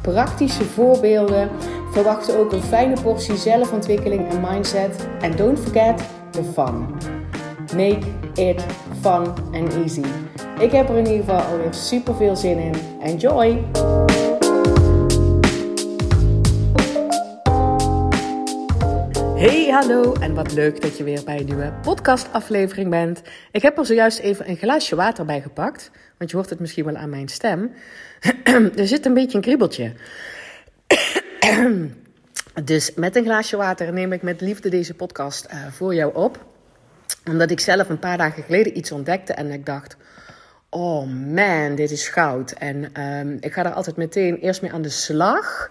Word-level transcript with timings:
praktische 0.00 0.64
voorbeelden. 0.64 1.50
Verwacht 1.92 2.36
ook 2.36 2.52
een 2.52 2.62
fijne 2.62 3.00
portie 3.02 3.36
zelfontwikkeling 3.36 4.28
en 4.28 4.40
mindset. 4.40 5.06
En 5.20 5.36
don't 5.36 5.58
forget 5.58 6.02
the 6.30 6.42
fun. 6.42 6.86
Make 7.76 8.06
it 8.34 8.64
fun 9.00 9.26
and 9.52 9.74
easy. 9.74 10.04
Ik 10.58 10.72
heb 10.72 10.88
er 10.88 10.96
in 10.96 11.06
ieder 11.06 11.24
geval 11.24 11.40
alweer 11.40 11.74
super 11.74 12.14
veel 12.14 12.36
zin 12.36 12.58
in. 12.58 12.74
Enjoy! 13.02 13.64
Hey, 19.40 19.68
hallo 19.70 20.12
en 20.12 20.34
wat 20.34 20.52
leuk 20.52 20.82
dat 20.82 20.98
je 20.98 21.04
weer 21.04 21.22
bij 21.24 21.38
een 21.38 21.44
nieuwe 21.44 21.72
podcastaflevering 21.82 22.90
bent. 22.90 23.22
Ik 23.52 23.62
heb 23.62 23.78
er 23.78 23.86
zojuist 23.86 24.18
even 24.18 24.48
een 24.48 24.56
glaasje 24.56 24.96
water 24.96 25.24
bij 25.24 25.40
gepakt, 25.40 25.90
want 26.18 26.30
je 26.30 26.36
hoort 26.36 26.50
het 26.50 26.60
misschien 26.60 26.84
wel 26.84 26.96
aan 26.96 27.10
mijn 27.10 27.28
stem. 27.28 27.72
er 28.76 28.86
zit 28.86 29.06
een 29.06 29.14
beetje 29.14 29.36
een 29.36 29.42
kriebeltje. 29.42 29.92
dus 32.64 32.94
met 32.94 33.16
een 33.16 33.24
glaasje 33.24 33.56
water 33.56 33.92
neem 33.92 34.12
ik 34.12 34.22
met 34.22 34.40
liefde 34.40 34.68
deze 34.68 34.94
podcast 34.94 35.46
uh, 35.52 35.66
voor 35.70 35.94
jou 35.94 36.14
op. 36.14 36.46
Omdat 37.28 37.50
ik 37.50 37.60
zelf 37.60 37.88
een 37.88 37.98
paar 37.98 38.18
dagen 38.18 38.42
geleden 38.42 38.76
iets 38.76 38.92
ontdekte 38.92 39.32
en 39.32 39.50
ik 39.50 39.66
dacht... 39.66 39.96
Oh 40.72 41.06
man, 41.06 41.74
dit 41.74 41.90
is 41.90 42.08
goud. 42.08 42.50
En 42.50 43.02
um, 43.02 43.36
ik 43.40 43.52
ga 43.52 43.64
er 43.64 43.72
altijd 43.72 43.96
meteen 43.96 44.36
eerst 44.36 44.62
mee 44.62 44.72
aan 44.72 44.82
de 44.82 44.88
slag. 44.88 45.70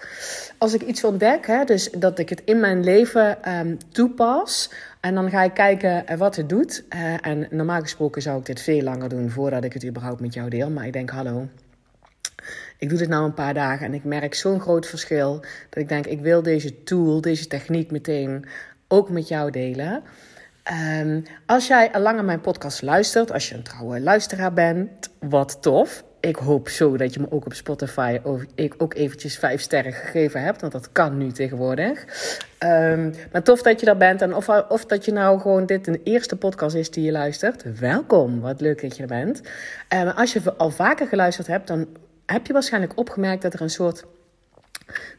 Als 0.58 0.74
ik 0.74 0.82
iets 0.82 1.04
ontdek, 1.04 1.48
hè, 1.48 1.64
dus 1.64 1.90
dat 1.90 2.20
ik 2.20 2.30
het 2.30 2.42
in 2.46 2.60
mijn 2.60 2.84
leven 2.84 3.54
um, 3.54 3.78
toepas. 3.92 4.72
En 5.00 5.16
dan 5.16 5.30
ga 5.30 5.44
ik 5.44 5.54
kijken 5.54 6.04
uh, 6.12 6.18
wat 6.18 6.36
het 6.36 6.50
doet. 6.50 6.84
Uh, 6.96 7.28
en 7.28 7.48
normaal 7.50 7.82
gesproken 7.82 8.22
zou 8.22 8.40
ik 8.40 8.46
dit 8.46 8.62
veel 8.62 8.82
langer 8.82 9.10
doen 9.10 9.30
voordat 9.30 9.64
ik 9.64 9.74
het 9.74 9.86
überhaupt 9.86 10.20
met 10.20 10.34
jou 10.34 10.50
deel. 10.50 10.70
Maar 10.70 10.86
ik 10.86 10.94
denk, 10.94 11.10
hallo, 11.10 11.48
ik 12.80 12.90
doe 12.90 12.98
dit 12.98 13.10
nou 13.10 13.26
een 13.26 13.34
paar 13.34 13.54
dagen 13.54 13.86
en 13.86 13.94
ik 13.94 14.04
merk 14.04 14.34
zo'n 14.34 14.60
groot 14.60 14.88
verschil. 14.88 15.40
Dat 15.70 15.84
ik 15.84 15.90
denk, 15.90 16.06
ik 16.06 16.22
wil 16.22 16.42
deze 16.42 16.84
tool, 16.84 17.22
deze 17.22 17.48
techniek 17.48 17.92
meteen 17.92 18.46
ook 18.88 19.10
met 19.10 19.28
jou 19.28 19.52
delen. 19.52 20.04
Um, 21.02 21.24
als 21.46 21.68
jij 21.68 21.92
al 21.92 22.02
lang 22.02 22.20
aan 22.20 22.26
mijn 22.26 22.42
podcast 22.42 22.82
luistert, 22.82 23.32
als 23.32 23.50
je 23.50 23.56
een 23.56 23.64
trouwe 23.64 24.00
luisteraar 24.00 24.54
bent, 24.54 25.10
wat 25.20 25.62
tof. 25.62 26.04
Ik 26.20 26.36
hoop 26.36 26.70
zo 26.70 26.98
dat 26.98 27.14
je 27.14 27.20
me 27.20 27.32
ook 27.32 27.46
op 27.46 27.54
Spotify 27.54 28.20
ook 28.78 28.94
eventjes 28.94 29.38
vijf 29.38 29.62
sterren 29.62 29.94
gegeven 29.94 30.42
hebt. 30.42 30.62
Want 30.62 30.74
dat 30.74 30.92
kan 30.92 31.18
nu 31.18 31.32
tegenwoordig. 31.32 32.06
Um, 32.60 33.14
maar 33.32 33.44
tof 33.44 33.62
dat 33.62 33.80
je 33.80 33.86
daar 33.86 33.98
bent. 33.98 34.22
En 34.22 34.36
of, 34.36 34.50
of 34.50 34.86
dat 34.86 35.06
je 35.06 35.12
nou 35.12 35.40
gewoon 35.40 35.66
dit 35.66 35.88
een 35.88 36.02
eerste 36.04 36.36
podcast 36.36 36.76
is 36.76 36.92
die 36.92 37.04
je 37.04 37.12
luistert. 37.12 37.80
Welkom, 37.80 38.40
wat 38.40 38.62
leuk 38.62 38.82
dat 38.82 38.96
je 38.96 39.02
er 39.02 39.08
bent. 39.08 39.42
Um, 39.94 40.08
als 40.08 40.34
je 40.34 40.56
al 40.58 40.70
vaker 40.70 41.08
geluisterd 41.08 41.48
hebt, 41.48 41.68
dan 41.68 41.88
heb 42.32 42.48
je 42.48 42.54
waarschijnlijk 42.54 42.98
opgemerkt 42.98 43.42
dat 43.42 43.54
er 43.54 43.62
een 43.62 43.70
soort 43.70 44.06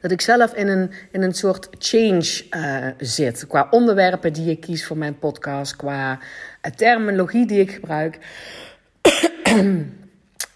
dat 0.00 0.10
ik 0.10 0.20
zelf 0.20 0.54
in 0.54 0.68
een, 0.68 0.90
in 1.10 1.22
een 1.22 1.34
soort 1.34 1.68
change 1.78 2.44
uh, 2.50 2.86
zit. 2.98 3.46
Qua 3.46 3.66
onderwerpen 3.70 4.32
die 4.32 4.50
ik 4.50 4.60
kies 4.60 4.86
voor 4.86 4.98
mijn 4.98 5.18
podcast, 5.18 5.76
qua 5.76 6.12
uh, 6.12 6.72
terminologie 6.72 7.46
die 7.46 7.60
ik 7.60 7.70
gebruik. 7.70 8.18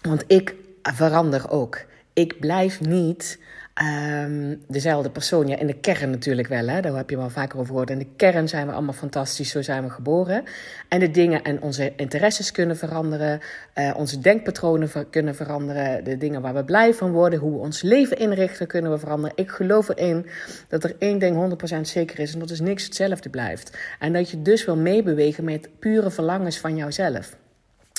Want 0.09 0.23
ik 0.27 0.55
verander 0.81 1.49
ook. 1.49 1.81
Ik 2.13 2.39
blijf 2.39 2.79
niet 2.79 3.39
um, 3.83 4.63
dezelfde 4.67 5.09
persoon. 5.09 5.47
Ja, 5.47 5.57
in 5.57 5.67
de 5.67 5.79
kern 5.79 6.09
natuurlijk 6.09 6.47
wel, 6.47 6.67
hè? 6.67 6.81
daar 6.81 6.95
heb 6.95 7.09
je 7.09 7.17
wel 7.17 7.29
vaker 7.29 7.59
over 7.59 7.69
gehoord. 7.69 7.89
In 7.89 7.97
de 7.97 8.07
kern 8.15 8.47
zijn 8.49 8.67
we 8.67 8.73
allemaal 8.73 8.93
fantastisch, 8.93 9.49
zo 9.49 9.61
zijn 9.61 9.83
we 9.83 9.89
geboren. 9.89 10.43
En 10.89 10.99
de 10.99 11.11
dingen 11.11 11.43
en 11.43 11.61
onze 11.61 11.93
interesses 11.95 12.51
kunnen 12.51 12.77
veranderen, 12.77 13.39
uh, 13.75 13.93
onze 13.97 14.19
denkpatronen 14.19 14.89
kunnen 15.09 15.35
veranderen, 15.35 16.03
de 16.03 16.17
dingen 16.17 16.41
waar 16.41 16.53
we 16.53 16.63
blij 16.63 16.93
van 16.93 17.11
worden, 17.11 17.39
hoe 17.39 17.51
we 17.51 17.57
ons 17.57 17.81
leven 17.81 18.17
inrichten, 18.17 18.67
kunnen 18.67 18.91
we 18.91 18.99
veranderen. 18.99 19.37
Ik 19.37 19.49
geloof 19.49 19.89
erin 19.89 20.25
dat 20.67 20.83
er 20.83 20.95
één 20.99 21.19
ding 21.19 21.35
100% 21.77 21.81
zeker 21.81 22.19
is 22.19 22.33
en 22.33 22.39
dat 22.39 22.49
is 22.49 22.59
niks 22.59 22.83
hetzelfde 22.83 23.29
blijft. 23.29 23.77
En 23.99 24.13
dat 24.13 24.29
je 24.29 24.41
dus 24.41 24.65
wil 24.65 24.77
meebewegen 24.77 25.43
met 25.43 25.69
pure 25.79 26.11
verlangens 26.11 26.59
van 26.59 26.75
jouzelf. 26.75 27.37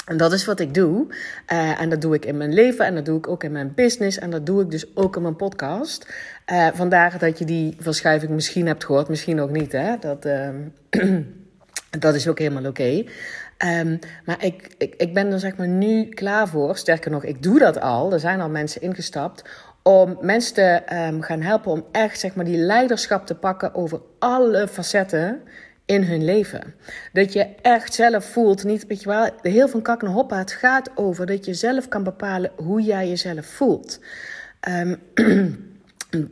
En 0.06 0.17
dat 0.17 0.33
is 0.33 0.44
wat 0.44 0.61
ik 0.61 0.75
doe. 0.75 1.06
Uh, 1.53 1.81
en 1.81 1.89
dat 1.89 2.00
doe 2.00 2.15
ik 2.15 2.25
in 2.25 2.37
mijn 2.37 2.55
leven 2.55 2.87
en 2.87 2.94
dat 2.94 3.05
doe 3.05 3.19
ik 3.19 3.28
ook 3.28 3.44
in 3.44 3.53
mijn 3.53 3.72
business. 3.75 4.19
En 4.19 4.31
dat 4.31 4.47
doe 4.47 4.62
ik 4.62 4.71
dus 4.71 4.97
ook 4.97 5.17
in 5.17 5.22
mijn 5.22 5.37
podcast. 5.37 6.09
Uh, 6.53 6.69
vandaar 6.75 7.19
dat 7.19 7.39
je 7.39 7.44
die 7.44 7.77
verschuiving 7.78 8.33
misschien 8.33 8.66
hebt 8.66 8.84
gehoord, 8.84 9.09
misschien 9.09 9.41
ook 9.41 9.50
niet. 9.50 9.72
Hè? 9.72 9.97
Dat, 10.00 10.27
uh, 10.27 10.49
dat 11.99 12.15
is 12.15 12.28
ook 12.28 12.39
helemaal 12.39 12.66
oké. 12.66 13.05
Um, 13.65 13.99
maar 14.25 14.45
ik, 14.45 14.75
ik, 14.78 14.95
ik 14.97 15.15
ben 15.15 15.33
er 15.33 15.41
zeg 15.41 15.56
maar 15.56 15.69
nu 15.69 16.09
klaar 16.09 16.49
voor. 16.49 16.77
Sterker 16.77 17.11
nog, 17.11 17.25
ik 17.25 17.43
doe 17.43 17.59
dat 17.59 17.81
al. 17.81 18.12
Er 18.12 18.21
zijn 18.21 18.41
al 18.41 18.49
mensen 18.49 18.83
ingestapt 18.83 19.45
om 19.83 20.19
mensen 20.21 20.55
te 20.55 20.83
um, 20.93 21.22
gaan 21.22 21.41
helpen 21.41 21.72
om 21.72 21.84
echt 21.93 22.21
zeg 22.21 22.34
maar, 22.34 22.45
die 22.45 22.56
leiderschap 22.56 23.27
te 23.27 23.34
pakken 23.34 23.75
over 23.75 24.00
alle 24.19 24.69
facetten 24.69 25.41
in 25.87 26.03
hun 26.03 26.25
leven. 26.25 26.75
Dat 27.13 27.33
je 27.33 27.47
echt 27.63 27.95
zelf 27.95 28.25
voelt, 28.25 28.65
niet, 28.65 28.87
weet 28.87 29.03
je 29.03 29.09
wel, 29.09 29.31
heel 29.43 29.69
van 29.69 29.83
kak 29.83 30.03
naar 30.03 30.13
hoppa, 30.13 30.39
het 30.39 30.53
gaat 30.53 30.91
over 30.95 31.27
dat 31.27 31.45
je 31.45 31.55
zelf 31.55 31.89
kan 31.89 32.03
bepalen 32.03 32.51
hoe 32.57 32.83
jij 32.83 33.09
jezelf 33.09 33.47
voelt. 33.47 34.01
Um, 34.69 34.99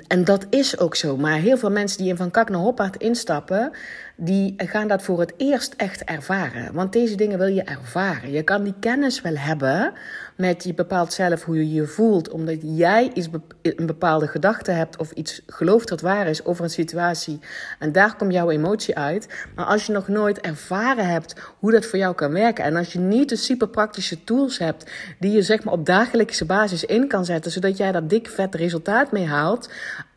en 0.08 0.24
dat 0.24 0.46
is 0.50 0.78
ook 0.78 0.96
zo. 0.96 1.16
Maar 1.16 1.38
heel 1.38 1.56
veel 1.56 1.70
mensen 1.70 1.98
die 1.98 2.08
in 2.08 2.16
Van 2.16 2.30
Kak 2.30 2.48
naar 2.48 2.60
Hoppaard 2.60 2.96
instappen, 2.96 3.72
die 4.16 4.54
gaan 4.56 4.88
dat 4.88 5.02
voor 5.02 5.20
het 5.20 5.34
eerst 5.36 5.74
echt 5.76 6.04
ervaren. 6.04 6.74
Want 6.74 6.92
deze 6.92 7.14
dingen 7.14 7.38
wil 7.38 7.46
je 7.46 7.62
ervaren. 7.62 8.30
Je 8.30 8.42
kan 8.42 8.62
die 8.62 8.74
kennis 8.80 9.20
wel 9.20 9.36
hebben 9.36 9.92
met 10.36 10.64
je 10.64 10.74
bepaalt 10.74 11.12
zelf 11.12 11.44
hoe 11.44 11.56
je 11.56 11.72
je 11.72 11.86
voelt, 11.86 12.30
omdat 12.30 12.58
jij 12.60 13.10
iets, 13.14 13.28
een 13.62 13.86
bepaalde 13.86 14.26
gedachte 14.26 14.70
hebt 14.70 14.96
of 14.96 15.10
iets 15.10 15.42
gelooft 15.46 15.88
dat 15.88 16.00
waar 16.00 16.26
is 16.26 16.44
over 16.44 16.64
een 16.64 16.70
situatie. 16.70 17.38
En 17.78 17.92
daar 17.92 18.16
komt 18.16 18.32
jouw 18.32 18.50
emotie 18.50 18.96
uit. 18.96 19.46
Maar 19.54 19.64
als 19.64 19.86
je 19.86 19.92
nog 19.92 20.08
nooit 20.08 20.40
ervaren 20.40 21.08
hebt 21.08 21.34
hoe 21.58 21.70
dat 21.70 21.86
voor 21.86 21.98
jou 21.98 22.14
kan 22.14 22.32
werken 22.32 22.64
en 22.64 22.76
als 22.76 22.92
je 22.92 22.98
niet 22.98 23.28
de 23.28 23.36
super 23.36 23.68
praktische 23.68 24.24
tools 24.24 24.58
hebt 24.58 24.90
die 25.18 25.30
je 25.30 25.42
zeg 25.42 25.64
maar 25.64 25.74
op 25.74 25.86
dagelijkse 25.86 26.44
basis 26.44 26.84
in 26.84 27.08
kan 27.08 27.24
zetten, 27.24 27.50
zodat 27.52 27.76
jij 27.76 27.92
daar 27.92 28.06
dik 28.06 28.28
vet 28.28 28.54
resultaat 28.54 29.12
mee 29.12 29.26
haalt, 29.26 29.70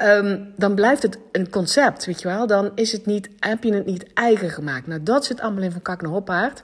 um, 0.03 0.53
dan 0.56 0.75
blijft 0.75 1.02
het 1.02 1.18
een 1.31 1.50
concept, 1.50 2.06
weet 2.06 2.22
je 2.22 2.28
wel? 2.28 2.47
Dan 2.47 2.72
is 2.75 2.91
het 2.91 3.06
niet, 3.06 3.29
heb 3.40 3.64
je 3.64 3.74
het 3.74 3.85
niet 3.88 4.14
eigen 4.14 4.50
gemaakt. 4.50 4.88
Nou, 4.88 5.03
dat 5.03 5.25
zit 5.25 5.40
allemaal 5.42 5.64
in 5.64 5.72
van 5.72 5.81
kak 5.81 6.02
naar 6.02 6.12
hoppaard. 6.12 6.64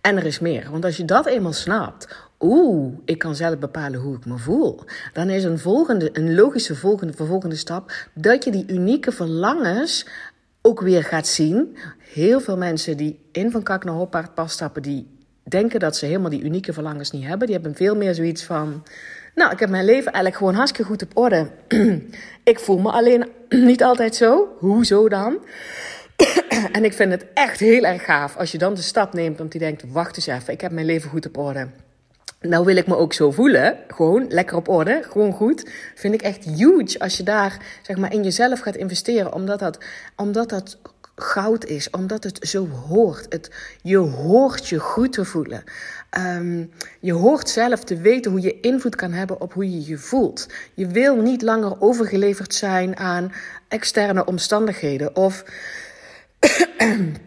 En 0.00 0.16
er 0.16 0.26
is 0.26 0.38
meer. 0.38 0.70
Want 0.70 0.84
als 0.84 0.96
je 0.96 1.04
dat 1.04 1.26
eenmaal 1.26 1.52
snapt, 1.52 2.16
oeh, 2.40 2.94
ik 3.04 3.18
kan 3.18 3.34
zelf 3.34 3.58
bepalen 3.58 4.00
hoe 4.00 4.16
ik 4.16 4.26
me 4.26 4.38
voel. 4.38 4.80
Dan 5.12 5.30
is 5.30 5.44
een, 5.44 5.58
volgende, 5.58 6.10
een 6.12 6.34
logische 6.34 6.74
volgende, 6.74 7.12
vervolgende 7.12 7.56
stap 7.56 7.92
dat 8.14 8.44
je 8.44 8.50
die 8.50 8.64
unieke 8.66 9.12
verlangens 9.12 10.06
ook 10.62 10.80
weer 10.80 11.04
gaat 11.04 11.26
zien. 11.26 11.76
Heel 11.98 12.40
veel 12.40 12.56
mensen 12.56 12.96
die 12.96 13.28
in 13.32 13.50
van 13.50 13.62
kak 13.62 13.84
naar 13.84 13.94
hoppaard 13.94 14.34
pas 14.34 14.52
stappen, 14.52 14.82
die 14.82 15.14
denken 15.42 15.80
dat 15.80 15.96
ze 15.96 16.06
helemaal 16.06 16.30
die 16.30 16.42
unieke 16.42 16.72
verlangens 16.72 17.10
niet 17.10 17.24
hebben. 17.24 17.46
Die 17.46 17.56
hebben 17.56 17.74
veel 17.74 17.96
meer 17.96 18.14
zoiets 18.14 18.44
van. 18.44 18.82
Nou, 19.34 19.52
ik 19.52 19.58
heb 19.58 19.70
mijn 19.70 19.84
leven 19.84 20.04
eigenlijk 20.04 20.36
gewoon 20.36 20.54
hartstikke 20.54 20.90
goed 20.90 21.02
op 21.02 21.16
orde. 21.16 21.50
ik 22.52 22.60
voel 22.60 22.78
me 22.78 22.90
alleen 22.90 23.28
niet 23.70 23.84
altijd 23.84 24.14
zo. 24.14 24.48
Hoezo 24.58 25.08
dan? 25.08 25.38
En 26.72 26.84
ik 26.84 26.92
vind 26.92 27.10
het 27.10 27.24
echt 27.34 27.60
heel 27.60 27.84
erg 27.84 28.04
gaaf 28.04 28.36
als 28.36 28.52
je 28.52 28.58
dan 28.58 28.74
de 28.74 28.82
stap 28.82 29.12
neemt 29.12 29.40
om 29.40 29.48
te 29.48 29.58
denken: 29.58 29.92
wacht 29.92 30.16
eens 30.16 30.26
even, 30.26 30.52
ik 30.52 30.60
heb 30.60 30.72
mijn 30.72 30.86
leven 30.86 31.10
goed 31.10 31.26
op 31.26 31.38
orde. 31.38 31.68
Nou 32.40 32.64
wil 32.64 32.76
ik 32.76 32.86
me 32.86 32.96
ook 32.96 33.12
zo 33.12 33.30
voelen, 33.30 33.78
gewoon 33.88 34.26
lekker 34.28 34.56
op 34.56 34.68
orde, 34.68 35.02
gewoon 35.10 35.32
goed. 35.32 35.70
Vind 35.94 36.14
ik 36.14 36.22
echt 36.22 36.44
huge 36.44 36.98
als 36.98 37.16
je 37.16 37.22
daar 37.22 37.56
zeg 37.82 37.96
maar 37.96 38.12
in 38.12 38.22
jezelf 38.22 38.60
gaat 38.60 38.76
investeren, 38.76 39.32
omdat 39.32 39.58
dat, 39.58 39.78
omdat 40.16 40.48
dat 40.48 40.78
goud 41.14 41.64
is, 41.64 41.90
omdat 41.90 42.24
het 42.24 42.38
zo 42.48 42.68
hoort. 42.68 43.26
Het, 43.28 43.50
je 43.82 43.96
hoort 43.96 44.68
je 44.68 44.78
goed 44.78 45.12
te 45.12 45.24
voelen. 45.24 45.64
Um, 46.18 46.70
je 47.00 47.12
hoort 47.12 47.48
zelf 47.48 47.84
te 47.84 47.96
weten 47.96 48.30
hoe 48.30 48.40
je 48.40 48.60
invloed 48.60 48.96
kan 48.96 49.12
hebben 49.12 49.40
op 49.40 49.52
hoe 49.52 49.70
je 49.70 49.86
je 49.86 49.98
voelt. 49.98 50.46
Je 50.74 50.86
wil 50.86 51.16
niet 51.16 51.42
langer 51.42 51.80
overgeleverd 51.80 52.54
zijn 52.54 52.96
aan 52.96 53.32
externe 53.68 54.24
omstandigheden 54.24 55.16
of 55.16 55.44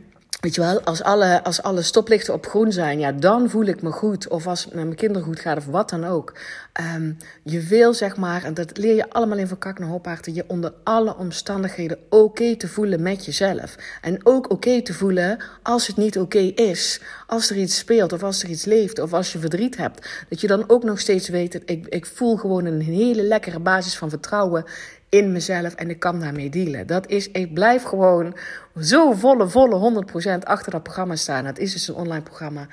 Weet 0.48 0.56
je 0.56 0.62
wel, 0.62 0.82
als 0.82 1.04
alle, 1.04 1.44
als 1.44 1.62
alle 1.62 1.82
stoplichten 1.82 2.34
op 2.34 2.46
groen 2.46 2.72
zijn, 2.72 3.00
ja, 3.00 3.12
dan 3.12 3.50
voel 3.50 3.66
ik 3.66 3.82
me 3.82 3.92
goed. 3.92 4.28
Of 4.28 4.48
als 4.48 4.64
het 4.64 4.74
met 4.74 4.84
mijn 4.84 4.96
kinderen 4.96 5.28
goed 5.28 5.40
gaat, 5.40 5.58
of 5.58 5.66
wat 5.66 5.90
dan 5.90 6.06
ook. 6.06 6.34
Ehm, 6.74 7.12
je 7.44 7.60
wil, 7.60 7.94
zeg 7.94 8.18
maar, 8.18 8.44
en 8.44 8.54
dat 8.54 8.78
leer 8.78 8.96
je 8.96 9.10
allemaal 9.10 9.38
in 9.38 9.48
Van 9.48 9.58
Kak 9.58 9.80
Hoppaarten, 9.80 10.34
je 10.34 10.44
onder 10.48 10.74
alle 10.84 11.18
omstandigheden 11.18 11.98
oké 12.10 12.56
te 12.56 12.68
voelen 12.68 13.02
met 13.02 13.26
jezelf. 13.26 13.76
En 14.02 14.20
ook 14.24 14.52
oké 14.52 14.82
te 14.82 14.94
voelen 14.94 15.38
als 15.64 15.88
het 15.88 15.98
niet 15.98 16.20
oké 16.20 16.52
is. 16.56 17.02
Als 17.28 17.50
er 17.50 17.58
iets 17.58 17.78
speelt, 17.78 18.14
of 18.14 18.24
als 18.24 18.44
er 18.44 18.50
iets 18.50 18.66
leeft, 18.66 19.00
of 19.00 19.14
als 19.14 19.32
je 19.32 19.40
verdriet 19.40 19.78
hebt. 19.78 20.10
Dat 20.30 20.42
je 20.42 20.48
dan 20.48 20.70
ook 20.70 20.84
nog 20.84 21.00
steeds 21.00 21.30
weet, 21.30 21.62
ik, 21.66 21.88
ik 21.88 22.06
voel 22.06 22.36
gewoon 22.36 22.66
een 22.66 22.82
hele 22.82 23.24
lekkere 23.24 23.60
basis 23.60 23.98
van 23.98 24.10
vertrouwen 24.10 24.66
in 25.10 25.32
mezelf 25.32 25.74
en 25.74 25.90
ik 25.90 26.00
kan 26.00 26.20
daarmee 26.20 26.50
dealen. 26.50 26.88
Dat 26.88 27.10
is, 27.10 27.32
ik 27.32 27.54
blijf 27.54 27.84
gewoon 27.84 28.36
zo 28.82 29.14
volle, 29.14 29.48
volle 29.48 30.04
100% 30.42 30.44
achter 30.44 30.72
dat 30.72 30.84
programma 30.84 31.16
staan. 31.16 31.46
Het 31.46 31.60
is 31.60 31.74
dus 31.74 31.88
een 31.88 31.96
online 31.96 32.24
programma. 32.24 32.68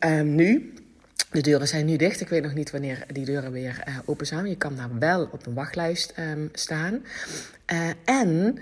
um, 0.00 0.34
nu. 0.42 0.72
De 1.30 1.40
deuren 1.40 1.68
zijn 1.68 1.86
nu 1.86 1.96
dicht. 1.96 2.20
Ik 2.20 2.28
weet 2.28 2.42
nog 2.42 2.54
niet 2.54 2.70
wanneer 2.70 3.04
die 3.12 3.24
deuren 3.24 3.52
weer 3.52 3.82
uh, 3.88 3.98
open 4.04 4.26
zijn. 4.26 4.46
Je 4.46 4.56
kan 4.56 4.76
daar 4.76 4.98
wel 4.98 5.28
op 5.32 5.46
een 5.46 5.54
wachtlijst 5.54 6.14
um, 6.18 6.48
staan. 6.52 7.04
Uh, 7.72 7.88
en 8.04 8.58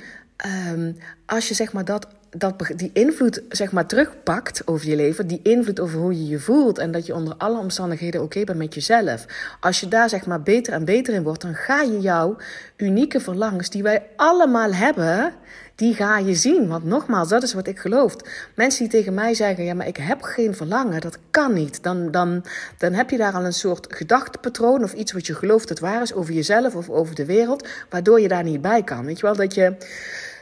um, 0.73 0.97
als 1.27 1.49
je 1.49 1.55
zeg 1.55 1.73
maar 1.73 1.85
dat 1.85 2.07
dat 2.37 2.73
die 2.77 2.91
invloed 2.93 3.43
zeg 3.49 3.73
maar 3.73 3.87
terugpakt 3.87 4.67
over 4.67 4.89
je 4.89 4.97
leven, 4.97 5.27
die 5.27 5.41
invloed 5.43 5.81
over 5.81 5.99
hoe 5.99 6.13
je 6.13 6.29
je 6.29 6.39
voelt 6.39 6.79
en 6.79 6.93
dat 6.93 7.07
je 7.07 7.15
onder 7.15 7.35
alle 7.39 7.59
omstandigheden 7.59 8.23
oké 8.23 8.45
bent 8.45 8.59
met 8.59 8.75
jezelf. 8.75 9.27
Als 9.61 9.81
je 9.81 9.89
daar 9.89 10.09
zeg 10.09 10.27
maar 10.27 10.43
beter 10.43 10.73
en 10.73 10.85
beter 10.85 11.15
in 11.15 11.23
wordt, 11.23 11.43
dan 11.43 11.55
ga 11.55 11.83
je 11.83 12.01
jouw 12.01 12.37
unieke 12.77 13.21
verlangens 13.21 13.71
die 13.71 13.83
wij 13.83 14.03
allemaal 14.17 14.73
hebben, 14.73 15.33
die 15.75 15.95
ga 15.95 16.19
je 16.19 16.35
zien. 16.35 16.69
Want 16.69 16.85
nogmaals, 16.85 17.29
dat 17.29 17.43
is 17.43 17.55
wat 17.55 17.67
ik 17.67 17.79
geloof. 17.79 18.17
Mensen 18.55 18.89
die 18.89 18.93
tegen 19.01 19.15
mij 19.15 19.35
zeggen, 19.35 19.65
ja, 19.65 19.75
maar 19.75 19.87
ik 19.87 19.97
heb 19.97 20.23
geen 20.23 20.55
verlangen, 20.55 21.01
dat 21.01 21.19
kan 21.31 21.53
niet. 21.53 21.83
Dan, 21.83 22.11
dan, 22.11 22.45
dan 22.79 22.93
heb 22.93 23.11
je 23.11 23.17
daar 23.17 23.33
al 23.33 23.45
een 23.45 23.53
soort 23.53 23.87
gedachtepatroon 23.95 24.83
of 24.83 24.93
iets 24.93 25.13
wat 25.13 25.27
je 25.27 25.35
gelooft 25.35 25.69
dat 25.69 25.79
waar 25.79 26.03
is 26.03 26.15
over 26.15 26.35
jezelf 26.35 26.75
of 26.75 26.89
over 26.89 27.15
de 27.15 27.25
wereld, 27.25 27.69
waardoor 27.89 28.21
je 28.21 28.29
daar 28.29 28.45
niet 28.45 28.63
bij 28.63 28.83
kan. 28.83 29.05
Weet 29.05 29.17
je 29.17 29.27
wel, 29.27 29.37
dat 29.37 29.55
je, 29.55 29.77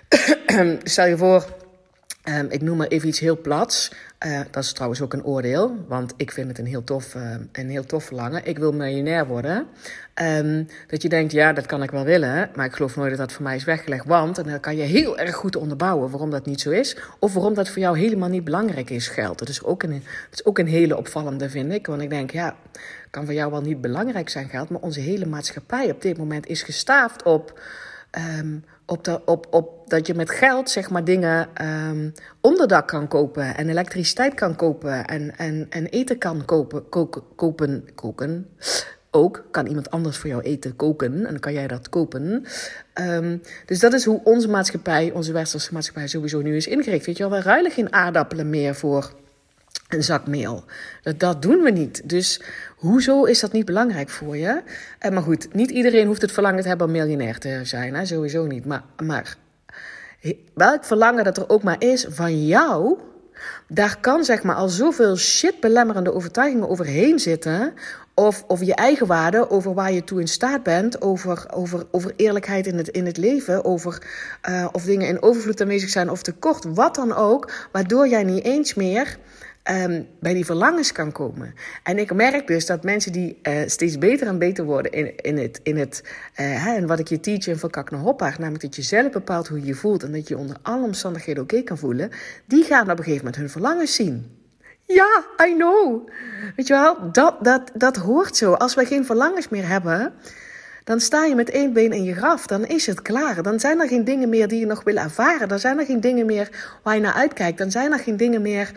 stel 0.82 1.06
je 1.06 1.16
voor 1.16 1.66
Um, 2.28 2.46
ik 2.50 2.62
noem 2.62 2.76
maar 2.76 2.86
even 2.86 3.08
iets 3.08 3.20
heel 3.20 3.40
plats. 3.40 3.92
Uh, 4.26 4.40
dat 4.50 4.64
is 4.64 4.72
trouwens 4.72 5.00
ook 5.00 5.12
een 5.12 5.24
oordeel, 5.24 5.84
want 5.86 6.14
ik 6.16 6.32
vind 6.32 6.48
het 6.48 6.58
een 6.58 6.66
heel 6.66 6.84
tof, 6.84 7.14
uh, 7.14 7.36
heel 7.52 7.84
tof 7.84 8.04
verlangen. 8.04 8.44
Ik 8.44 8.58
wil 8.58 8.72
miljonair 8.72 9.26
worden. 9.26 9.66
Um, 10.22 10.66
dat 10.86 11.02
je 11.02 11.08
denkt, 11.08 11.32
ja, 11.32 11.52
dat 11.52 11.66
kan 11.66 11.82
ik 11.82 11.90
wel 11.90 12.04
willen, 12.04 12.50
maar 12.54 12.66
ik 12.66 12.72
geloof 12.72 12.96
nooit 12.96 13.10
dat 13.10 13.18
dat 13.18 13.32
voor 13.32 13.42
mij 13.42 13.56
is 13.56 13.64
weggelegd. 13.64 14.04
Want, 14.06 14.38
en 14.38 14.44
dan 14.44 14.60
kan 14.60 14.76
je 14.76 14.82
heel 14.82 15.18
erg 15.18 15.34
goed 15.34 15.56
onderbouwen 15.56 16.10
waarom 16.10 16.30
dat 16.30 16.46
niet 16.46 16.60
zo 16.60 16.70
is, 16.70 16.96
of 17.18 17.34
waarom 17.34 17.54
dat 17.54 17.68
voor 17.68 17.82
jou 17.82 17.98
helemaal 17.98 18.28
niet 18.28 18.44
belangrijk 18.44 18.90
is, 18.90 19.08
geld. 19.08 19.38
Dat 19.38 19.48
is 19.48 19.64
ook 19.64 19.82
een, 19.82 20.02
dat 20.30 20.38
is 20.38 20.44
ook 20.44 20.58
een 20.58 20.68
hele 20.68 20.96
opvallende, 20.96 21.50
vind 21.50 21.72
ik. 21.72 21.86
Want 21.86 22.02
ik 22.02 22.10
denk, 22.10 22.30
ja, 22.30 22.56
kan 23.10 23.24
voor 23.24 23.34
jou 23.34 23.50
wel 23.50 23.60
niet 23.60 23.80
belangrijk 23.80 24.28
zijn, 24.28 24.48
geld, 24.48 24.68
maar 24.68 24.80
onze 24.80 25.00
hele 25.00 25.26
maatschappij 25.26 25.90
op 25.90 26.02
dit 26.02 26.18
moment 26.18 26.46
is 26.46 26.62
gestaafd 26.62 27.22
op. 27.22 27.60
Um, 28.38 28.64
op, 28.90 29.22
op, 29.24 29.46
op 29.50 29.90
dat 29.90 30.06
je 30.06 30.14
met 30.14 30.30
geld 30.30 30.70
zeg 30.70 30.90
maar 30.90 31.04
dingen 31.04 31.48
um, 31.90 32.12
onderdak 32.40 32.88
kan 32.88 33.08
kopen 33.08 33.56
en 33.56 33.68
elektriciteit 33.68 34.34
kan 34.34 34.56
kopen 34.56 35.04
en, 35.06 35.36
en, 35.36 35.66
en 35.70 35.86
eten 35.86 36.18
kan 36.18 36.44
kopen, 36.44 36.88
koken, 36.88 37.84
koken. 37.94 38.48
Ook 39.10 39.44
kan 39.50 39.66
iemand 39.66 39.90
anders 39.90 40.16
voor 40.16 40.30
jou 40.30 40.42
eten 40.42 40.76
koken 40.76 41.14
en 41.14 41.22
dan 41.22 41.38
kan 41.38 41.52
jij 41.52 41.66
dat 41.66 41.88
kopen. 41.88 42.44
Um, 43.00 43.42
dus 43.66 43.78
dat 43.78 43.92
is 43.92 44.04
hoe 44.04 44.20
onze 44.24 44.48
maatschappij, 44.48 45.12
onze 45.12 45.32
westerse 45.32 45.72
maatschappij 45.72 46.06
sowieso 46.06 46.40
nu 46.40 46.56
is 46.56 46.66
ingericht. 46.66 47.06
Weet 47.06 47.16
je 47.16 47.28
wel, 47.28 47.38
we 47.38 47.44
ruilen 47.44 47.70
geen 47.70 47.92
aardappelen 47.92 48.50
meer 48.50 48.74
voor 48.74 49.12
een 49.88 50.02
zak 50.02 50.26
meel. 50.26 50.64
Dat, 51.16 51.42
doen 51.42 51.62
we 51.62 51.70
niet. 51.70 52.08
Dus 52.08 52.40
hoezo 52.76 53.24
is 53.24 53.40
dat 53.40 53.52
niet 53.52 53.64
belangrijk 53.64 54.08
voor 54.08 54.36
je? 54.36 54.62
Uh, 55.02 55.10
maar 55.12 55.22
goed, 55.22 55.54
niet 55.54 55.70
iedereen 55.70 56.06
hoeft 56.06 56.22
het 56.22 56.32
verlangen 56.32 56.62
te 56.62 56.68
hebben 56.68 56.86
om 56.86 56.92
miljonair 56.92 57.38
te 57.38 57.60
zijn. 57.62 57.94
Hè? 57.94 58.04
Sowieso 58.04 58.46
niet. 58.46 58.64
Maar, 58.64 58.82
maar 59.02 59.36
welk 60.54 60.84
verlangen 60.84 61.24
dat 61.24 61.36
er 61.36 61.48
ook 61.48 61.62
maar 61.62 61.82
is 61.82 62.06
van 62.08 62.46
jou... 62.46 62.98
Daar 63.68 63.96
kan 64.00 64.24
zeg 64.24 64.42
maar 64.42 64.56
al 64.56 64.68
zoveel 64.68 65.16
shit 65.16 65.60
belemmerende 65.60 66.14
overtuigingen 66.14 66.68
overheen 66.68 67.18
zitten. 67.18 67.74
Of, 68.14 68.44
over 68.46 68.66
je 68.66 68.74
eigen 68.74 69.06
waarde, 69.06 69.50
over 69.50 69.74
waar 69.74 69.92
je 69.92 70.04
toe 70.04 70.20
in 70.20 70.28
staat 70.28 70.62
bent, 70.62 71.02
over, 71.02 71.46
over, 71.54 71.86
over 71.90 72.12
eerlijkheid 72.16 72.66
in 72.66 72.76
het, 72.76 72.88
in 72.88 73.06
het 73.06 73.16
leven, 73.16 73.64
over 73.64 74.02
uh, 74.48 74.68
of 74.72 74.84
dingen 74.84 75.08
in 75.08 75.22
overvloed 75.22 75.60
aanwezig 75.60 75.88
zijn 75.88 76.10
of 76.10 76.22
tekort, 76.22 76.64
wat 76.74 76.94
dan 76.94 77.14
ook, 77.14 77.52
waardoor 77.72 78.08
jij 78.08 78.24
niet 78.24 78.44
eens 78.44 78.74
meer 78.74 79.18
um, 79.70 80.06
bij 80.20 80.34
die 80.34 80.44
verlangens 80.44 80.92
kan 80.92 81.12
komen. 81.12 81.54
En 81.82 81.98
ik 81.98 82.14
merk 82.14 82.46
dus 82.46 82.66
dat 82.66 82.84
mensen 82.84 83.12
die 83.12 83.38
uh, 83.42 83.60
steeds 83.66 83.98
beter 83.98 84.26
en 84.26 84.38
beter 84.38 84.64
worden 84.64 84.92
in, 84.92 85.16
in 85.16 85.38
het, 85.38 85.60
in 85.62 85.76
het 85.76 86.02
en 86.34 86.86
wat 86.86 86.98
ik 86.98 87.08
je 87.08 87.20
teach 87.20 87.46
in 87.46 87.58
van 87.58 87.70
Kak 87.70 87.90
naar 87.90 88.00
Hoppaard, 88.00 88.38
namelijk 88.38 88.62
dat 88.62 88.76
je 88.76 88.82
zelf 88.82 89.10
bepaalt 89.10 89.48
hoe 89.48 89.60
je 89.60 89.66
je 89.66 89.74
voelt 89.74 90.02
en 90.02 90.12
dat 90.12 90.28
je 90.28 90.36
onder 90.36 90.56
alle 90.62 90.84
omstandigheden 90.84 91.42
oké 91.42 91.62
kan 91.62 91.78
voelen, 91.78 92.10
die 92.46 92.64
gaan 92.64 92.82
op 92.82 92.98
een 92.98 93.04
gegeven 93.04 93.16
moment 93.16 93.36
hun 93.36 93.50
verlangens 93.50 93.94
zien. 93.94 94.36
Ja, 94.84 95.24
I 95.46 95.54
know. 95.54 96.08
Weet 96.56 96.66
je 96.66 96.72
wel, 96.72 97.12
dat, 97.12 97.44
dat, 97.44 97.70
dat 97.74 97.96
hoort 97.96 98.36
zo. 98.36 98.52
Als 98.52 98.74
wij 98.74 98.84
geen 98.84 99.04
verlangens 99.04 99.48
meer 99.48 99.68
hebben, 99.68 100.12
dan 100.84 101.00
sta 101.00 101.24
je 101.24 101.34
met 101.34 101.50
één 101.50 101.72
been 101.72 101.92
in 101.92 102.04
je 102.04 102.14
graf. 102.14 102.46
Dan 102.46 102.66
is 102.66 102.86
het 102.86 103.02
klaar. 103.02 103.42
Dan 103.42 103.60
zijn 103.60 103.80
er 103.80 103.88
geen 103.88 104.04
dingen 104.04 104.28
meer 104.28 104.48
die 104.48 104.60
je 104.60 104.66
nog 104.66 104.84
wil 104.84 104.96
ervaren. 104.96 105.48
Dan 105.48 105.58
zijn 105.58 105.78
er 105.78 105.84
geen 105.84 106.00
dingen 106.00 106.26
meer 106.26 106.78
waar 106.82 106.94
je 106.94 107.00
naar 107.00 107.12
uitkijkt. 107.12 107.58
Dan 107.58 107.70
zijn 107.70 107.92
er 107.92 107.98
geen 107.98 108.16
dingen 108.16 108.42
meer 108.42 108.72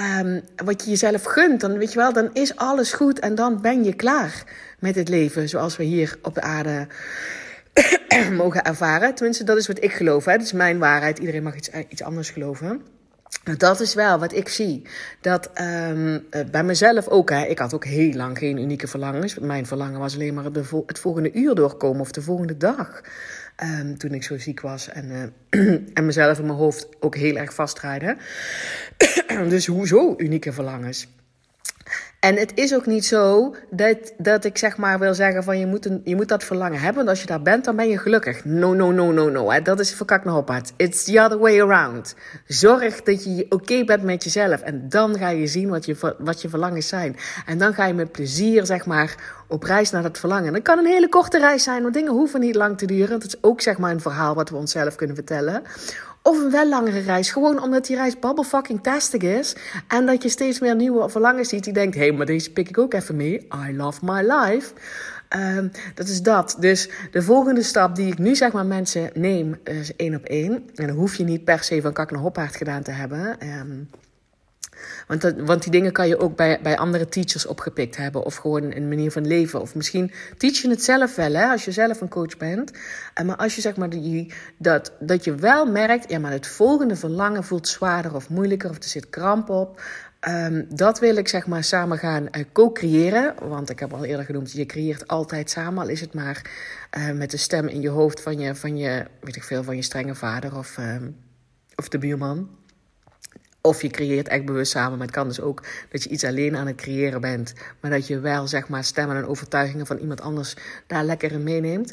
um, 0.00 0.42
wat 0.64 0.84
je 0.84 0.90
jezelf 0.90 1.24
gunt, 1.24 1.60
dan 1.60 1.78
weet 1.78 1.92
je 1.92 1.98
wel, 1.98 2.12
dan 2.12 2.30
is 2.32 2.56
alles 2.56 2.92
goed 2.92 3.18
en 3.18 3.34
dan 3.34 3.60
ben 3.60 3.84
je 3.84 3.94
klaar 3.94 4.42
met 4.78 4.94
het 4.94 5.08
leven 5.08 5.48
zoals 5.48 5.76
we 5.76 5.84
hier 5.84 6.18
op 6.22 6.34
de 6.34 6.40
aarde 6.40 6.86
mogen 8.42 8.62
ervaren. 8.62 9.14
Tenminste, 9.14 9.44
dat 9.44 9.56
is 9.56 9.66
wat 9.66 9.82
ik 9.82 9.92
geloof. 9.92 10.24
Hè. 10.24 10.32
Dat 10.32 10.46
is 10.46 10.52
mijn 10.52 10.78
waarheid. 10.78 11.18
Iedereen 11.18 11.42
mag 11.42 11.56
iets, 11.56 11.70
iets 11.88 12.02
anders 12.02 12.30
geloven. 12.30 12.82
Dat 13.56 13.80
is 13.80 13.94
wel 13.94 14.18
wat 14.18 14.32
ik 14.32 14.48
zie. 14.48 14.82
Dat 15.20 15.50
um, 15.60 16.26
bij 16.50 16.64
mezelf 16.64 17.08
ook. 17.08 17.30
Hè. 17.30 17.44
Ik 17.44 17.58
had 17.58 17.74
ook 17.74 17.84
heel 17.84 18.12
lang 18.12 18.38
geen 18.38 18.58
unieke 18.58 18.86
verlangens. 18.86 19.38
Mijn 19.38 19.66
verlangen 19.66 20.00
was 20.00 20.14
alleen 20.14 20.34
maar 20.34 20.44
het 20.86 20.98
volgende 20.98 21.32
uur 21.32 21.54
doorkomen 21.54 22.00
of 22.00 22.10
de 22.10 22.22
volgende 22.22 22.56
dag. 22.56 23.00
Um, 23.62 23.98
toen 23.98 24.10
ik 24.10 24.22
zo 24.22 24.38
ziek 24.38 24.60
was 24.60 24.88
en, 24.88 25.32
uh, 25.50 25.78
en 25.94 26.06
mezelf 26.06 26.38
in 26.38 26.46
mijn 26.46 26.58
hoofd 26.58 26.88
ook 27.00 27.16
heel 27.16 27.36
erg 27.36 27.54
vastrijden. 27.54 28.18
dus 29.48 29.66
hoezo 29.66 30.14
unieke 30.16 30.52
verlangens? 30.52 31.08
En 32.20 32.36
het 32.36 32.52
is 32.54 32.74
ook 32.74 32.86
niet 32.86 33.06
zo 33.06 33.54
dat, 33.70 34.12
dat 34.16 34.44
ik 34.44 34.58
zeg 34.58 34.76
maar 34.76 34.98
wil 34.98 35.14
zeggen 35.14 35.44
van 35.44 35.58
je 35.58 35.66
moet, 35.66 35.86
een, 35.86 36.00
je 36.04 36.16
moet 36.16 36.28
dat 36.28 36.44
verlangen 36.44 36.78
hebben. 36.78 36.96
Want 36.96 37.08
als 37.08 37.20
je 37.20 37.26
daar 37.26 37.42
bent, 37.42 37.64
dan 37.64 37.76
ben 37.76 37.88
je 37.88 37.98
gelukkig. 37.98 38.44
No, 38.44 38.72
no, 38.72 38.90
no, 38.90 39.12
no, 39.12 39.28
no. 39.28 39.50
Hè. 39.50 39.62
Dat 39.62 39.80
is 39.80 39.94
verkak 39.94 40.24
naar 40.24 40.34
Hoppaard. 40.34 40.72
It's 40.76 41.04
the 41.04 41.20
other 41.20 41.38
way 41.38 41.60
around. 41.60 42.14
Zorg 42.46 43.02
dat 43.02 43.24
je 43.24 43.46
oké 43.48 43.84
bent 43.84 44.02
met 44.02 44.24
jezelf. 44.24 44.60
En 44.60 44.88
dan 44.88 45.18
ga 45.18 45.28
je 45.28 45.46
zien 45.46 45.68
wat 45.68 45.86
je, 45.86 46.14
wat 46.18 46.42
je 46.42 46.48
verlangens 46.48 46.88
zijn. 46.88 47.16
En 47.46 47.58
dan 47.58 47.74
ga 47.74 47.86
je 47.86 47.94
met 47.94 48.12
plezier 48.12 48.66
zeg 48.66 48.86
maar 48.86 49.14
op 49.48 49.62
reis 49.62 49.90
naar 49.90 50.02
dat 50.02 50.18
verlangen. 50.18 50.52
Dat 50.52 50.62
kan 50.62 50.78
een 50.78 50.86
hele 50.86 51.08
korte 51.08 51.38
reis 51.38 51.62
zijn, 51.62 51.82
want 51.82 51.94
dingen 51.94 52.12
hoeven 52.12 52.40
niet 52.40 52.54
lang 52.54 52.78
te 52.78 52.86
duren. 52.86 53.20
Dat 53.20 53.24
is 53.24 53.42
ook 53.42 53.60
zeg 53.60 53.78
maar 53.78 53.90
een 53.90 54.00
verhaal 54.00 54.34
wat 54.34 54.50
we 54.50 54.56
onszelf 54.56 54.94
kunnen 54.94 55.16
vertellen. 55.16 55.62
Of 56.28 56.38
een 56.38 56.50
wel 56.50 56.68
langere 56.68 57.00
reis. 57.00 57.30
Gewoon 57.30 57.62
omdat 57.62 57.86
die 57.86 57.96
reis 57.96 58.18
babbel 58.18 58.44
fucking 58.44 58.82
tastig 58.82 59.22
is. 59.22 59.56
En 59.86 60.06
dat 60.06 60.22
je 60.22 60.28
steeds 60.28 60.60
meer 60.60 60.76
nieuwe 60.76 61.08
verlangens 61.08 61.48
ziet. 61.48 61.64
Die 61.64 61.72
denkt, 61.72 61.94
hé, 61.94 62.00
hey, 62.00 62.12
maar 62.12 62.26
deze 62.26 62.52
pik 62.52 62.68
ik 62.68 62.78
ook 62.78 62.94
even 62.94 63.16
mee. 63.16 63.46
I 63.68 63.76
love 63.76 64.00
my 64.02 64.20
life. 64.20 64.72
Um, 65.36 65.70
dat 65.94 66.08
is 66.08 66.22
dat. 66.22 66.56
Dus 66.60 66.90
de 67.10 67.22
volgende 67.22 67.62
stap 67.62 67.96
die 67.96 68.06
ik 68.06 68.18
nu 68.18 68.36
zeg 68.36 68.52
maar 68.52 68.66
mensen 68.66 69.10
neem, 69.14 69.56
is 69.64 69.96
één 69.96 70.14
op 70.14 70.24
één. 70.24 70.52
En 70.74 70.86
dan 70.86 70.96
hoef 70.96 71.14
je 71.14 71.24
niet 71.24 71.44
per 71.44 71.62
se 71.62 71.80
van 71.80 71.92
kak 71.92 72.10
naar 72.10 72.20
hoppaard 72.20 72.56
gedaan 72.56 72.82
te 72.82 72.90
hebben. 72.90 73.36
Um, 73.60 73.88
want, 75.06 75.34
want 75.36 75.62
die 75.62 75.72
dingen 75.72 75.92
kan 75.92 76.08
je 76.08 76.18
ook 76.18 76.36
bij, 76.36 76.58
bij 76.62 76.76
andere 76.76 77.08
teachers 77.08 77.46
opgepikt 77.46 77.96
hebben. 77.96 78.24
Of 78.24 78.36
gewoon 78.36 78.72
een 78.72 78.88
manier 78.88 79.10
van 79.10 79.26
leven. 79.26 79.60
Of 79.60 79.74
misschien 79.74 80.12
teach 80.36 80.56
je 80.56 80.70
het 80.70 80.84
zelf 80.84 81.14
wel, 81.14 81.32
hè, 81.32 81.46
als 81.46 81.64
je 81.64 81.72
zelf 81.72 82.00
een 82.00 82.08
coach 82.08 82.36
bent. 82.36 82.72
En 83.14 83.26
maar 83.26 83.36
als 83.36 83.54
je 83.54 83.60
zeg 83.60 83.76
maar 83.76 83.88
dat, 84.58 84.92
dat 85.00 85.24
je 85.24 85.34
wel 85.34 85.66
merkt, 85.66 86.10
ja, 86.10 86.18
maar 86.18 86.32
het 86.32 86.46
volgende 86.46 86.96
verlangen 86.96 87.44
voelt 87.44 87.68
zwaarder 87.68 88.14
of 88.14 88.28
moeilijker. 88.28 88.70
Of 88.70 88.76
er 88.76 88.84
zit 88.84 89.10
kramp 89.10 89.48
op. 89.48 89.80
Um, 90.28 90.66
dat 90.68 90.98
wil 90.98 91.16
ik 91.16 91.28
zeg 91.28 91.46
maar 91.46 91.64
samen 91.64 91.98
gaan 91.98 92.22
uh, 92.22 92.44
co-creëren. 92.52 93.34
Want 93.48 93.70
ik 93.70 93.78
heb 93.78 93.92
al 93.92 94.04
eerder 94.04 94.24
genoemd, 94.24 94.52
je 94.52 94.66
creëert 94.66 95.08
altijd 95.08 95.50
samen. 95.50 95.82
Al 95.82 95.88
is 95.88 96.00
het 96.00 96.14
maar 96.14 96.50
uh, 96.98 97.10
met 97.10 97.30
de 97.30 97.36
stem 97.36 97.66
in 97.66 97.80
je 97.80 97.88
hoofd 97.88 98.22
van 98.22 98.38
je, 98.38 98.54
van 98.54 98.76
je, 98.76 99.04
weet 99.20 99.36
ik 99.36 99.42
veel, 99.42 99.62
van 99.62 99.76
je 99.76 99.82
strenge 99.82 100.14
vader 100.14 100.56
of, 100.56 100.76
um, 100.78 101.16
of 101.76 101.88
de 101.88 101.98
buurman. 101.98 102.48
Of 103.68 103.82
je 103.82 103.88
creëert 103.88 104.28
echt 104.28 104.44
bewust 104.44 104.70
samen. 104.70 104.98
Maar 104.98 105.06
het 105.06 105.16
kan 105.16 105.28
dus 105.28 105.40
ook 105.40 105.62
dat 105.88 106.02
je 106.02 106.08
iets 106.08 106.24
alleen 106.24 106.56
aan 106.56 106.66
het 106.66 106.76
creëren 106.76 107.20
bent. 107.20 107.52
Maar 107.80 107.90
dat 107.90 108.06
je 108.06 108.20
wel 108.20 108.46
zeg 108.46 108.68
maar 108.68 108.84
stemmen 108.84 109.16
en 109.16 109.26
overtuigingen 109.26 109.86
van 109.86 109.98
iemand 109.98 110.20
anders 110.20 110.56
daar 110.86 111.04
lekker 111.04 111.32
in 111.32 111.42
meeneemt. 111.42 111.92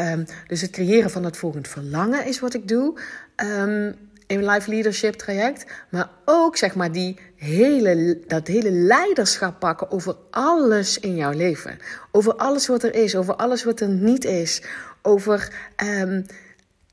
Um, 0.00 0.24
dus 0.46 0.60
het 0.60 0.70
creëren 0.70 1.10
van 1.10 1.24
het 1.24 1.36
volgend 1.36 1.68
verlangen 1.68 2.26
is 2.26 2.40
wat 2.40 2.54
ik 2.54 2.68
doe. 2.68 3.00
Um, 3.36 3.94
in 4.26 4.44
Life 4.44 4.70
Leadership 4.70 5.14
traject. 5.14 5.64
Maar 5.88 6.10
ook 6.24 6.56
zeg 6.56 6.74
maar 6.74 6.92
die 6.92 7.18
hele, 7.36 8.18
dat 8.26 8.46
hele 8.46 8.70
leiderschap 8.70 9.58
pakken 9.60 9.90
over 9.90 10.16
alles 10.30 10.98
in 10.98 11.16
jouw 11.16 11.32
leven. 11.32 11.78
Over 12.10 12.34
alles 12.34 12.66
wat 12.66 12.82
er 12.82 12.94
is, 12.94 13.16
over 13.16 13.34
alles 13.34 13.64
wat 13.64 13.80
er 13.80 13.88
niet 13.88 14.24
is. 14.24 14.62
Over. 15.02 15.52
Um, 15.84 16.26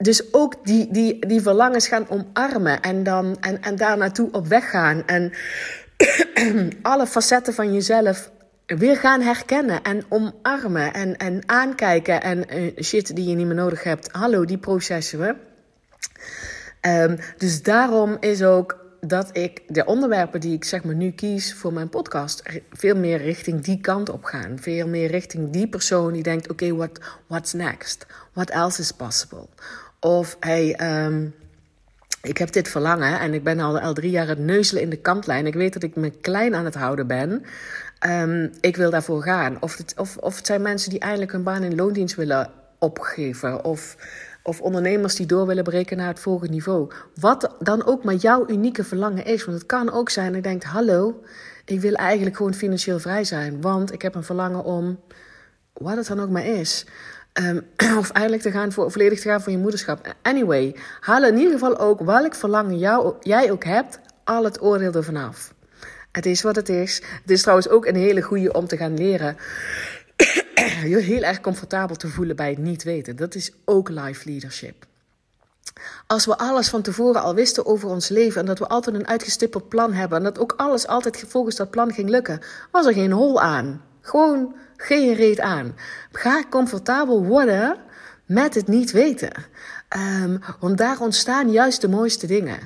dus 0.02 0.34
ook 0.34 0.66
die, 0.66 0.92
die, 0.92 1.28
die 1.28 1.42
verlangens 1.42 1.88
gaan 1.88 2.10
omarmen 2.10 2.82
en, 2.82 3.04
dan, 3.04 3.38
en, 3.40 3.62
en 3.62 3.76
daar 3.76 3.98
naartoe 3.98 4.32
op 4.32 4.48
weg 4.48 4.70
gaan. 4.70 5.08
En 5.08 5.32
alle 6.82 7.08
facetten 7.08 7.54
van 7.54 7.74
jezelf 7.74 8.32
weer 8.66 8.98
gaan 8.98 9.22
herkennen 9.22 9.82
en 9.82 10.04
omarmen 10.10 10.94
en, 10.94 11.18
en 11.18 11.42
aankijken. 11.46 12.22
En 12.22 12.58
uh, 12.58 12.72
shit 12.84 13.16
die 13.16 13.30
je 13.30 13.36
niet 13.36 13.46
meer 13.46 13.56
nodig 13.56 13.84
hebt. 13.84 14.12
Hallo, 14.12 14.46
die 14.46 14.58
processen 14.58 15.20
we. 15.20 15.36
Um, 16.82 17.18
dus 17.38 17.64
daarom 17.64 18.18
is 18.20 18.44
ook 18.44 18.78
dat 19.02 19.30
ik 19.38 19.62
de 19.68 19.86
onderwerpen 19.86 20.40
die 20.40 20.54
ik 20.54 20.64
zeg 20.64 20.84
maar 20.84 20.96
nu 20.96 21.12
kies 21.12 21.54
voor 21.54 21.74
mijn 21.74 21.90
podcast 21.90 22.44
veel 22.72 22.96
meer 22.96 23.18
richting 23.18 23.62
die 23.62 23.82
kant 23.82 24.10
op 24.10 24.24
gaan. 24.24 24.58
Veel 24.60 24.88
meer 24.88 25.12
richting 25.12 25.50
die 25.50 25.68
persoon 25.68 26.14
die 26.14 26.24
denkt: 26.24 26.50
oké, 26.50 26.76
what, 26.76 27.00
what's 27.28 27.54
next? 27.54 28.06
What 28.34 28.50
else 28.50 28.82
is 28.82 28.92
possible? 28.92 29.48
Of 30.00 30.38
hey, 30.40 30.80
um, 31.06 31.36
ik 32.22 32.38
heb 32.38 32.52
dit 32.52 32.68
verlangen 32.68 33.20
en 33.20 33.34
ik 33.34 33.44
ben 33.44 33.60
al, 33.60 33.80
al 33.80 33.94
drie 33.94 34.12
jaar 34.12 34.28
het 34.28 34.40
neuzelen 34.40 34.84
in 34.84 34.90
de 34.90 35.02
kantlijn. 35.02 35.48
Ik 35.48 35.54
weet 35.54 35.74
dat 35.74 35.84
ik 35.84 35.96
me 35.96 36.10
klein 36.10 36.56
aan 36.56 36.66
het 36.66 36.76
houden 36.76 37.08
ben. 37.08 37.44
Um, 38.08 38.52
ik 38.62 38.76
wil 38.76 38.90
daarvoor 38.90 39.24
gaan. 39.24 39.58
Of 39.60 39.78
het, 39.78 39.94
of, 39.98 40.18
of 40.18 40.36
het 40.36 40.46
zijn 40.46 40.62
mensen 40.62 40.90
die 40.90 41.00
eindelijk 41.00 41.32
hun 41.32 41.44
baan 41.44 41.64
in 41.64 41.76
loondienst 41.76 42.16
willen 42.16 42.52
opgeven. 42.80 43.64
Of, 43.64 43.98
of 44.44 44.62
ondernemers 44.62 45.16
die 45.16 45.26
door 45.26 45.48
willen 45.48 45.64
breken 45.64 45.98
naar 45.98 46.08
het 46.08 46.20
volgende 46.20 46.54
niveau. 46.54 46.92
Wat 47.16 47.56
dan 47.60 47.86
ook 47.86 48.04
maar 48.04 48.16
jouw 48.16 48.50
unieke 48.50 48.84
verlangen 48.84 49.26
is. 49.26 49.46
Want 49.46 49.58
het 49.58 49.68
kan 49.68 49.92
ook 49.92 50.10
zijn 50.10 50.28
dat 50.28 50.36
je 50.36 50.50
denkt: 50.50 50.64
hallo, 50.64 51.24
ik 51.66 51.82
wil 51.82 51.94
eigenlijk 51.94 52.36
gewoon 52.36 52.54
financieel 52.54 53.00
vrij 53.00 53.24
zijn. 53.24 53.62
Want 53.62 53.94
ik 53.94 54.02
heb 54.02 54.16
een 54.16 54.24
verlangen 54.24 54.64
om, 54.64 55.00
wat 55.74 55.96
het 55.96 56.08
dan 56.08 56.20
ook 56.20 56.30
maar 56.30 56.46
is. 56.46 56.86
Um, 57.40 57.66
of 58.02 58.10
eigenlijk 58.12 58.42
te 58.42 58.52
gaan 58.52 58.72
voor, 58.72 58.92
volledig 58.92 59.20
te 59.20 59.30
gaan 59.30 59.42
voor 59.42 59.52
je 59.52 59.58
moederschap. 59.58 60.16
Anyway, 60.22 60.76
haal 61.00 61.24
in 61.24 61.38
ieder 61.38 61.54
geval 61.54 61.80
ook 61.80 62.00
welk 62.00 62.36
verlangen 62.36 62.78
jou, 62.78 63.14
jij 63.20 63.52
ook 63.52 63.64
hebt, 63.64 64.00
al 64.24 64.44
het 64.44 64.62
oordeel 64.62 64.94
ervan 64.94 65.16
af. 65.16 65.54
Het 66.12 66.26
is 66.26 66.42
wat 66.42 66.56
het 66.56 66.70
is. 66.70 67.02
Het 67.22 67.32
is 67.32 67.42
trouwens 67.42 67.70
ook 67.70 67.86
een 67.86 67.96
hele 67.96 68.22
goede 68.22 68.54
om 68.54 68.68
te 68.68 68.78
gaan 68.78 68.98
leren. 68.98 69.38
je 70.92 70.98
heel 70.98 71.22
erg 71.22 71.42
comfortabel 71.42 71.96
te 71.96 72.08
voelen 72.08 72.36
bij 72.36 72.50
het 72.50 72.58
niet 72.58 72.84
weten. 72.84 73.16
Dat 73.16 73.36
is 73.36 73.52
ook 73.66 73.90
life 73.90 74.30
leadership. 74.30 74.86
Als 76.08 76.26
we 76.26 76.38
alles 76.38 76.70
van 76.70 76.82
tevoren 76.82 77.22
al 77.22 77.36
wisten 77.36 77.66
over 77.66 77.90
ons 77.90 78.10
leven 78.10 78.42
en 78.42 78.48
dat 78.48 78.60
we 78.60 78.68
altijd 78.68 78.96
een 78.96 79.08
uitgestippeld 79.08 79.70
plan 79.70 79.94
hebben 79.94 80.18
en 80.18 80.24
dat 80.24 80.40
ook 80.40 80.54
alles 80.58 80.88
altijd 80.88 81.24
volgens 81.28 81.56
dat 81.56 81.70
plan 81.70 81.94
ging 81.94 82.10
lukken, 82.10 82.42
was 82.72 82.86
er 82.86 82.94
geen 82.94 83.12
hol 83.12 83.42
aan. 83.42 83.82
Gewoon 84.02 84.56
geen 84.82 85.14
reet 85.14 85.40
aan. 85.40 85.76
Ga 86.12 86.44
comfortabel 86.50 87.26
worden 87.26 87.78
met 88.26 88.56
het 88.56 88.68
niet 88.68 88.92
weten. 88.92 89.32
Um, 90.24 90.40
want 90.60 90.78
daar 90.78 91.00
ontstaan 91.00 91.52
juist 91.52 91.82
de 91.82 91.90
mooiste 91.90 92.28
dingen. 92.28 92.60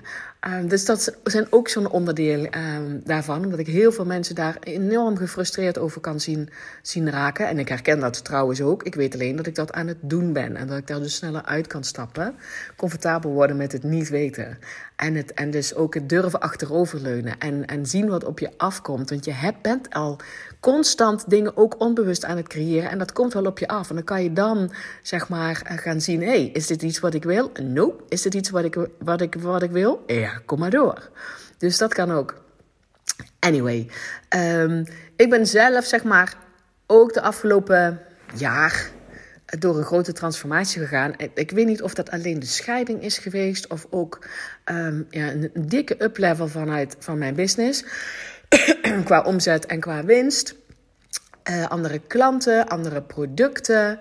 Um, 0.48 0.68
dus 0.68 0.86
dat 0.86 1.18
zijn 1.24 1.48
ook 1.50 1.68
zo'n 1.68 1.90
onderdeel 1.90 2.48
um, 2.56 3.02
daarvan. 3.04 3.44
Omdat 3.44 3.60
ik 3.60 3.68
heel 3.68 3.92
veel 3.92 4.06
mensen 4.06 4.36
daar 4.36 4.58
enorm 4.60 5.18
gefrustreerd 5.18 5.78
over 5.78 6.02
kan 6.02 6.20
zien, 6.20 6.50
zien 6.82 7.12
raken. 7.12 7.48
En 7.48 7.60
ik 7.60 7.70
herken 7.70 8.00
dat 8.00 8.24
trouwens 8.24 8.62
ook. 8.62 8.84
Ik 8.84 8.96
weet 8.96 9.14
alleen 9.14 9.36
dat 9.36 9.48
ik 9.48 9.56
dat 9.56 9.74
aan 9.74 9.88
het 9.88 9.98
doen 10.02 10.34
ben. 10.34 10.56
En 10.56 10.68
dat 10.68 10.78
ik 10.78 10.88
daar 10.88 11.00
dus 11.00 11.16
sneller 11.16 11.44
uit 11.44 11.68
kan 11.68 11.84
stappen. 11.84 12.36
Comfortabel 12.76 13.32
worden 13.32 13.58
met 13.58 13.72
het 13.72 13.84
niet 13.84 14.10
weten. 14.10 14.58
En, 14.96 15.16
het, 15.16 15.34
en 15.34 15.52
dus 15.52 15.76
ook 15.76 15.94
het 15.94 16.10
durven 16.10 16.40
achteroverleunen. 16.40 17.40
En, 17.40 17.66
en 17.66 17.86
zien 17.86 18.08
wat 18.08 18.24
op 18.24 18.40
je 18.40 18.50
afkomt. 18.58 19.10
Want 19.10 19.26
je 19.26 19.34
hebt, 19.34 19.62
bent 19.62 19.94
al 19.94 20.20
constant 20.64 21.30
dingen 21.30 21.58
ook 21.58 21.80
onbewust 21.80 22.26
aan 22.26 22.38
het 22.38 22.48
creëren. 22.48 22.90
En 22.90 22.98
dat 22.98 23.12
komt 23.12 23.34
wel 23.34 23.46
op 23.46 23.60
je 23.60 23.68
af. 23.68 23.90
En 23.90 23.96
dan 23.96 24.04
kan 24.04 24.24
je 24.24 24.34
dan 24.34 24.72
zeg 25.02 25.30
maar 25.30 25.62
gaan 25.66 26.02
zien: 26.02 26.22
hé, 26.22 26.28
hey, 26.28 26.50
is 26.54 26.68
dit 26.68 26.82
iets 26.82 27.00
wat 27.00 27.14
ik 27.14 27.24
wil? 27.24 27.52
Nope. 27.62 28.04
Is 28.10 28.22
dit 28.22 28.34
iets 28.34 28.50
wat 28.50 28.64
ik, 28.64 28.78
wat 29.00 29.22
ik, 29.22 29.36
wat 29.36 29.64
ik 29.64 29.72
wil? 29.72 30.04
Ja, 30.08 30.42
kom 30.46 30.60
maar 30.60 30.70
door. 30.70 31.10
Dus 31.58 31.78
dat 31.78 31.94
kan 31.94 32.12
ook. 32.12 32.42
Anyway, 33.40 33.90
um, 34.30 34.86
ik 35.16 35.30
ben 35.30 35.48
zelf 35.48 35.86
zeg 35.86 36.04
maar 36.04 36.36
ook 36.88 37.14
de 37.14 37.22
afgelopen 37.22 38.00
jaar 38.36 38.92
door 39.46 39.78
een 39.78 39.84
grote 39.84 40.14
transformatie 40.14 40.82
gegaan. 40.82 41.14
Ik 41.34 41.52
weet 41.52 41.66
niet 41.66 41.82
of 41.82 41.94
dat 41.94 42.12
alleen 42.12 42.40
de 42.40 42.46
scheiding 42.46 43.02
is 43.02 43.18
geweest 43.18 43.68
of 43.68 43.88
ook 43.90 44.28
um, 44.66 45.08
ja, 45.10 45.32
een 45.32 45.52
dikke 45.54 46.04
uplevel 46.04 46.48
vanuit 46.48 46.96
van 47.00 47.18
mijn 47.18 47.36
business. 47.36 47.86
qua 49.06 49.22
omzet 49.22 49.66
en 49.66 49.80
qua 49.80 50.06
winst. 50.06 50.56
Uh, 51.50 51.68
andere 51.68 52.00
klanten, 52.08 52.68
andere 52.68 53.02
producten. 53.02 54.00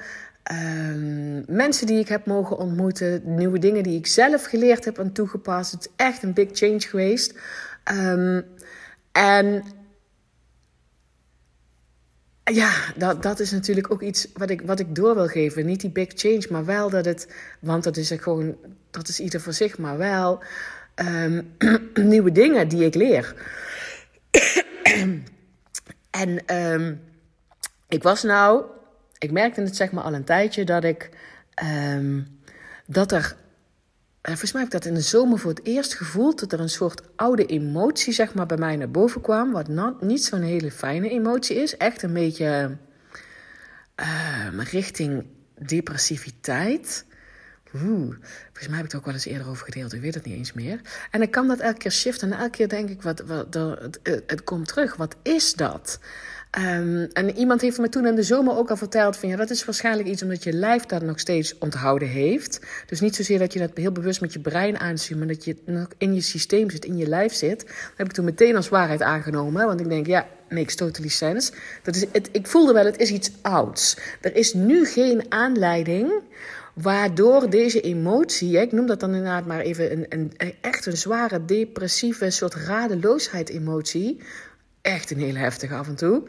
Um, 0.53 1.45
mensen 1.47 1.87
die 1.87 1.99
ik 1.99 2.09
heb 2.09 2.27
mogen 2.27 2.59
ontmoeten, 2.59 3.23
nieuwe 3.25 3.59
dingen 3.59 3.83
die 3.83 3.99
ik 3.99 4.07
zelf 4.07 4.45
geleerd 4.45 4.85
heb 4.85 4.99
en 4.99 5.13
toegepast. 5.13 5.73
Het 5.73 5.81
is 5.81 5.93
echt 5.97 6.23
een 6.23 6.33
big 6.33 6.49
change 6.53 6.81
geweest. 6.81 7.35
Um, 7.93 8.45
en 9.13 9.63
ja, 12.45 12.73
dat, 12.97 13.23
dat 13.23 13.41
is 13.41 13.51
natuurlijk 13.51 13.93
ook 13.93 14.03
iets 14.03 14.29
wat 14.35 14.51
ik, 14.51 14.63
wat 14.63 14.81
ik 14.81 14.95
door 14.95 15.15
wil 15.15 15.27
geven. 15.27 15.67
Niet 15.67 15.81
die 15.81 15.91
big 15.91 16.09
change, 16.15 16.47
maar 16.51 16.65
wel 16.65 16.91
dat 16.91 17.05
het, 17.05 17.29
want 17.61 17.85
dat 17.85 17.97
is 17.97 18.11
gewoon, 18.11 18.57
dat 18.91 19.09
is 19.09 19.21
ieder 19.21 19.41
voor 19.41 19.53
zich, 19.53 19.79
maar 19.79 19.99
wel 19.99 20.43
um, 20.95 21.55
nieuwe 21.95 22.33
dingen 22.33 22.69
die 22.69 22.85
ik 22.85 22.95
leer. 22.95 23.35
en 26.11 26.57
um, 26.57 27.01
ik 27.89 28.03
was 28.03 28.23
nou, 28.23 28.65
ik 29.19 29.31
merkte 29.31 29.61
het 29.61 29.77
zeg 29.77 29.93
maar 29.93 30.05
al 30.05 30.15
een 30.15 30.25
tijdje 30.25 30.65
dat 30.65 30.85
ik, 30.85 31.11
um, 31.65 32.41
dat 32.87 33.13
er, 33.13 33.21
uh, 33.21 33.35
volgens 34.23 34.53
mij 34.53 34.63
heb 34.63 34.73
ik 34.73 34.79
dat 34.81 34.91
in 34.91 34.95
de 34.95 35.01
zomer 35.01 35.39
voor 35.39 35.51
het 35.51 35.67
eerst 35.67 35.95
gevoeld, 35.95 36.41
dat 36.41 36.53
er 36.53 36.61
een 36.61 36.69
soort 36.69 37.03
oude 37.17 37.47
emotie 37.47 38.13
zeg 38.13 38.35
maar 38.35 38.47
bij 38.47 38.57
mij 38.57 38.77
naar 38.77 38.91
boven 38.91 39.21
kwam, 39.21 39.53
wat 39.53 40.01
niet 40.01 40.25
zo'n 40.25 40.43
hele 40.43 40.71
fijne 40.71 41.09
emotie 41.09 41.57
is, 41.57 41.77
echt 41.77 42.03
een 42.03 42.13
beetje 42.13 42.77
uh, 44.01 44.65
richting 44.71 45.27
depressiviteit. 45.59 47.05
Oeh, 47.75 48.17
volgens 48.45 48.69
mij 48.69 48.77
heb 48.77 48.85
ik 48.85 48.93
het 48.93 48.95
ook 48.95 49.05
wel 49.05 49.15
eens 49.15 49.25
eerder 49.25 49.49
over 49.49 49.65
gedeeld. 49.65 49.93
Ik 49.93 50.01
weet 50.01 50.15
het 50.15 50.25
niet 50.25 50.37
eens 50.37 50.53
meer. 50.53 50.81
En 51.11 51.19
dan 51.19 51.31
kan 51.31 51.49
dat 51.49 51.59
elke 51.59 51.79
keer 51.79 51.93
shiften. 51.93 52.33
En 52.33 52.39
elke 52.39 52.51
keer 52.51 52.69
denk 52.69 52.89
ik, 52.89 53.03
wat, 53.03 53.21
wat, 53.21 53.55
het, 53.55 54.01
het, 54.27 54.45
komt 54.45 54.69
terug. 54.69 54.97
Wat 54.97 55.17
is 55.23 55.55
dat? 55.55 55.99
Um, 56.59 57.09
en 57.13 57.37
iemand 57.37 57.61
heeft 57.61 57.79
me 57.79 57.89
toen 57.89 58.07
in 58.07 58.15
de 58.15 58.23
zomer 58.23 58.57
ook 58.57 58.71
al 58.71 58.77
verteld 58.77 59.17
van 59.17 59.29
ja, 59.29 59.37
dat 59.37 59.51
is 59.51 59.65
waarschijnlijk 59.65 60.09
iets 60.09 60.23
omdat 60.23 60.45
je 60.45 60.53
lijf 60.53 60.87
dat 60.87 61.03
nog 61.03 61.21
steeds 61.21 61.59
onthouden 61.59 62.09
heeft. 62.09 62.61
Dus 62.87 63.01
niet 63.01 63.17
zozeer 63.17 63.39
dat 63.39 63.53
je 63.53 63.59
dat 63.59 63.71
heel 63.75 63.93
bewust 63.93 64.21
met 64.21 64.33
je 64.33 64.41
brein 64.41 64.79
aanziet, 64.79 65.19
maar 65.19 65.27
dat 65.27 65.45
je 65.45 65.57
nog 65.65 65.89
in 65.99 66.15
je 66.15 66.21
systeem 66.21 66.71
zit, 66.71 66.85
in 66.85 66.97
je 66.97 67.07
lijf 67.07 67.35
zit. 67.35 67.59
Dat 67.61 67.97
heb 67.97 68.07
ik 68.07 68.13
toen 68.13 68.25
meteen 68.25 68.57
als 68.57 68.69
waarheid 68.69 69.03
aangenomen. 69.03 69.67
Want 69.67 69.81
ik 69.81 69.89
denk, 69.89 70.07
ja, 70.07 70.27
makes 70.49 70.75
totally 70.75 71.09
sense. 71.09 71.53
Dat 71.83 71.97
is, 71.97 72.05
het, 72.13 72.29
ik 72.33 72.47
voelde 72.47 72.73
wel, 72.73 72.85
het 72.85 72.99
is 72.99 73.11
iets 73.11 73.31
ouds. 73.43 73.97
Er 74.21 74.37
is 74.37 74.55
nu 74.55 74.87
geen 74.87 75.27
aanleiding 75.29 76.13
Waardoor 76.73 77.51
deze 77.51 77.81
emotie, 77.81 78.61
ik 78.61 78.73
noem 78.73 78.87
dat 78.87 79.01
dan 79.01 79.11
inderdaad 79.15 79.47
maar 79.47 79.61
even 79.61 79.93
een, 79.93 80.33
een, 80.37 80.55
echt 80.61 80.87
een 80.87 80.97
zware 80.97 81.45
depressieve 81.45 82.31
soort 82.31 82.55
radeloosheid 82.55 83.49
emotie. 83.49 84.21
Echt 84.81 85.11
een 85.11 85.19
heel 85.19 85.35
heftige 85.35 85.75
af 85.75 85.89
en 85.89 85.95
toe. 85.95 86.23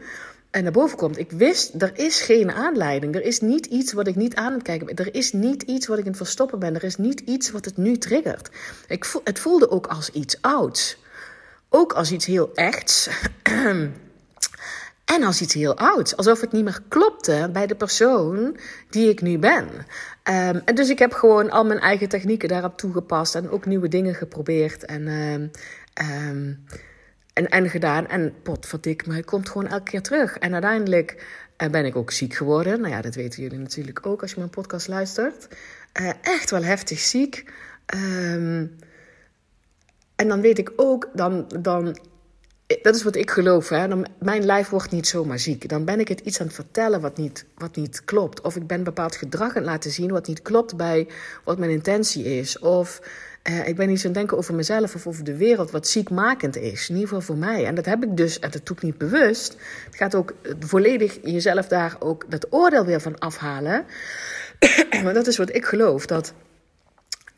En 0.50 0.62
naar 0.62 0.72
boven 0.72 0.96
komt. 0.98 1.18
Ik 1.18 1.30
wist, 1.30 1.82
er 1.82 1.98
is 1.98 2.20
geen 2.20 2.52
aanleiding. 2.52 3.14
Er 3.14 3.22
is 3.22 3.40
niet 3.40 3.66
iets 3.66 3.92
wat 3.92 4.06
ik 4.06 4.14
niet 4.14 4.34
aan 4.34 4.52
het 4.52 4.62
kijken 4.62 4.86
ben. 4.86 4.96
Er 4.96 5.14
is 5.14 5.32
niet 5.32 5.62
iets 5.62 5.86
wat 5.86 5.98
ik 5.98 6.04
in 6.04 6.10
het 6.10 6.20
verstoppen 6.20 6.58
ben. 6.58 6.74
Er 6.74 6.84
is 6.84 6.96
niet 6.96 7.20
iets 7.20 7.50
wat 7.50 7.64
het 7.64 7.76
nu 7.76 7.96
triggert. 7.96 8.50
Ik 8.88 9.04
voel, 9.04 9.20
het 9.24 9.38
voelde 9.38 9.70
ook 9.70 9.86
als 9.86 10.10
iets 10.10 10.40
ouds. 10.40 10.96
Ook 11.68 11.92
als 11.92 12.12
iets 12.12 12.26
heel 12.26 12.54
echts. 12.54 13.08
En 15.04 15.22
als 15.22 15.40
iets 15.40 15.54
heel 15.54 15.76
ouds. 15.76 16.16
Alsof 16.16 16.40
het 16.40 16.52
niet 16.52 16.64
meer 16.64 16.80
klopte 16.88 17.50
bij 17.52 17.66
de 17.66 17.74
persoon 17.74 18.56
die 18.90 19.08
ik 19.08 19.22
nu 19.22 19.38
ben. 19.38 19.64
Um, 19.64 20.62
en 20.64 20.74
dus 20.74 20.88
ik 20.88 20.98
heb 20.98 21.12
gewoon 21.12 21.50
al 21.50 21.64
mijn 21.64 21.80
eigen 21.80 22.08
technieken 22.08 22.48
daarop 22.48 22.76
toegepast. 22.76 23.34
En 23.34 23.50
ook 23.50 23.66
nieuwe 23.66 23.88
dingen 23.88 24.14
geprobeerd. 24.14 24.84
En, 24.84 25.08
um, 25.08 25.50
um, 26.26 26.64
en, 27.32 27.48
en 27.48 27.70
gedaan. 27.70 28.08
En 28.08 28.34
potverdik, 28.42 29.06
maar 29.06 29.16
het 29.16 29.24
komt 29.24 29.48
gewoon 29.48 29.66
elke 29.68 29.90
keer 29.90 30.02
terug. 30.02 30.38
En 30.38 30.52
uiteindelijk 30.52 31.26
uh, 31.58 31.68
ben 31.70 31.84
ik 31.84 31.96
ook 31.96 32.10
ziek 32.10 32.34
geworden. 32.34 32.80
Nou 32.80 32.92
ja, 32.92 33.00
dat 33.00 33.14
weten 33.14 33.42
jullie 33.42 33.58
natuurlijk 33.58 34.06
ook 34.06 34.22
als 34.22 34.30
je 34.30 34.38
mijn 34.38 34.50
podcast 34.50 34.88
luistert. 34.88 35.48
Uh, 36.00 36.10
echt 36.22 36.50
wel 36.50 36.64
heftig 36.64 36.98
ziek. 36.98 37.52
en 40.16 40.28
dan 40.28 40.40
weet 40.40 40.58
ik 40.58 40.72
ook, 40.76 41.08
dan, 41.14 41.48
dan 41.60 41.96
dat 42.66 42.94
is 42.94 43.02
wat 43.02 43.16
ik 43.16 43.30
geloof. 43.30 43.68
Hè? 43.68 43.88
Dan, 43.88 44.06
mijn 44.18 44.44
lijf 44.44 44.68
wordt 44.68 44.90
niet 44.90 45.06
zomaar 45.06 45.38
ziek. 45.38 45.68
Dan 45.68 45.84
ben 45.84 46.00
ik 46.00 46.08
het 46.08 46.20
iets 46.20 46.40
aan 46.40 46.46
het 46.46 46.54
vertellen 46.54 47.00
wat 47.00 47.16
niet, 47.16 47.44
wat 47.56 47.76
niet 47.76 48.04
klopt. 48.04 48.40
Of 48.40 48.56
ik 48.56 48.66
ben 48.66 48.84
bepaald 48.84 49.16
gedrag 49.16 49.48
aan 49.48 49.54
het 49.54 49.64
laten 49.64 49.90
zien 49.90 50.10
wat 50.10 50.26
niet 50.26 50.42
klopt 50.42 50.76
bij 50.76 51.08
wat 51.44 51.58
mijn 51.58 51.70
intentie 51.70 52.38
is. 52.38 52.58
Of 52.58 53.00
uh, 53.50 53.68
ik 53.68 53.76
ben 53.76 53.90
iets 53.90 54.00
aan 54.00 54.10
het 54.10 54.18
denken 54.18 54.36
over 54.36 54.54
mezelf 54.54 54.94
of 54.94 55.06
over 55.06 55.24
de 55.24 55.36
wereld 55.36 55.70
wat 55.70 55.88
ziekmakend 55.88 56.56
is. 56.56 56.88
In 56.88 56.94
ieder 56.94 57.08
geval 57.08 57.24
voor 57.24 57.36
mij. 57.36 57.66
En 57.66 57.74
dat 57.74 57.84
heb 57.84 58.04
ik 58.04 58.16
dus, 58.16 58.38
en 58.38 58.50
dat 58.50 58.66
doe 58.66 58.76
ik 58.76 58.82
niet 58.82 58.98
bewust. 58.98 59.56
Het 59.84 59.96
gaat 59.96 60.14
ook 60.14 60.34
volledig 60.60 61.18
jezelf 61.22 61.68
daar 61.68 61.96
ook 61.98 62.24
dat 62.28 62.46
oordeel 62.50 62.84
weer 62.84 63.00
van 63.00 63.18
afhalen. 63.18 63.84
maar 65.02 65.14
dat 65.14 65.26
is 65.26 65.36
wat 65.36 65.54
ik 65.54 65.64
geloof. 65.64 66.06
Dat, 66.06 66.32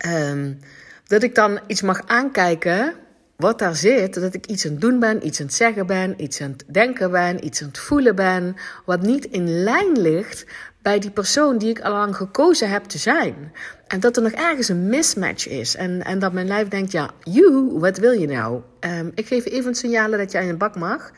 um, 0.07 0.59
dat 1.07 1.23
ik 1.23 1.35
dan 1.35 1.61
iets 1.67 1.83
mag 1.83 2.03
aankijken 2.07 2.95
wat 3.37 3.59
daar 3.59 3.77
zit, 3.77 4.15
dat 4.15 4.35
ik 4.35 4.47
iets 4.47 4.65
aan 4.67 4.73
het 4.73 4.81
doen 4.81 4.99
ben, 4.99 5.27
iets 5.27 5.41
aan 5.41 5.47
het 5.47 5.55
zeggen 5.55 5.87
ben, 5.87 6.23
iets 6.23 6.41
aan 6.41 6.51
het 6.51 6.65
denken 6.67 7.11
ben, 7.11 7.45
iets 7.45 7.63
aan 7.63 7.69
het 7.69 7.79
voelen 7.79 8.15
ben, 8.15 8.57
wat 8.85 9.03
niet 9.03 9.25
in 9.25 9.63
lijn 9.63 10.01
ligt 10.01 10.47
bij 10.83 10.99
die 10.99 11.11
persoon 11.11 11.59
die 11.59 11.71
ik 11.71 11.81
al 11.81 11.93
lang 11.93 12.17
gekozen 12.17 12.71
heb 12.71 12.85
te 12.85 12.99
zijn. 12.99 13.53
En 13.87 14.01
dat 14.01 14.17
er 14.17 14.23
nog 14.23 14.33
ergens 14.33 14.69
een 14.69 14.89
mismatch 14.89 15.49
is. 15.49 15.75
En, 15.75 16.05
en 16.05 16.19
dat 16.19 16.33
mijn 16.33 16.47
lijf 16.47 16.69
denkt, 16.69 16.93
ja, 16.93 17.11
you, 17.23 17.79
wat 17.79 17.99
wil 17.99 18.13
je 18.13 18.27
nou? 18.27 18.63
Um, 18.81 19.13
ik 19.15 19.27
geef 19.27 19.47
even 19.47 19.75
signalen 19.75 20.19
dat 20.19 20.33
jij 20.33 20.43
in 20.43 20.49
een 20.49 20.59
bak 20.59 20.77
mag. 20.77 21.13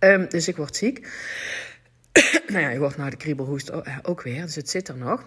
Um, 0.00 0.28
dus 0.28 0.48
ik 0.48 0.56
word 0.56 0.76
ziek. 0.76 1.08
nou 2.52 2.60
ja, 2.60 2.68
je 2.68 2.78
wordt 2.78 2.96
na 2.96 3.10
de 3.10 3.16
kriebelhoest 3.16 3.70
ook 4.04 4.22
weer, 4.22 4.42
dus 4.42 4.54
het 4.54 4.70
zit 4.70 4.88
er 4.88 4.96
nog. 4.96 5.24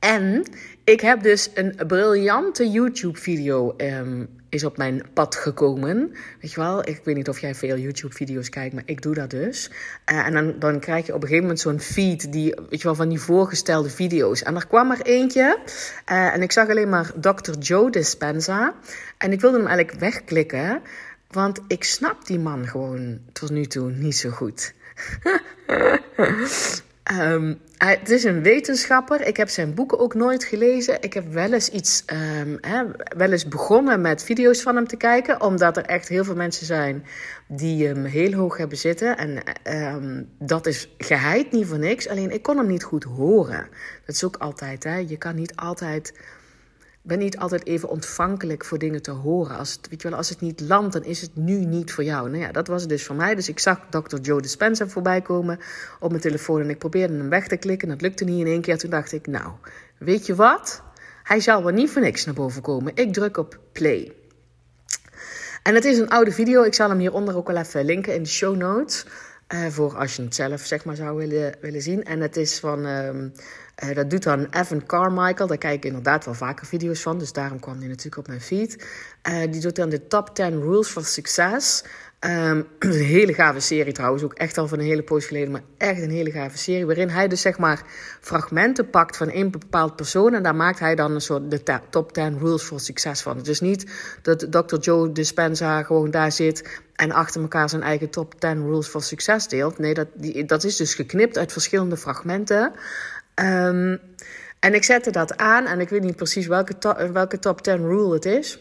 En 0.00 0.42
ik 0.84 1.00
heb 1.00 1.22
dus 1.22 1.50
een 1.54 1.74
briljante 1.86 2.70
YouTube-video 2.70 3.74
um, 3.76 4.37
is 4.48 4.64
op 4.64 4.76
mijn 4.76 5.02
pad 5.12 5.34
gekomen. 5.34 6.14
Weet 6.40 6.52
je 6.52 6.60
wel, 6.60 6.88
ik 6.88 7.00
weet 7.04 7.16
niet 7.16 7.28
of 7.28 7.38
jij 7.38 7.54
veel 7.54 7.76
YouTube-video's 7.76 8.48
kijkt, 8.48 8.74
maar 8.74 8.82
ik 8.86 9.02
doe 9.02 9.14
dat 9.14 9.30
dus. 9.30 9.70
Uh, 10.12 10.26
en 10.26 10.32
dan, 10.32 10.54
dan 10.58 10.80
krijg 10.80 11.06
je 11.06 11.14
op 11.14 11.22
een 11.22 11.28
gegeven 11.28 11.42
moment 11.42 11.60
zo'n 11.60 11.80
feed, 11.80 12.32
die, 12.32 12.54
weet 12.68 12.80
je 12.80 12.86
wel, 12.86 12.94
van 12.94 13.08
die 13.08 13.20
voorgestelde 13.20 13.90
video's. 13.90 14.42
En 14.42 14.54
er 14.54 14.66
kwam 14.66 14.90
er 14.90 15.02
eentje, 15.02 15.58
uh, 16.10 16.34
en 16.34 16.42
ik 16.42 16.52
zag 16.52 16.68
alleen 16.68 16.88
maar 16.88 17.12
Dr. 17.20 17.58
Joe 17.58 17.90
Dispenza. 17.90 18.74
En 19.18 19.32
ik 19.32 19.40
wilde 19.40 19.56
hem 19.56 19.66
eigenlijk 19.66 20.00
wegklikken, 20.00 20.82
want 21.30 21.60
ik 21.66 21.84
snap 21.84 22.26
die 22.26 22.38
man 22.38 22.66
gewoon 22.66 23.18
tot 23.32 23.50
nu 23.50 23.66
toe 23.66 23.90
niet 23.90 24.16
zo 24.16 24.30
goed. 24.30 24.74
Um, 27.12 27.58
het 27.76 28.10
is 28.10 28.24
een 28.24 28.42
wetenschapper. 28.42 29.26
Ik 29.26 29.36
heb 29.36 29.48
zijn 29.48 29.74
boeken 29.74 29.98
ook 29.98 30.14
nooit 30.14 30.44
gelezen. 30.44 31.02
Ik 31.02 31.12
heb 31.14 31.32
wel 31.32 31.52
eens 31.52 31.68
iets, 31.68 32.02
hè, 32.60 32.84
wel 33.16 33.32
eens 33.32 33.48
begonnen 33.48 34.00
met 34.00 34.24
video's 34.24 34.62
van 34.62 34.76
hem 34.76 34.86
te 34.86 34.96
kijken, 34.96 35.42
omdat 35.42 35.76
er 35.76 35.84
echt 35.84 36.08
heel 36.08 36.24
veel 36.24 36.34
mensen 36.34 36.66
zijn 36.66 37.04
die 37.46 37.86
hem 37.86 38.04
heel 38.04 38.32
hoog 38.32 38.56
hebben 38.56 38.78
zitten. 38.78 39.16
En 39.16 39.42
um, 39.94 40.28
dat 40.38 40.66
is 40.66 40.94
geheid 40.98 41.52
niet 41.52 41.66
voor 41.66 41.78
niks. 41.78 42.08
Alleen 42.08 42.30
ik 42.30 42.42
kon 42.42 42.56
hem 42.56 42.66
niet 42.66 42.84
goed 42.84 43.04
horen. 43.04 43.68
Dat 44.06 44.14
is 44.14 44.24
ook 44.24 44.36
altijd. 44.36 44.82
Je 44.82 45.16
kan 45.18 45.34
niet 45.34 45.56
altijd 45.56 46.12
ben 47.02 47.18
niet 47.18 47.38
altijd 47.38 47.66
even 47.66 47.88
ontvankelijk 47.88 48.64
voor 48.64 48.78
dingen 48.78 49.02
te 49.02 49.10
horen. 49.10 49.56
Als 49.56 49.72
het, 49.72 49.88
weet 49.88 50.02
je 50.02 50.08
wel, 50.08 50.16
als 50.16 50.28
het 50.28 50.40
niet 50.40 50.60
landt, 50.60 50.92
dan 50.92 51.04
is 51.04 51.20
het 51.20 51.36
nu 51.36 51.64
niet 51.64 51.92
voor 51.92 52.04
jou. 52.04 52.30
Nou 52.30 52.42
ja, 52.42 52.52
dat 52.52 52.66
was 52.66 52.80
het 52.80 52.90
dus 52.90 53.04
voor 53.04 53.16
mij. 53.16 53.34
Dus 53.34 53.48
ik 53.48 53.58
zag 53.58 53.80
Dr. 53.90 54.16
Joe 54.16 54.40
Dispenza 54.40 54.88
voorbij 54.88 55.22
komen 55.22 55.58
op 56.00 56.10
mijn 56.10 56.22
telefoon. 56.22 56.60
En 56.60 56.70
ik 56.70 56.78
probeerde 56.78 57.16
hem 57.16 57.28
weg 57.28 57.46
te 57.48 57.56
klikken. 57.56 57.88
Dat 57.88 58.00
lukte 58.00 58.24
niet 58.24 58.40
in 58.40 58.46
één 58.46 58.60
keer. 58.60 58.78
Toen 58.78 58.90
dacht 58.90 59.12
ik, 59.12 59.26
nou, 59.26 59.52
weet 59.98 60.26
je 60.26 60.34
wat? 60.34 60.82
Hij 61.22 61.40
zal 61.40 61.62
wel 61.62 61.72
niet 61.72 61.90
voor 61.90 62.02
niks 62.02 62.24
naar 62.24 62.34
boven 62.34 62.62
komen. 62.62 62.92
Ik 62.94 63.12
druk 63.12 63.36
op 63.36 63.58
play. 63.72 64.12
En 65.62 65.74
het 65.74 65.84
is 65.84 65.98
een 65.98 66.08
oude 66.08 66.32
video. 66.32 66.62
Ik 66.62 66.74
zal 66.74 66.88
hem 66.88 66.98
hieronder 66.98 67.36
ook 67.36 67.46
wel 67.46 67.56
even 67.56 67.84
linken 67.84 68.14
in 68.14 68.22
de 68.22 68.28
show 68.28 68.56
notes. 68.56 69.06
Uh, 69.54 69.66
voor 69.66 69.96
als 69.96 70.16
je 70.16 70.22
het 70.22 70.34
zelf 70.34 70.60
zeg 70.60 70.84
maar 70.84 70.96
zou 70.96 71.16
willen, 71.16 71.54
willen 71.60 71.82
zien. 71.82 72.04
En 72.04 72.20
het 72.20 72.36
is 72.36 72.58
van... 72.58 72.84
Um, 72.86 73.32
uh, 73.84 73.94
dat 73.94 74.10
doet 74.10 74.22
dan 74.22 74.46
Evan 74.50 74.86
Carmichael. 74.86 75.46
Daar 75.46 75.58
kijk 75.58 75.74
ik 75.74 75.84
inderdaad 75.84 76.24
wel 76.24 76.34
vaker 76.34 76.66
video's 76.66 77.02
van. 77.02 77.18
Dus 77.18 77.32
daarom 77.32 77.60
kwam 77.60 77.78
die 77.78 77.88
natuurlijk 77.88 78.16
op 78.16 78.26
mijn 78.26 78.40
feed. 78.40 78.86
Uh, 79.28 79.52
die 79.52 79.60
doet 79.60 79.76
dan 79.76 79.88
de 79.88 80.06
top 80.06 80.34
10 80.34 80.60
rules 80.60 80.88
for 80.88 81.04
success. 81.04 81.82
Um, 82.24 82.66
een 82.78 82.92
hele 82.92 83.34
gave 83.34 83.60
serie 83.60 83.92
trouwens. 83.92 84.22
Ook 84.22 84.34
echt 84.34 84.58
al 84.58 84.68
van 84.68 84.78
een 84.78 84.84
hele 84.84 85.02
poos 85.02 85.26
geleden. 85.26 85.50
Maar 85.50 85.62
echt 85.76 86.02
een 86.02 86.10
hele 86.10 86.30
gave 86.30 86.58
serie. 86.58 86.86
Waarin 86.86 87.08
hij 87.08 87.28
dus 87.28 87.40
zeg 87.40 87.58
maar 87.58 87.82
fragmenten 88.20 88.90
pakt 88.90 89.16
van 89.16 89.30
één 89.30 89.50
bepaald 89.50 89.96
persoon. 89.96 90.34
En 90.34 90.42
daar 90.42 90.54
maakt 90.54 90.78
hij 90.78 90.94
dan 90.94 91.12
een 91.12 91.20
soort 91.20 91.50
de 91.50 91.80
top 91.90 92.12
10 92.12 92.38
rules 92.38 92.62
for 92.62 92.80
success 92.80 93.22
van. 93.22 93.46
Is 93.46 93.60
niet 93.60 93.90
dat 94.22 94.46
Dr. 94.52 94.76
Joe 94.76 95.12
Dispenza 95.12 95.82
gewoon 95.82 96.10
daar 96.10 96.32
zit. 96.32 96.80
En 96.94 97.12
achter 97.12 97.40
elkaar 97.40 97.68
zijn 97.68 97.82
eigen 97.82 98.10
top 98.10 98.40
10 98.40 98.62
rules 98.62 98.86
for 98.86 99.02
success 99.02 99.48
deelt. 99.48 99.78
Nee, 99.78 99.94
dat, 99.94 100.08
die, 100.14 100.44
dat 100.44 100.64
is 100.64 100.76
dus 100.76 100.94
geknipt 100.94 101.38
uit 101.38 101.52
verschillende 101.52 101.96
fragmenten. 101.96 102.72
Um, 103.40 104.00
en 104.60 104.74
ik 104.74 104.84
zette 104.84 105.10
dat 105.10 105.36
aan 105.36 105.66
en 105.66 105.80
ik 105.80 105.88
weet 105.88 106.02
niet 106.02 106.16
precies 106.16 106.46
welke, 106.46 106.78
to 106.78 107.12
welke 107.12 107.38
top 107.38 107.62
10 107.62 107.76
rule 107.76 108.14
het 108.14 108.24
is. 108.24 108.58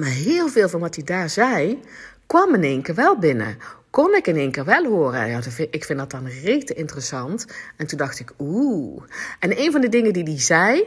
Maar 0.00 0.08
heel 0.08 0.48
veel 0.48 0.68
van 0.68 0.80
wat 0.80 0.94
hij 0.94 1.04
daar 1.04 1.30
zei, 1.30 1.80
kwam 2.26 2.54
in 2.54 2.62
één 2.62 2.82
keer 2.82 2.94
wel 2.94 3.18
binnen. 3.18 3.58
Kon 3.90 4.14
ik 4.14 4.26
in 4.26 4.36
één 4.36 4.50
keer 4.50 4.64
wel 4.64 4.84
horen. 4.84 5.28
Ja, 5.28 5.40
ik 5.70 5.84
vind 5.84 5.98
dat 5.98 6.10
dan 6.10 6.26
rete 6.26 6.74
interessant. 6.74 7.46
En 7.76 7.86
toen 7.86 7.98
dacht 7.98 8.20
ik, 8.20 8.32
oeh. 8.38 9.02
En 9.38 9.58
een 9.58 9.72
van 9.72 9.80
de 9.80 9.88
dingen 9.88 10.12
die 10.12 10.24
hij 10.24 10.40
zei, 10.40 10.86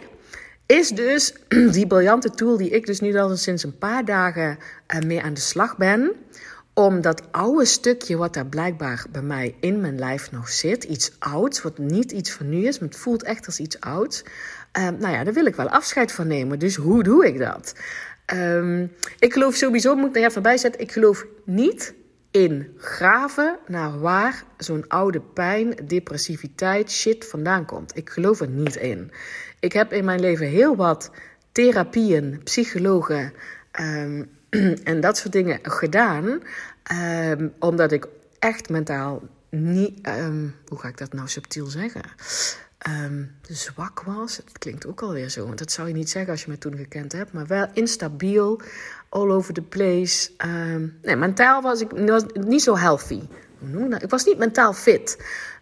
is 0.65 0.89
dus 0.89 1.33
die 1.71 1.87
briljante 1.87 2.29
tool 2.29 2.57
die 2.57 2.69
ik 2.69 2.85
dus 2.85 2.99
nu 2.99 3.15
al 3.15 3.37
sinds 3.37 3.63
een 3.63 3.77
paar 3.77 4.05
dagen 4.05 4.57
eh, 4.87 4.99
mee 4.99 5.21
aan 5.21 5.33
de 5.33 5.39
slag 5.39 5.77
ben 5.77 6.11
om 6.75 7.01
dat 7.01 7.31
oude 7.31 7.65
stukje 7.65 8.17
wat 8.17 8.33
daar 8.33 8.45
blijkbaar 8.45 9.05
bij 9.11 9.21
mij 9.21 9.55
in 9.59 9.81
mijn 9.81 9.99
lijf 9.99 10.31
nog 10.31 10.49
zit, 10.49 10.83
iets 10.83 11.11
ouds, 11.19 11.61
wat 11.61 11.77
niet 11.77 12.11
iets 12.11 12.31
van 12.31 12.49
nu 12.49 12.65
is, 12.65 12.79
maar 12.79 12.89
het 12.89 12.97
voelt 12.97 13.23
echt 13.23 13.45
als 13.45 13.59
iets 13.59 13.79
ouds. 13.79 14.23
Uh, 14.77 14.83
nou 14.83 15.13
ja, 15.13 15.23
daar 15.23 15.33
wil 15.33 15.45
ik 15.45 15.55
wel 15.55 15.69
afscheid 15.69 16.11
van 16.11 16.27
nemen. 16.27 16.59
Dus 16.59 16.75
hoe 16.75 17.03
doe 17.03 17.25
ik 17.25 17.39
dat? 17.39 17.75
Um, 18.33 18.91
ik 19.19 19.33
geloof 19.33 19.55
sowieso, 19.55 19.95
moet 19.95 20.09
ik 20.09 20.15
er 20.15 20.29
even 20.29 20.41
bij 20.41 20.57
zetten, 20.57 20.81
ik 20.81 20.91
geloof 20.91 21.25
niet 21.43 21.93
in 22.31 22.73
graven 22.77 23.57
naar 23.67 23.99
waar 23.99 24.43
zo'n 24.57 24.87
oude 24.87 25.21
pijn, 25.21 25.75
depressiviteit, 25.87 26.91
shit 26.91 27.25
vandaan 27.25 27.65
komt. 27.65 27.97
Ik 27.97 28.09
geloof 28.09 28.39
er 28.39 28.49
niet 28.49 28.75
in. 28.75 29.11
Ik 29.59 29.73
heb 29.73 29.93
in 29.93 30.05
mijn 30.05 30.19
leven 30.19 30.47
heel 30.47 30.75
wat 30.75 31.11
therapieën, 31.51 32.41
psychologen, 32.43 33.33
um, 33.79 34.29
en 34.83 34.99
dat 35.01 35.17
soort 35.17 35.33
dingen 35.33 35.59
gedaan. 35.61 36.41
Um, 37.37 37.53
omdat 37.59 37.91
ik 37.91 38.07
echt 38.39 38.69
mentaal 38.69 39.21
niet. 39.49 40.07
Um, 40.07 40.55
hoe 40.67 40.79
ga 40.79 40.87
ik 40.87 40.97
dat 40.97 41.13
nou 41.13 41.27
subtiel 41.27 41.65
zeggen? 41.65 42.01
Um, 42.89 43.35
zwak 43.41 44.01
was. 44.01 44.37
Het 44.37 44.57
klinkt 44.57 44.85
ook 44.85 45.01
alweer 45.01 45.29
zo. 45.29 45.45
Want 45.45 45.57
dat 45.57 45.71
zou 45.71 45.87
je 45.87 45.93
niet 45.93 46.09
zeggen 46.09 46.31
als 46.31 46.43
je 46.43 46.51
me 46.51 46.57
toen 46.57 46.77
gekend 46.77 47.11
hebt. 47.11 47.33
Maar 47.33 47.47
wel 47.47 47.67
instabiel. 47.73 48.61
All 49.09 49.31
over 49.31 49.53
the 49.53 49.61
place. 49.61 50.31
nee, 51.01 51.15
mentaal 51.15 51.61
was 51.61 51.81
ik 51.81 51.91
was 51.91 52.23
niet 52.33 52.61
zo 52.61 52.77
healthy. 52.77 53.21
Hoe 53.59 53.69
noem? 53.69 53.93
Ik 53.93 54.09
was 54.09 54.25
niet 54.25 54.37
mentaal 54.37 54.73
fit. 54.73 55.17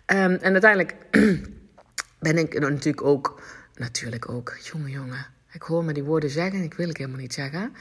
en 0.06 0.41
uiteindelijk 0.41 0.95
ben 2.19 2.38
ik 2.38 2.60
natuurlijk 2.60 3.03
ook. 3.03 3.41
Natuurlijk 3.75 4.29
ook. 4.29 4.58
Jongen, 4.62 4.91
jongen. 4.91 5.25
Ik 5.51 5.62
hoor 5.62 5.84
me 5.84 5.93
die 5.93 6.03
woorden 6.03 6.29
zeggen. 6.29 6.63
Ik 6.63 6.73
wil 6.73 6.89
ik 6.89 6.97
helemaal 6.97 7.19
niet 7.19 7.34
zeggen. 7.34 7.73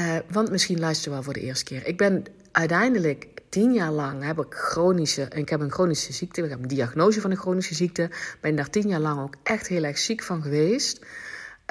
Uh, 0.00 0.16
want 0.30 0.50
misschien 0.50 0.78
luister 0.78 1.04
je 1.04 1.10
wel 1.10 1.22
voor 1.22 1.32
de 1.32 1.40
eerste 1.40 1.64
keer. 1.64 1.86
Ik 1.86 1.96
ben 1.96 2.24
uiteindelijk 2.52 3.26
tien 3.48 3.72
jaar 3.72 3.92
lang 3.92 4.24
heb 4.24 4.38
ik 4.38 4.54
chronische, 4.54 5.28
ik 5.34 5.48
heb 5.48 5.60
een 5.60 5.72
chronische 5.72 6.12
ziekte, 6.12 6.42
ik 6.42 6.50
heb 6.50 6.62
een 6.62 6.68
diagnose 6.68 7.20
van 7.20 7.30
een 7.30 7.36
chronische 7.36 7.74
ziekte, 7.74 8.10
ben 8.40 8.56
daar 8.56 8.70
tien 8.70 8.88
jaar 8.88 9.00
lang 9.00 9.20
ook 9.20 9.34
echt 9.42 9.66
heel 9.66 9.84
erg 9.84 9.98
ziek 9.98 10.22
van 10.22 10.42
geweest. 10.42 11.04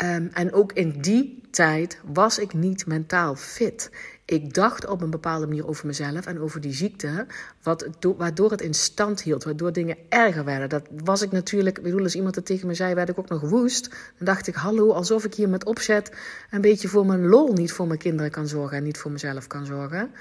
Um, 0.04 0.30
en 0.34 0.54
ook 0.54 0.74
in 0.74 1.02
die 1.02 1.42
tijd 1.52 2.00
was 2.04 2.40
ik 2.40 2.54
niet 2.54 2.86
mentaal 2.86 3.36
fit. 3.36 3.90
Ik 4.34 4.54
dacht 4.54 4.86
op 4.86 5.02
een 5.02 5.10
bepaalde 5.10 5.48
manier 5.48 5.68
over 5.68 5.88
mezelf 5.88 6.26
en 6.26 6.40
over 6.40 6.62
die 6.62 6.74
ziekte, 6.74 7.26
wat, 7.64 7.88
waardoor 8.18 8.52
het 8.52 8.62
in 8.62 8.74
stand 8.74 9.22
hield, 9.22 9.44
waardoor 9.44 9.74
dingen 9.74 9.98
erger 10.10 10.46
werden. 10.46 10.70
Dat 10.70 10.84
was 11.04 11.22
ik 11.22 11.32
natuurlijk, 11.32 11.78
ik 11.78 11.84
bedoel, 11.84 12.04
als 12.04 12.16
iemand 12.16 12.36
het 12.36 12.46
tegen 12.46 12.68
me 12.68 12.74
zei, 12.74 12.94
werd 12.94 13.10
ik 13.10 13.20
ook 13.20 13.30
nog 13.30 13.42
woest. 13.42 13.90
Dan 13.90 14.26
dacht 14.26 14.48
ik, 14.48 14.56
hallo, 14.56 14.92
alsof 14.92 15.26
ik 15.26 15.34
hier 15.34 15.50
met 15.50 15.66
opzet 15.66 16.12
een 16.52 16.62
beetje 16.62 16.88
voor 16.88 17.06
mijn 17.06 17.28
lol 17.28 17.54
niet 17.54 17.72
voor 17.72 17.88
mijn 17.88 18.00
kinderen 18.00 18.32
kan 18.32 18.48
zorgen 18.48 18.78
en 18.78 18.84
niet 18.84 18.98
voor 18.98 19.12
mezelf 19.12 19.48
kan 19.48 19.66
zorgen. 19.66 20.12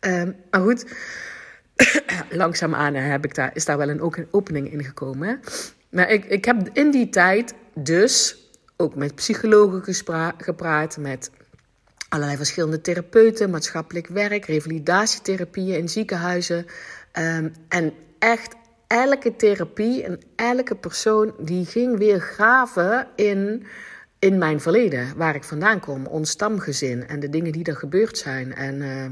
Um, 0.00 0.36
maar 0.50 0.60
goed, 0.60 0.86
langzaamaan 2.30 2.94
heb 2.94 3.24
ik 3.24 3.34
daar, 3.34 3.50
is 3.54 3.64
daar 3.64 3.78
wel 3.78 3.88
een, 3.88 4.28
opening 4.30 4.72
in 4.72 4.84
gekomen. 4.84 5.40
Maar 5.90 6.10
ik, 6.10 6.24
ik 6.24 6.44
heb 6.44 6.68
in 6.72 6.90
die 6.90 7.08
tijd 7.08 7.54
dus 7.74 8.36
ook 8.76 8.94
met 8.94 9.14
psychologen 9.14 9.94
gepraat, 10.36 10.96
met 10.96 11.30
allerlei 12.12 12.36
verschillende 12.36 12.80
therapeuten, 12.80 13.50
maatschappelijk 13.50 14.06
werk, 14.06 14.44
revalidatietherapieën 14.44 15.78
in 15.78 15.88
ziekenhuizen. 15.88 16.66
Um, 17.18 17.52
en 17.68 17.92
echt 18.18 18.54
elke 18.86 19.36
therapie 19.36 20.02
en 20.02 20.20
elke 20.36 20.74
persoon 20.74 21.34
die 21.38 21.66
ging 21.66 21.98
weer 21.98 22.20
graven 22.20 23.08
in, 23.16 23.66
in 24.18 24.38
mijn 24.38 24.60
verleden, 24.60 25.16
waar 25.16 25.34
ik 25.34 25.44
vandaan 25.44 25.80
kom, 25.80 26.06
ons 26.06 26.30
stamgezin 26.30 27.06
en 27.06 27.20
de 27.20 27.30
dingen 27.30 27.52
die 27.52 27.64
er 27.64 27.76
gebeurd 27.76 28.18
zijn. 28.18 28.54
En 28.54 28.74
uh, 28.80 29.04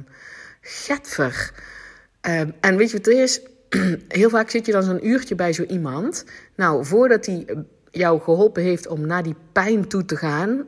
en 2.61 2.77
weet 2.77 2.91
je 2.91 2.97
wat 2.97 3.07
het 3.07 3.15
is? 3.15 3.41
Heel 4.21 4.31
vaak 4.31 4.51
zit 4.51 4.67
je 4.67 4.73
dan 4.73 4.83
zo'n 4.83 5.07
uurtje 5.07 5.35
bij 5.35 5.53
zo 5.53 5.63
iemand. 5.63 6.25
Nou, 6.55 6.85
voordat 6.85 7.27
hij 7.27 7.47
jou 7.91 8.21
geholpen 8.21 8.63
heeft 8.63 8.87
om 8.87 9.07
naar 9.07 9.23
die 9.23 9.37
pijn 9.53 9.89
toe 9.89 10.05
te 10.05 10.17
gaan... 10.17 10.67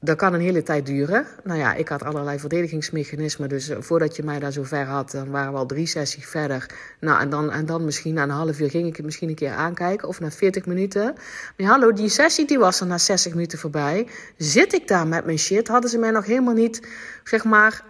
dat 0.00 0.16
kan 0.16 0.34
een 0.34 0.40
hele 0.40 0.62
tijd 0.62 0.86
duren. 0.86 1.26
Nou 1.44 1.58
ja, 1.58 1.74
ik 1.74 1.88
had 1.88 2.04
allerlei 2.04 2.38
verdedigingsmechanismen. 2.38 3.48
Dus 3.48 3.68
eh, 3.68 3.76
voordat 3.80 4.16
je 4.16 4.22
mij 4.22 4.38
daar 4.38 4.52
zo 4.52 4.62
ver 4.62 4.84
had, 4.84 5.10
dan 5.10 5.30
waren 5.30 5.52
we 5.52 5.58
al 5.58 5.66
drie 5.66 5.86
sessies 5.86 6.26
verder. 6.26 6.66
Nou, 7.00 7.20
en 7.20 7.30
dan, 7.30 7.50
en 7.50 7.66
dan 7.66 7.84
misschien 7.84 8.14
na 8.14 8.22
een 8.22 8.30
half 8.30 8.60
uur 8.60 8.70
ging 8.70 8.86
ik 8.86 8.96
het 8.96 9.04
misschien 9.04 9.28
een 9.28 9.34
keer 9.34 9.52
aankijken. 9.52 10.08
Of 10.08 10.20
na 10.20 10.30
40 10.30 10.66
minuten. 10.66 11.14
Maar 11.56 11.66
hallo, 11.66 11.92
die 11.92 12.08
sessie 12.08 12.46
die 12.46 12.58
was 12.58 12.80
er 12.80 12.86
na 12.86 12.98
60 12.98 13.32
minuten 13.32 13.58
voorbij. 13.58 14.08
Zit 14.36 14.72
ik 14.72 14.88
daar 14.88 15.06
met 15.06 15.24
mijn 15.24 15.38
shit? 15.38 15.68
Hadden 15.68 15.90
ze 15.90 15.98
mij 15.98 16.10
nog 16.10 16.26
helemaal 16.26 16.54
niet, 16.54 16.88
zeg 17.24 17.44
maar, 17.44 17.84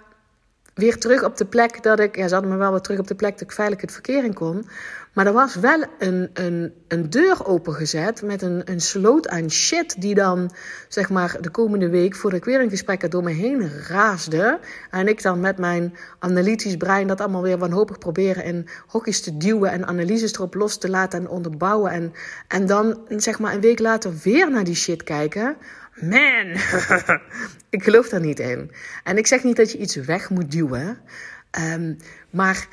weer 0.75 0.99
terug 0.99 1.25
op 1.25 1.37
de 1.37 1.47
plek 1.47 1.83
dat 1.83 2.01
ik... 2.01 2.17
Ja, 2.17 2.29
ze 2.29 2.35
hadden 2.35 2.53
me 2.53 2.59
wel 2.59 2.71
weer 2.71 2.81
terug 2.81 2.99
op 2.99 3.07
de 3.07 3.15
plek 3.15 3.33
dat 3.33 3.41
ik 3.41 3.53
veilig 3.53 3.81
het 3.81 3.93
verkeer 3.93 4.25
in 4.25 4.35
kon. 4.35 4.69
Maar 5.17 5.27
er 5.27 5.33
was 5.33 5.55
wel 5.55 5.85
een, 5.99 6.31
een, 6.33 6.73
een 6.89 7.11
deur 7.11 7.47
opengezet 7.47 8.23
met 8.23 8.43
een, 8.43 8.63
een 8.65 8.81
sloot 8.81 9.29
aan 9.29 9.51
shit 9.51 10.01
die 10.01 10.15
dan, 10.15 10.55
zeg 10.89 11.11
maar, 11.11 11.37
de 11.41 11.51
komende 11.51 11.89
week, 11.89 12.15
voordat 12.15 12.39
ik 12.39 12.45
weer 12.45 13.11
door 13.11 13.23
me 13.23 13.33
heen 13.33 13.71
raasde. 13.71 14.61
En 14.91 15.09
ik 15.09 15.23
dan 15.23 15.41
met 15.41 15.59
mijn 15.59 15.97
analytisch 16.19 16.77
brein 16.77 17.07
dat 17.07 17.21
allemaal 17.21 17.43
weer 17.43 17.59
wanhopig 17.59 17.99
proberen 17.99 18.45
in 18.45 18.69
hokjes 18.87 19.21
te 19.21 19.37
duwen 19.37 19.71
en 19.71 19.87
analyses 19.87 20.33
erop 20.33 20.55
los 20.55 20.79
te 20.79 20.91
laten 20.91 21.21
en 21.21 21.29
onderbouwen. 21.29 21.91
En, 21.91 22.13
en 22.49 22.67
dan, 22.67 23.01
zeg 23.09 23.39
maar, 23.39 23.55
een 23.55 23.61
week 23.61 23.79
later 23.79 24.13
weer 24.23 24.51
naar 24.51 24.65
die 24.65 24.75
shit 24.75 25.03
kijken. 25.03 25.57
Man, 26.01 26.47
ik 27.77 27.83
geloof 27.83 28.09
daar 28.09 28.21
niet 28.21 28.41
in. 28.41 28.71
En 29.05 29.17
ik 29.17 29.27
zeg 29.27 29.45
niet 29.45 29.57
dat 29.57 29.73
je 29.73 29.79
iets 29.79 29.97
weg 29.97 30.31
moet 30.31 30.51
duwen, 30.51 30.99
um, 31.75 31.97
maar 32.31 32.69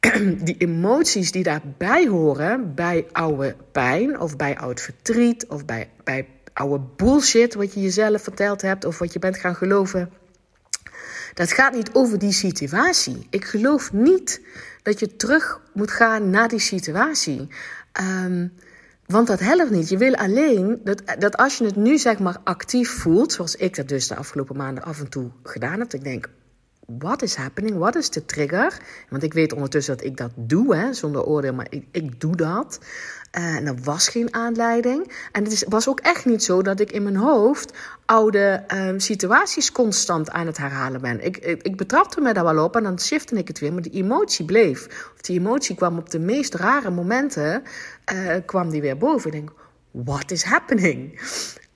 die 0.46 0.56
emoties 0.58 1.32
die 1.32 1.42
daarbij 1.42 2.06
horen, 2.06 2.74
bij 2.74 3.06
oude 3.12 3.56
pijn 3.72 4.20
of 4.20 4.36
bij 4.36 4.58
oud 4.58 4.80
verdriet 4.80 5.46
of 5.46 5.64
bij, 5.64 5.90
bij 6.04 6.28
oude 6.52 6.84
bullshit 6.96 7.54
wat 7.54 7.74
je 7.74 7.80
jezelf 7.80 8.22
verteld 8.22 8.62
hebt 8.62 8.84
of 8.84 8.98
wat 8.98 9.12
je 9.12 9.18
bent 9.18 9.36
gaan 9.36 9.56
geloven. 9.56 10.10
Dat 11.34 11.52
gaat 11.52 11.74
niet 11.74 11.90
over 11.92 12.18
die 12.18 12.32
situatie. 12.32 13.26
Ik 13.30 13.44
geloof 13.44 13.92
niet 13.92 14.40
dat 14.82 15.00
je 15.00 15.16
terug 15.16 15.60
moet 15.72 15.90
gaan 15.90 16.30
naar 16.30 16.48
die 16.48 16.58
situatie. 16.58 17.48
Um, 18.00 18.52
want 19.06 19.26
dat 19.26 19.40
helpt 19.40 19.70
niet. 19.70 19.88
Je 19.88 19.96
wil 19.96 20.14
alleen 20.14 20.80
dat, 20.84 21.02
dat 21.18 21.36
als 21.36 21.58
je 21.58 21.64
het 21.64 21.76
nu 21.76 21.98
zeg 21.98 22.18
maar 22.18 22.36
actief 22.44 22.90
voelt, 22.90 23.32
zoals 23.32 23.56
ik 23.56 23.76
dat 23.76 23.88
dus 23.88 24.08
de 24.08 24.16
afgelopen 24.16 24.56
maanden 24.56 24.84
af 24.84 25.00
en 25.00 25.08
toe 25.08 25.30
gedaan 25.42 25.78
heb. 25.78 25.92
Ik 25.92 26.04
denk, 26.04 26.28
what 26.98 27.22
is 27.22 27.34
happening? 27.34 27.76
Wat 27.76 27.96
is 27.96 28.10
de 28.10 28.24
trigger? 28.24 28.80
Want 29.08 29.22
ik 29.22 29.32
weet 29.32 29.52
ondertussen 29.52 29.96
dat 29.96 30.06
ik 30.06 30.16
dat 30.16 30.30
doe, 30.34 30.76
hè, 30.76 30.92
zonder 30.92 31.24
oordeel, 31.24 31.54
maar 31.54 31.66
ik, 31.68 31.84
ik 31.90 32.20
doe 32.20 32.36
dat. 32.36 32.78
Uh, 33.38 33.56
en 33.56 33.66
er 33.66 33.76
was 33.82 34.08
geen 34.08 34.34
aanleiding. 34.34 35.12
En 35.32 35.44
het 35.44 35.52
is, 35.52 35.64
was 35.68 35.88
ook 35.88 36.00
echt 36.00 36.24
niet 36.24 36.44
zo 36.44 36.62
dat 36.62 36.80
ik 36.80 36.92
in 36.92 37.02
mijn 37.02 37.16
hoofd 37.16 37.72
oude 38.06 38.64
um, 38.74 39.00
situaties 39.00 39.72
constant 39.72 40.30
aan 40.30 40.46
het 40.46 40.56
herhalen 40.56 41.00
ben. 41.00 41.24
Ik, 41.24 41.36
ik, 41.36 41.62
ik, 41.62 41.76
betrapte 41.76 42.20
me 42.20 42.32
daar 42.32 42.44
wel 42.44 42.64
op 42.64 42.76
en 42.76 42.82
dan 42.82 43.00
shifte 43.00 43.36
ik 43.36 43.48
het 43.48 43.58
weer, 43.58 43.72
maar 43.72 43.82
die 43.82 43.92
emotie 43.92 44.44
bleef. 44.44 45.10
Of 45.14 45.20
die 45.20 45.38
emotie 45.38 45.76
kwam 45.76 45.98
op 45.98 46.10
de 46.10 46.18
meest 46.18 46.54
rare 46.54 46.90
momenten, 46.90 47.62
uh, 48.12 48.34
kwam 48.46 48.70
die 48.70 48.80
weer 48.80 48.96
boven. 48.98 49.26
Ik 49.26 49.36
denk, 49.36 49.52
what 49.90 50.30
is 50.30 50.42
happening? 50.42 51.20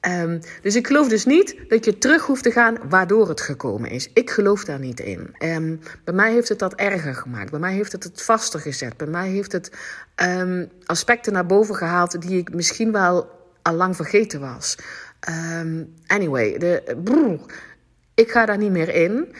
Um, 0.07 0.41
dus 0.63 0.75
ik 0.75 0.87
geloof 0.87 1.09
dus 1.09 1.25
niet 1.25 1.57
dat 1.69 1.85
je 1.85 1.99
terug 1.99 2.27
hoeft 2.27 2.43
te 2.43 2.51
gaan 2.51 2.79
waardoor 2.89 3.29
het 3.29 3.41
gekomen 3.41 3.91
is. 3.91 4.11
Ik 4.13 4.31
geloof 4.31 4.65
daar 4.65 4.79
niet 4.79 5.01
in. 5.01 5.35
Um, 5.39 5.81
bij 6.05 6.15
mij 6.15 6.33
heeft 6.33 6.49
het 6.49 6.59
dat 6.59 6.75
erger 6.75 7.15
gemaakt. 7.15 7.51
Bij 7.51 7.61
mij 7.61 7.73
heeft 7.75 7.93
het 7.93 8.05
het 8.05 8.23
vaster 8.23 8.61
gezet. 8.61 8.97
Bij 8.97 9.07
mij 9.07 9.29
heeft 9.29 9.53
het 9.53 9.73
um, 10.23 10.71
aspecten 10.85 11.33
naar 11.33 11.47
boven 11.47 11.75
gehaald 11.75 12.23
die 12.23 12.39
ik 12.39 12.55
misschien 12.55 12.93
wel 12.93 13.31
al 13.63 13.75
lang 13.75 13.97
vergeten 13.97 14.41
was. 14.41 14.77
anyway, 16.07 16.59
de, 16.59 16.83
ik 18.15 18.31
ga 18.31 18.47
daar 18.47 18.59
niet 18.59 18.71
meer 18.71 18.89
in. 18.89 19.35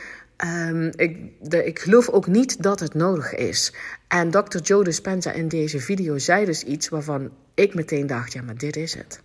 ik, 0.95 1.17
ik 1.65 1.79
geloof 1.79 2.09
ook 2.09 2.27
niet 2.27 2.63
dat 2.63 2.79
het 2.79 2.93
nodig 2.93 3.33
is. 3.33 3.73
En 4.07 4.31
Dr. 4.31 4.57
Joe 4.57 4.83
Dispenza 4.83 5.31
in 5.31 5.47
deze 5.47 5.79
video 5.79 6.17
zei 6.17 6.45
dus 6.45 6.63
iets 6.63 6.89
waarvan 6.89 7.31
ik 7.53 7.73
meteen 7.73 8.07
dacht: 8.07 8.33
ja, 8.33 8.41
maar 8.41 8.57
dit 8.57 8.75
is 8.75 8.93
het. 8.93 9.23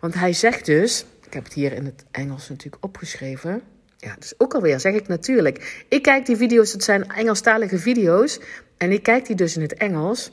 Want 0.00 0.14
hij 0.14 0.32
zegt 0.32 0.66
dus, 0.66 1.04
ik 1.26 1.32
heb 1.32 1.44
het 1.44 1.52
hier 1.52 1.72
in 1.72 1.84
het 1.84 2.04
Engels 2.10 2.48
natuurlijk 2.48 2.84
opgeschreven. 2.84 3.62
Ja, 3.96 4.16
dus 4.18 4.34
ook 4.38 4.54
alweer 4.54 4.80
zeg 4.80 4.94
ik 4.94 5.08
natuurlijk. 5.08 5.84
Ik 5.88 6.02
kijk 6.02 6.26
die 6.26 6.36
video's, 6.36 6.72
het 6.72 6.84
zijn 6.84 7.10
Engelstalige 7.10 7.78
video's. 7.78 8.40
En 8.76 8.92
ik 8.92 9.02
kijk 9.02 9.26
die 9.26 9.36
dus 9.36 9.56
in 9.56 9.62
het 9.62 9.74
Engels. 9.74 10.30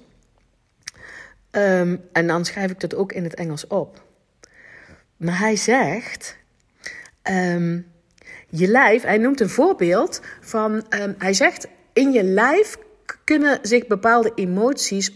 Um, 1.51 2.01
en 2.11 2.27
dan 2.27 2.45
schrijf 2.45 2.71
ik 2.71 2.79
dat 2.79 2.95
ook 2.95 3.11
in 3.11 3.23
het 3.23 3.33
Engels 3.33 3.67
op. 3.67 4.03
Maar 5.17 5.39
hij 5.39 5.55
zegt. 5.55 6.37
Um, 7.23 7.87
je 8.49 8.67
lijf, 8.67 9.03
hij 9.03 9.17
noemt 9.17 9.39
een 9.39 9.49
voorbeeld 9.49 10.21
van. 10.41 10.85
Um, 10.89 11.15
hij 11.17 11.33
zegt: 11.33 11.67
in 11.93 12.11
je 12.11 12.23
lijf 12.23 12.77
kunnen 13.23 13.59
zich 13.61 13.87
bepaalde 13.87 14.31
emoties 14.35 15.11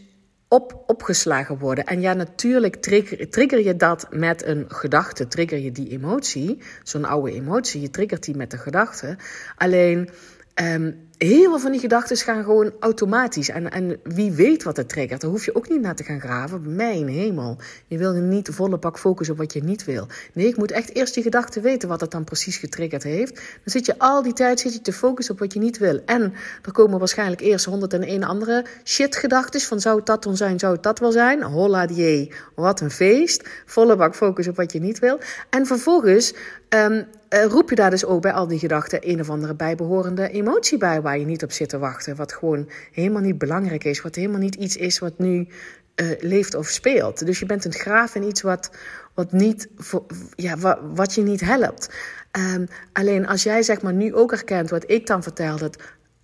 op, 0.52 0.84
opgeslagen 0.88 1.58
worden. 1.58 1.86
En 1.86 2.02
ja, 2.02 2.14
natuurlijk 2.14 2.76
trigger, 2.76 3.30
trigger 3.30 3.64
je 3.64 3.76
dat 3.76 4.08
met 4.10 4.46
een 4.46 4.66
gedachte, 4.68 5.28
trigger 5.28 5.60
je 5.60 5.72
die 5.72 5.90
emotie, 5.90 6.62
zo'n 6.84 7.06
oude 7.06 7.32
emotie, 7.32 7.82
je 7.82 7.90
triggert 7.90 8.24
die 8.24 8.36
met 8.36 8.52
de 8.52 8.58
gedachte. 8.58 9.18
Alleen 9.58 10.10
um, 10.62 11.10
heel 11.28 11.50
veel 11.50 11.60
van 11.60 11.72
die 11.72 11.80
gedachten 11.80 12.18
gaan 12.18 12.44
gewoon 12.44 12.72
automatisch. 12.80 13.50
En, 13.50 13.72
en 13.72 14.00
wie 14.04 14.32
weet 14.32 14.64
wat 14.64 14.78
het 14.78 14.90
triggert, 14.90 15.22
daar 15.22 15.30
hoef 15.30 15.46
je 15.46 15.56
ook 15.56 15.70
niet 15.70 15.82
naar 15.82 15.96
te 15.96 16.04
gaan 16.04 16.20
graven. 16.20 16.76
Mijn 16.76 17.08
hemel. 17.08 17.58
Je 17.88 17.98
wil 17.98 18.14
niet 18.14 18.50
volle 18.52 18.78
bak 18.78 19.00
focussen 19.00 19.36
op 19.36 19.42
wat 19.42 19.54
je 19.54 19.64
niet 19.64 19.86
wil. 19.86 20.08
Nee, 20.34 20.48
ik 20.48 20.58
moet 20.58 20.72
echt 20.72 20.96
eerst 20.96 21.14
die 21.14 21.24
gedachte 21.24 21.62
weten 21.62 21.90
wat 21.90 22.02
het 22.02 22.12
dan 22.12 22.24
precies 22.24 22.58
getriggerd 22.58 23.04
heeft. 23.04 23.36
Dan 23.36 23.44
zit 23.64 23.86
je 23.86 24.00
al 24.00 24.22
die 24.22 24.34
tijd 24.34 24.60
zit 24.60 24.74
je 24.74 24.82
te 24.82 24.94
focussen 24.94 25.34
op 25.34 25.40
wat 25.40 25.54
je 25.54 25.60
niet 25.60 25.78
wil. 25.78 26.02
En 26.06 26.34
er 26.62 26.72
komen 26.72 27.00
waarschijnlijk 27.00 27.42
eerst 27.42 27.66
101 27.66 28.24
andere 28.24 28.66
shit-gedachten. 28.84 29.62
Van 29.62 29.80
zou 29.80 29.96
het 29.98 30.06
dat 30.06 30.24
dan 30.24 30.38
zijn, 30.38 30.60
zou 30.60 30.74
het 30.74 30.84
dat 30.84 31.00
wel 31.00 31.12
zijn? 31.12 31.44
Holla 31.44 31.86
die, 31.86 32.32
wat 32.56 32.82
een 32.82 32.92
feest. 32.92 33.50
Volle 33.66 33.96
bak 33.96 34.16
focus 34.16 34.48
op 34.48 34.56
wat 34.56 34.72
je 34.72 34.80
niet 34.80 35.00
wil. 35.00 35.20
En 35.50 35.66
vervolgens 35.66 36.34
um, 36.70 37.06
uh, 37.34 37.46
roep 37.46 37.70
je 37.70 37.76
daar 37.76 37.90
dus 37.90 38.06
ook 38.06 38.22
bij 38.22 38.34
al 38.34 38.48
die 38.48 38.60
gedachten 38.60 39.10
een 39.10 39.20
of 39.20 39.30
andere 39.30 39.56
bijbehorende 39.56 40.30
emotie 40.30 40.78
bij 40.78 41.02
waar 41.02 41.20
je 41.20 41.26
niet 41.26 41.44
op 41.44 41.52
zit 41.52 41.70
te 41.70 41.80
wachten. 41.80 42.16
Wat 42.16 42.34
gewoon 42.34 42.70
helemaal 42.92 43.22
niet 43.22 43.38
belangrijk 43.38 43.84
is. 43.84 44.02
Wat 44.02 44.16
helemaal 44.16 44.40
niet 44.40 44.56
iets 44.56 44.76
is 44.76 45.00
wat 45.00 45.18
nu 45.18 45.48
uh, 45.96 46.12
leeft 46.20 46.56
of 46.56 46.68
speelt. 46.68 47.26
Dus 47.26 47.40
je 47.40 47.46
bent 47.46 47.66
een 47.66 47.74
graaf 47.74 48.16
in 48.16 48.24
iets 48.24 48.42
wat, 48.42 48.72
wat, 49.14 49.32
niet, 49.32 49.68
ja, 50.36 50.58
wat, 50.58 50.80
wat 50.94 51.14
je 51.14 51.22
niet 51.22 51.42
helpt. 51.42 51.90
Um, 52.56 52.68
alleen 52.94 53.28
als 53.28 53.44
jij 53.44 53.64
zeg 53.64 53.82
maar 53.82 53.94
nu 53.94 54.16
ook 54.16 54.32
herkent 54.32 54.70
wat 54.70 54.92
ik 54.92 55.08
dan 55.08 55.24
vertel, 55.24 55.58
dat 55.58 55.78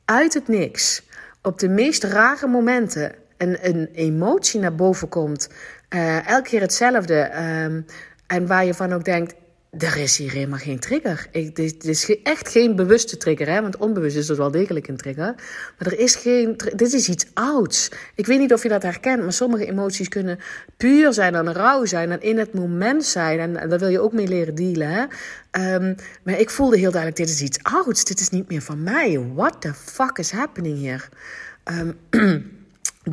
uit 0.05 0.33
het 0.33 0.47
niks, 0.47 1.03
op 1.41 1.59
de 1.59 1.69
meest 1.69 2.03
rare 2.03 2.47
momenten, 2.47 3.15
een, 3.37 3.57
een 3.61 3.89
emotie 3.93 4.59
naar 4.59 4.75
boven 4.75 5.09
komt. 5.09 5.49
Uh, 5.89 6.29
elke 6.29 6.49
keer 6.49 6.61
hetzelfde. 6.61 7.31
Um, 7.63 7.85
en 8.27 8.47
waar 8.47 8.65
je 8.65 8.73
van 8.73 8.93
ook 8.93 9.05
denkt, 9.05 9.33
er 9.71 9.97
is 9.97 10.17
hier 10.17 10.31
helemaal 10.31 10.59
geen 10.59 10.79
trigger. 10.79 11.27
Dit, 11.53 11.85
is 11.85 12.21
echt 12.23 12.49
geen 12.49 12.75
bewuste 12.75 13.17
trigger, 13.17 13.47
hè? 13.47 13.61
want 13.61 13.77
onbewust 13.77 14.15
is 14.15 14.27
het 14.27 14.37
wel 14.37 14.51
degelijk 14.51 14.87
een 14.87 14.97
trigger. 14.97 15.35
Maar 15.77 15.87
er 15.87 15.99
is 15.99 16.15
geen. 16.15 16.57
Dit 16.75 16.93
is 16.93 17.09
iets 17.09 17.25
ouds. 17.33 17.91
Ik 18.15 18.25
weet 18.25 18.39
niet 18.39 18.53
of 18.53 18.63
je 18.63 18.69
dat 18.69 18.83
herkent, 18.83 19.23
maar 19.23 19.33
sommige 19.33 19.65
emoties 19.65 20.07
kunnen 20.07 20.39
puur 20.77 21.13
zijn 21.13 21.35
en 21.35 21.53
rauw 21.53 21.85
zijn 21.85 22.11
en 22.11 22.21
in 22.21 22.37
het 22.37 22.53
moment 22.53 23.05
zijn. 23.05 23.39
En, 23.39 23.69
daar 23.69 23.79
wil 23.79 23.89
je 23.89 23.99
ook 23.99 24.13
mee 24.13 24.27
leren 24.27 24.55
dealen. 24.55 24.89
Hè? 24.89 25.05
Um, 25.75 25.95
maar 26.23 26.39
ik 26.39 26.49
voelde 26.49 26.77
heel 26.77 26.91
duidelijk: 26.91 27.21
dit 27.21 27.29
is 27.29 27.41
iets 27.41 27.59
ouds. 27.61 28.03
Dit 28.03 28.19
is 28.19 28.29
niet 28.29 28.49
meer 28.49 28.61
van 28.61 28.83
mij. 28.83 29.19
What 29.33 29.61
the 29.61 29.73
fuck 29.73 30.17
is 30.17 30.31
happening 30.31 30.77
hier? 30.77 31.09
Um, 31.63 31.97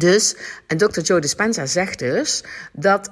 dus, 0.07 0.37
en 0.67 0.77
Dr. 0.77 1.01
Joe 1.01 1.21
Dispenza 1.21 1.67
zegt 1.67 1.99
dus 1.99 2.45
dat 2.73 3.11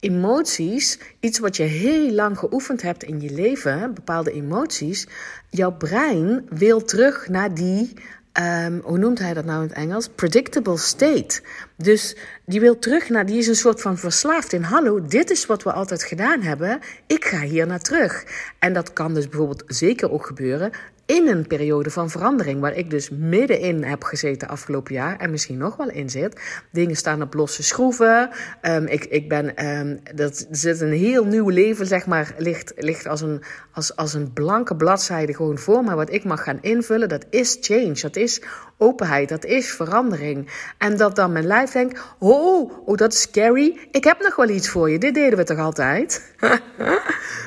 emoties, 0.00 0.98
iets 1.20 1.38
wat 1.38 1.56
je 1.56 1.62
heel 1.62 2.10
lang 2.12 2.38
geoefend 2.38 2.82
hebt 2.82 3.02
in 3.02 3.20
je 3.20 3.30
leven, 3.30 3.94
bepaalde 3.94 4.32
emoties, 4.32 5.06
jouw 5.50 5.72
brein 5.72 6.46
wil 6.48 6.84
terug 6.84 7.28
naar 7.28 7.54
die, 7.54 7.92
um, 8.40 8.80
hoe 8.84 8.98
noemt 8.98 9.18
hij 9.18 9.34
dat 9.34 9.44
nou 9.44 9.62
in 9.62 9.68
het 9.68 9.76
Engels? 9.76 10.08
Predictable 10.08 10.78
state. 10.78 11.40
Dus 11.76 12.16
die 12.44 12.60
wil 12.60 12.78
terug 12.78 13.08
naar, 13.08 13.26
die 13.26 13.38
is 13.38 13.46
een 13.46 13.54
soort 13.54 13.80
van 13.80 13.98
verslaafd 13.98 14.52
in, 14.52 14.62
hallo, 14.62 15.04
dit 15.04 15.30
is 15.30 15.46
wat 15.46 15.62
we 15.62 15.72
altijd 15.72 16.02
gedaan 16.02 16.42
hebben, 16.42 16.80
ik 17.06 17.24
ga 17.24 17.40
hier 17.40 17.66
naar 17.66 17.80
terug. 17.80 18.24
En 18.58 18.72
dat 18.72 18.92
kan 18.92 19.14
dus 19.14 19.28
bijvoorbeeld 19.28 19.62
zeker 19.66 20.10
ook 20.10 20.26
gebeuren 20.26 20.70
in 21.10 21.28
een 21.28 21.46
periode 21.46 21.90
van 21.90 22.10
verandering, 22.10 22.60
waar 22.60 22.76
ik 22.76 22.90
dus 22.90 23.10
middenin 23.10 23.84
heb 23.84 24.02
gezeten 24.02 24.48
afgelopen 24.48 24.94
jaar 24.94 25.16
en 25.16 25.30
misschien 25.30 25.58
nog 25.58 25.76
wel 25.76 25.90
in 25.90 26.10
zit. 26.10 26.40
Dingen 26.72 26.96
staan 26.96 27.22
op 27.22 27.34
losse 27.34 27.62
schroeven. 27.62 28.30
Um, 28.62 28.86
ik, 28.86 29.04
ik 29.04 29.28
ben, 29.28 29.66
um, 29.66 30.00
dat 30.14 30.46
zit 30.50 30.80
een 30.80 30.92
heel 30.92 31.24
nieuw 31.24 31.48
leven, 31.48 31.86
zeg 31.86 32.06
maar, 32.06 32.34
ligt, 32.38 32.72
ligt 32.76 33.06
als, 33.06 33.20
een, 33.20 33.42
als, 33.72 33.96
als 33.96 34.14
een 34.14 34.32
blanke 34.32 34.76
bladzijde 34.76 35.34
gewoon 35.34 35.58
voor 35.58 35.84
me, 35.84 35.94
wat 35.94 36.12
ik 36.12 36.24
mag 36.24 36.42
gaan 36.42 36.58
invullen. 36.60 37.08
Dat 37.08 37.26
is 37.30 37.58
change, 37.60 38.00
dat 38.00 38.16
is 38.16 38.42
openheid, 38.78 39.28
dat 39.28 39.44
is 39.44 39.70
verandering. 39.70 40.50
En 40.78 40.96
dat 40.96 41.16
dan 41.16 41.32
mijn 41.32 41.46
lijf 41.46 41.70
denkt: 41.70 42.00
oh, 42.18 42.88
oh, 42.88 42.96
dat 42.96 43.12
is 43.12 43.20
scary. 43.20 43.78
Ik 43.90 44.04
heb 44.04 44.20
nog 44.20 44.36
wel 44.36 44.48
iets 44.48 44.68
voor 44.68 44.90
je. 44.90 44.98
Dit 44.98 45.14
deden 45.14 45.38
we 45.38 45.44
toch 45.44 45.58
altijd? 45.58 46.32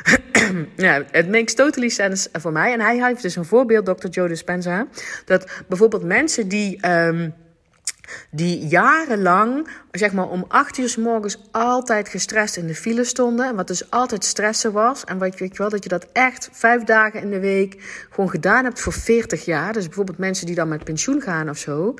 ja, 0.76 1.04
het 1.12 1.30
makes 1.30 1.54
totally 1.54 1.89
sense 1.89 2.30
voor 2.34 2.52
mij. 2.52 2.74
En 2.74 2.82
hij 2.82 3.06
heeft 3.06 3.22
dus 3.22 3.36
een 3.36 3.46
voorbeeld, 3.46 3.86
Dr. 3.86 4.08
Joe 4.08 4.28
Dispenza. 4.28 4.88
Dat 5.26 5.52
bijvoorbeeld 5.67 6.04
mensen 6.04 6.48
die. 6.48 6.88
Um, 6.89 7.34
die 8.30 8.67
jarenlang, 8.67 9.67
zeg 9.91 10.13
maar 10.13 10.30
om 10.30 10.46
acht 10.48 10.78
uur 10.78 10.89
s 10.89 10.98
morgens, 10.98 11.38
altijd 11.52 12.10
gestrest 12.10 12.58
in 12.58 12.67
de 12.67 12.76
file 12.76 13.04
stonden. 13.04 13.48
En 13.48 13.56
wat 13.56 13.67
dus 13.67 13.91
altijd 13.91 14.26
stressen 14.26 14.72
was. 14.72 15.04
En 15.04 15.17
wat 15.17 15.39
weet 15.39 15.52
je 15.52 15.58
wel, 15.58 15.69
dat 15.69 15.84
je 15.84 15.89
dat 15.89 16.08
echt 16.13 16.50
vijf 16.52 16.84
dagen 16.84 17.22
in 17.22 17.30
de 17.30 17.39
week 17.39 18.06
gewoon 18.10 18.30
gedaan 18.30 18.63
hebt 18.63 18.80
voor 18.80 18.93
40 18.93 19.46
jaar. 19.46 19.74
Dus 19.74 19.86
bijvoorbeeld 19.86 20.17
mensen 20.17 20.46
die 20.46 20.56
dan 20.56 20.67
met 20.67 20.84
pensioen 20.84 21.22
gaan 21.22 21.50
of 21.50 21.58
zo. 21.58 21.93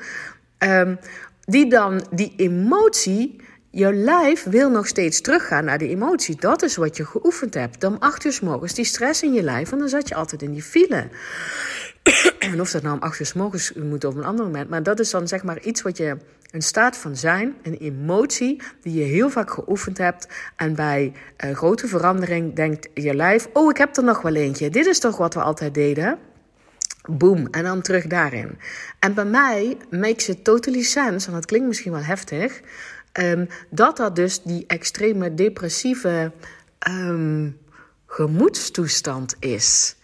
Um, 0.58 0.98
die 1.44 1.70
dan 1.70 2.06
die 2.10 2.34
emotie 2.36 3.40
Jouw 3.76 3.92
lijf 3.92 4.44
wil 4.44 4.70
nog 4.70 4.86
steeds 4.86 5.20
teruggaan 5.20 5.64
naar 5.64 5.78
die 5.78 5.88
emotie. 5.88 6.36
Dat 6.36 6.62
is 6.62 6.76
wat 6.76 6.96
je 6.96 7.04
geoefend 7.04 7.54
hebt. 7.54 7.84
Om 7.84 7.96
acht 7.98 8.24
uur 8.24 8.32
s 8.32 8.40
morgens 8.40 8.74
die 8.74 8.84
stress 8.84 9.22
in 9.22 9.32
je 9.32 9.42
lijf, 9.42 9.72
en 9.72 9.78
dan 9.78 9.88
zat 9.88 10.08
je 10.08 10.14
altijd 10.14 10.42
in 10.42 10.52
die 10.52 10.62
file. 10.62 11.08
en 12.38 12.60
of 12.60 12.70
dat 12.70 12.82
nou 12.82 12.94
om 12.94 13.02
acht 13.02 13.20
uur 13.20 13.32
morgens 13.34 13.72
moet 13.72 14.04
of 14.04 14.14
een 14.14 14.24
ander 14.24 14.44
moment. 14.44 14.70
Maar 14.70 14.82
dat 14.82 15.00
is 15.00 15.10
dan 15.10 15.28
zeg 15.28 15.42
maar 15.42 15.60
iets 15.60 15.82
wat 15.82 15.96
je, 15.96 16.16
een 16.50 16.62
staat 16.62 16.96
van 16.96 17.16
zijn, 17.16 17.54
een 17.62 17.76
emotie 17.76 18.62
die 18.82 18.94
je 18.94 19.04
heel 19.04 19.30
vaak 19.30 19.50
geoefend 19.50 19.98
hebt. 19.98 20.28
En 20.56 20.74
bij 20.74 21.12
uh, 21.44 21.56
grote 21.56 21.86
verandering 21.86 22.54
denkt 22.54 22.88
je 22.94 23.14
lijf, 23.14 23.48
oh 23.52 23.70
ik 23.70 23.76
heb 23.76 23.96
er 23.96 24.04
nog 24.04 24.22
wel 24.22 24.34
eentje. 24.34 24.70
Dit 24.70 24.86
is 24.86 24.98
toch 24.98 25.16
wat 25.16 25.34
we 25.34 25.40
altijd 25.40 25.74
deden? 25.74 26.18
Boom, 27.10 27.46
en 27.50 27.62
dan 27.62 27.82
terug 27.82 28.06
daarin. 28.06 28.58
En 28.98 29.14
bij 29.14 29.24
mij 29.24 29.76
makes 29.90 30.28
it 30.28 30.44
totally 30.44 30.82
sense, 30.82 31.26
en 31.26 31.32
dat 31.32 31.46
klinkt 31.46 31.66
misschien 31.66 31.92
wel 31.92 32.02
heftig, 32.02 32.60
Um, 33.20 33.48
dat 33.70 33.96
dat 33.96 34.16
dus 34.16 34.42
die 34.42 34.64
extreme 34.66 35.34
depressieve 35.34 36.32
um, 36.88 37.58
gemoedstoestand 38.06 39.36
is. 39.38 39.96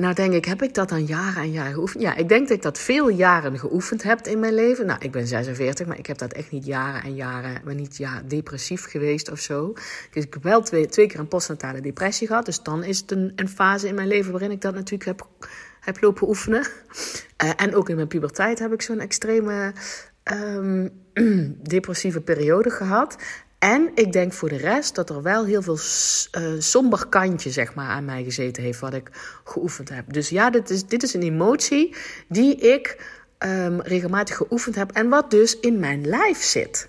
Nou 0.00 0.14
denk 0.14 0.32
ik, 0.32 0.44
heb 0.44 0.62
ik 0.62 0.74
dat 0.74 0.88
dan 0.88 1.04
jaren 1.04 1.42
en 1.42 1.50
jaren 1.50 1.72
geoefend? 1.72 2.02
Ja, 2.02 2.16
ik 2.16 2.28
denk 2.28 2.48
dat 2.48 2.56
ik 2.56 2.62
dat 2.62 2.78
veel 2.78 3.08
jaren 3.08 3.58
geoefend 3.58 4.02
heb 4.02 4.26
in 4.26 4.38
mijn 4.38 4.54
leven. 4.54 4.86
Nou, 4.86 5.00
ik 5.02 5.10
ben 5.10 5.26
46, 5.26 5.86
maar 5.86 5.98
ik 5.98 6.06
heb 6.06 6.18
dat 6.18 6.32
echt 6.32 6.50
niet 6.50 6.66
jaren 6.66 7.02
en 7.02 7.14
jaren... 7.14 7.62
ben 7.64 7.76
niet 7.76 7.96
ja, 7.96 8.22
depressief 8.24 8.84
geweest 8.84 9.30
of 9.30 9.38
zo. 9.38 9.72
Dus 10.10 10.24
ik 10.24 10.34
heb 10.34 10.42
wel 10.42 10.62
twee, 10.62 10.86
twee 10.86 11.06
keer 11.06 11.18
een 11.18 11.28
postnatale 11.28 11.80
depressie 11.80 12.26
gehad. 12.26 12.44
Dus 12.44 12.62
dan 12.62 12.84
is 12.84 12.98
het 12.98 13.10
een, 13.10 13.32
een 13.36 13.48
fase 13.48 13.88
in 13.88 13.94
mijn 13.94 14.08
leven 14.08 14.30
waarin 14.32 14.50
ik 14.50 14.60
dat 14.60 14.74
natuurlijk 14.74 15.04
heb, 15.04 15.28
heb 15.80 16.00
lopen 16.00 16.28
oefenen. 16.28 16.66
Uh, 17.44 17.50
en 17.56 17.74
ook 17.74 17.88
in 17.88 17.96
mijn 17.96 18.08
puberteit 18.08 18.58
heb 18.58 18.72
ik 18.72 18.82
zo'n 18.82 19.00
extreme 19.00 19.72
um, 20.24 20.90
depressieve 21.62 22.20
periode 22.20 22.70
gehad. 22.70 23.16
En 23.58 23.90
ik 23.94 24.12
denk 24.12 24.32
voor 24.32 24.48
de 24.48 24.56
rest 24.56 24.94
dat 24.94 25.10
er 25.10 25.22
wel 25.22 25.44
heel 25.44 25.62
veel 25.62 25.78
uh, 26.42 26.60
somber 26.60 27.06
kantje 27.08 27.50
zeg 27.50 27.74
maar, 27.74 27.88
aan 27.88 28.04
mij 28.04 28.24
gezeten 28.24 28.62
heeft, 28.62 28.80
wat 28.80 28.94
ik 28.94 29.10
geoefend 29.44 29.88
heb. 29.88 30.12
Dus 30.12 30.28
ja, 30.28 30.50
dit 30.50 30.70
is, 30.70 30.86
dit 30.86 31.02
is 31.02 31.14
een 31.14 31.22
emotie 31.22 31.94
die 32.28 32.56
ik 32.56 32.96
um, 33.38 33.80
regelmatig 33.80 34.36
geoefend 34.36 34.74
heb 34.74 34.92
en 34.92 35.08
wat 35.08 35.30
dus 35.30 35.60
in 35.60 35.78
mijn 35.78 36.06
lijf 36.06 36.42
zit. 36.42 36.88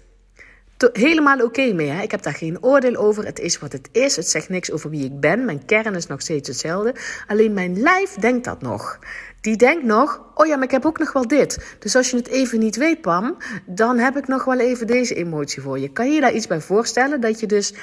helemaal 0.93 1.41
oké 1.41 1.73
mee. 1.73 1.89
Hè? 1.89 2.01
Ik 2.01 2.11
heb 2.11 2.21
daar 2.21 2.33
geen 2.33 2.63
oordeel 2.63 2.95
over. 2.95 3.25
Het 3.25 3.39
is 3.39 3.59
wat 3.59 3.71
het 3.71 3.89
is. 3.91 4.15
Het 4.15 4.27
zegt 4.27 4.49
niks 4.49 4.71
over 4.71 4.89
wie 4.89 5.05
ik 5.05 5.19
ben. 5.19 5.45
Mijn 5.45 5.65
kern 5.65 5.95
is 5.95 6.07
nog 6.07 6.21
steeds 6.21 6.47
hetzelfde. 6.47 6.95
Alleen 7.27 7.53
mijn 7.53 7.79
lijf 7.79 8.13
denkt 8.13 8.45
dat 8.45 8.61
nog 8.61 8.99
die 9.41 9.55
denkt 9.55 9.83
nog, 9.83 10.21
oh 10.35 10.47
ja, 10.47 10.55
maar 10.55 10.63
ik 10.63 10.71
heb 10.71 10.85
ook 10.85 10.99
nog 10.99 11.13
wel 11.13 11.27
dit. 11.27 11.75
Dus 11.79 11.95
als 11.95 12.09
je 12.09 12.17
het 12.17 12.27
even 12.27 12.59
niet 12.59 12.75
weet, 12.75 13.01
Pam, 13.01 13.37
dan 13.65 13.97
heb 13.97 14.17
ik 14.17 14.27
nog 14.27 14.43
wel 14.43 14.59
even 14.59 14.87
deze 14.87 15.15
emotie 15.15 15.61
voor 15.61 15.79
je. 15.79 15.91
Kan 15.91 16.07
je 16.07 16.13
je 16.13 16.21
daar 16.21 16.33
iets 16.33 16.47
bij 16.47 16.61
voorstellen? 16.61 17.21
Dat 17.21 17.39
je 17.39 17.45
dus, 17.45 17.73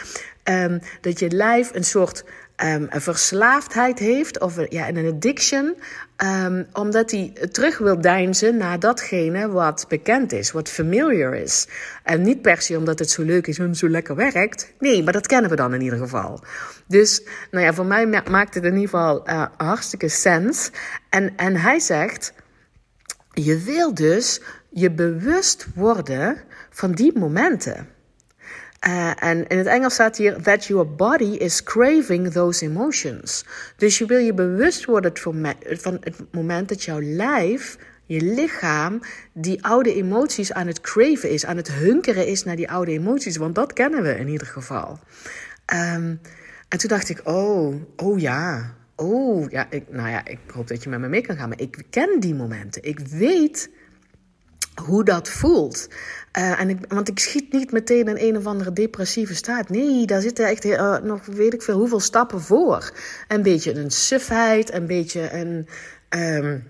um, 0.44 0.80
dat 1.00 1.18
je 1.18 1.30
lijf 1.30 1.74
een 1.74 1.84
soort 1.84 2.24
um, 2.64 2.86
een 2.90 3.00
verslaafdheid 3.00 3.98
heeft, 3.98 4.40
of 4.40 4.70
ja, 4.70 4.88
een 4.88 5.06
addiction, 5.06 5.76
um, 6.24 6.66
omdat 6.72 7.10
hij 7.10 7.32
terug 7.50 7.78
wil 7.78 8.00
deinzen 8.00 8.56
naar 8.56 8.78
datgene 8.78 9.48
wat 9.48 9.84
bekend 9.88 10.32
is, 10.32 10.52
wat 10.52 10.68
familiar 10.68 11.34
is. 11.34 11.68
En 12.02 12.22
niet 12.22 12.42
per 12.42 12.62
se 12.62 12.76
omdat 12.76 12.98
het 12.98 13.10
zo 13.10 13.22
leuk 13.22 13.46
is 13.46 13.58
en 13.58 13.74
zo 13.74 13.88
lekker 13.88 14.14
werkt. 14.14 14.72
Nee, 14.78 15.02
maar 15.02 15.12
dat 15.12 15.26
kennen 15.26 15.50
we 15.50 15.56
dan 15.56 15.74
in 15.74 15.80
ieder 15.80 15.98
geval. 15.98 16.40
Dus, 16.86 17.22
nou 17.50 17.64
ja, 17.64 17.72
voor 17.72 17.86
mij 17.86 18.06
maakt 18.06 18.54
het 18.54 18.64
in 18.64 18.74
ieder 18.74 18.88
geval 18.88 19.28
uh, 19.28 19.46
hartstikke 19.56 20.08
sens. 20.08 20.70
En, 21.08 21.36
en 21.36 21.56
hij 21.56 21.78
zegt, 21.78 22.32
je 23.32 23.58
wil 23.58 23.94
dus 23.94 24.40
je 24.70 24.90
bewust 24.90 25.66
worden 25.74 26.36
van 26.70 26.92
die 26.92 27.18
momenten. 27.18 27.88
Uh, 28.86 29.22
en 29.22 29.46
in 29.46 29.58
het 29.58 29.66
Engels 29.66 29.94
staat 29.94 30.16
hier 30.16 30.42
that 30.42 30.64
your 30.64 30.94
body 30.94 31.36
is 31.36 31.62
craving 31.62 32.32
those 32.32 32.64
emotions. 32.64 33.44
Dus 33.76 33.98
je 33.98 34.06
wil 34.06 34.18
je 34.18 34.34
bewust 34.34 34.84
worden 34.84 35.12
van 35.62 35.96
het 36.00 36.16
moment 36.30 36.68
dat 36.68 36.84
jouw 36.84 37.00
lijf, 37.00 37.76
je 38.04 38.20
lichaam, 38.20 39.00
die 39.32 39.64
oude 39.64 39.94
emoties 39.94 40.52
aan 40.52 40.66
het 40.66 40.80
craven 40.80 41.30
is, 41.30 41.46
aan 41.46 41.56
het 41.56 41.72
hunkeren 41.72 42.26
is 42.26 42.44
naar 42.44 42.56
die 42.56 42.70
oude 42.70 42.90
emoties. 42.90 43.36
Want 43.36 43.54
dat 43.54 43.72
kennen 43.72 44.02
we 44.02 44.18
in 44.18 44.28
ieder 44.28 44.46
geval. 44.46 44.98
Um, 45.74 46.20
en 46.68 46.78
toen 46.78 46.88
dacht 46.88 47.08
ik, 47.08 47.20
oh, 47.24 47.74
oh 47.96 48.20
ja, 48.20 48.74
oh 48.96 49.50
ja, 49.50 49.66
ik, 49.70 49.84
nou 49.88 50.08
ja, 50.08 50.26
ik 50.26 50.38
hoop 50.54 50.68
dat 50.68 50.82
je 50.82 50.88
met 50.88 51.00
me 51.00 51.08
mee 51.08 51.20
kan 51.20 51.36
gaan. 51.36 51.48
Maar 51.48 51.60
ik 51.60 51.82
ken 51.90 52.20
die 52.20 52.34
momenten. 52.34 52.82
Ik 52.82 52.98
weet 52.98 53.70
hoe 54.82 55.04
dat 55.04 55.28
voelt. 55.28 55.88
Ik, 56.38 56.78
want 56.88 57.08
ik 57.08 57.18
schiet 57.18 57.52
niet 57.52 57.72
meteen 57.72 58.06
in 58.06 58.28
een 58.28 58.36
of 58.36 58.46
andere 58.46 58.72
depressieve 58.72 59.34
staat. 59.34 59.68
Nee, 59.68 60.06
daar 60.06 60.20
zitten 60.20 60.46
echt 60.46 60.64
uh, 60.64 60.98
nog 60.98 61.26
weet 61.26 61.54
ik 61.54 61.62
veel 61.62 61.78
hoeveel 61.78 62.00
stappen 62.00 62.40
voor. 62.40 62.92
Een 63.28 63.42
beetje 63.42 63.74
een 63.74 63.90
sufheid, 63.90 64.72
een 64.72 64.86
beetje 64.86 65.32
een. 65.32 65.68
Um, 66.08 66.64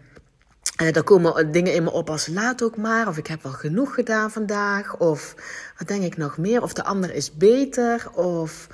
er 0.76 1.02
komen 1.02 1.52
dingen 1.52 1.74
in 1.74 1.82
me 1.82 1.90
op 1.90 2.10
als 2.10 2.26
laat 2.26 2.62
ook 2.62 2.76
maar. 2.76 3.08
Of 3.08 3.18
ik 3.18 3.26
heb 3.26 3.42
wel 3.42 3.52
genoeg 3.52 3.94
gedaan 3.94 4.30
vandaag. 4.30 4.96
Of 4.96 5.34
wat 5.78 5.88
denk 5.88 6.02
ik 6.02 6.16
nog 6.16 6.38
meer? 6.38 6.62
Of 6.62 6.72
de 6.72 6.84
ander 6.84 7.14
is 7.14 7.36
beter. 7.36 8.10
Of 8.14 8.68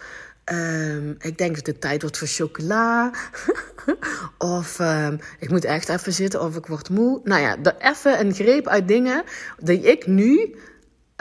um, 0.52 1.16
ik 1.18 1.38
denk 1.38 1.54
dat 1.54 1.66
het 1.66 1.80
tijd 1.80 2.02
wordt 2.02 2.18
voor 2.18 2.28
chocola. 2.28 3.11
of 4.38 4.78
um, 4.78 5.18
ik 5.38 5.50
moet 5.50 5.64
echt 5.64 5.88
even 5.88 6.12
zitten 6.12 6.42
of 6.42 6.57
ik 6.57 6.66
word 6.66 6.90
moe. 6.90 7.20
Nou 7.24 7.40
ja, 7.40 7.57
even 7.78 8.20
een 8.20 8.35
greep 8.35 8.68
uit 8.68 8.88
dingen 8.88 9.22
die 9.59 9.80
ik 9.80 10.07
nu 10.07 10.57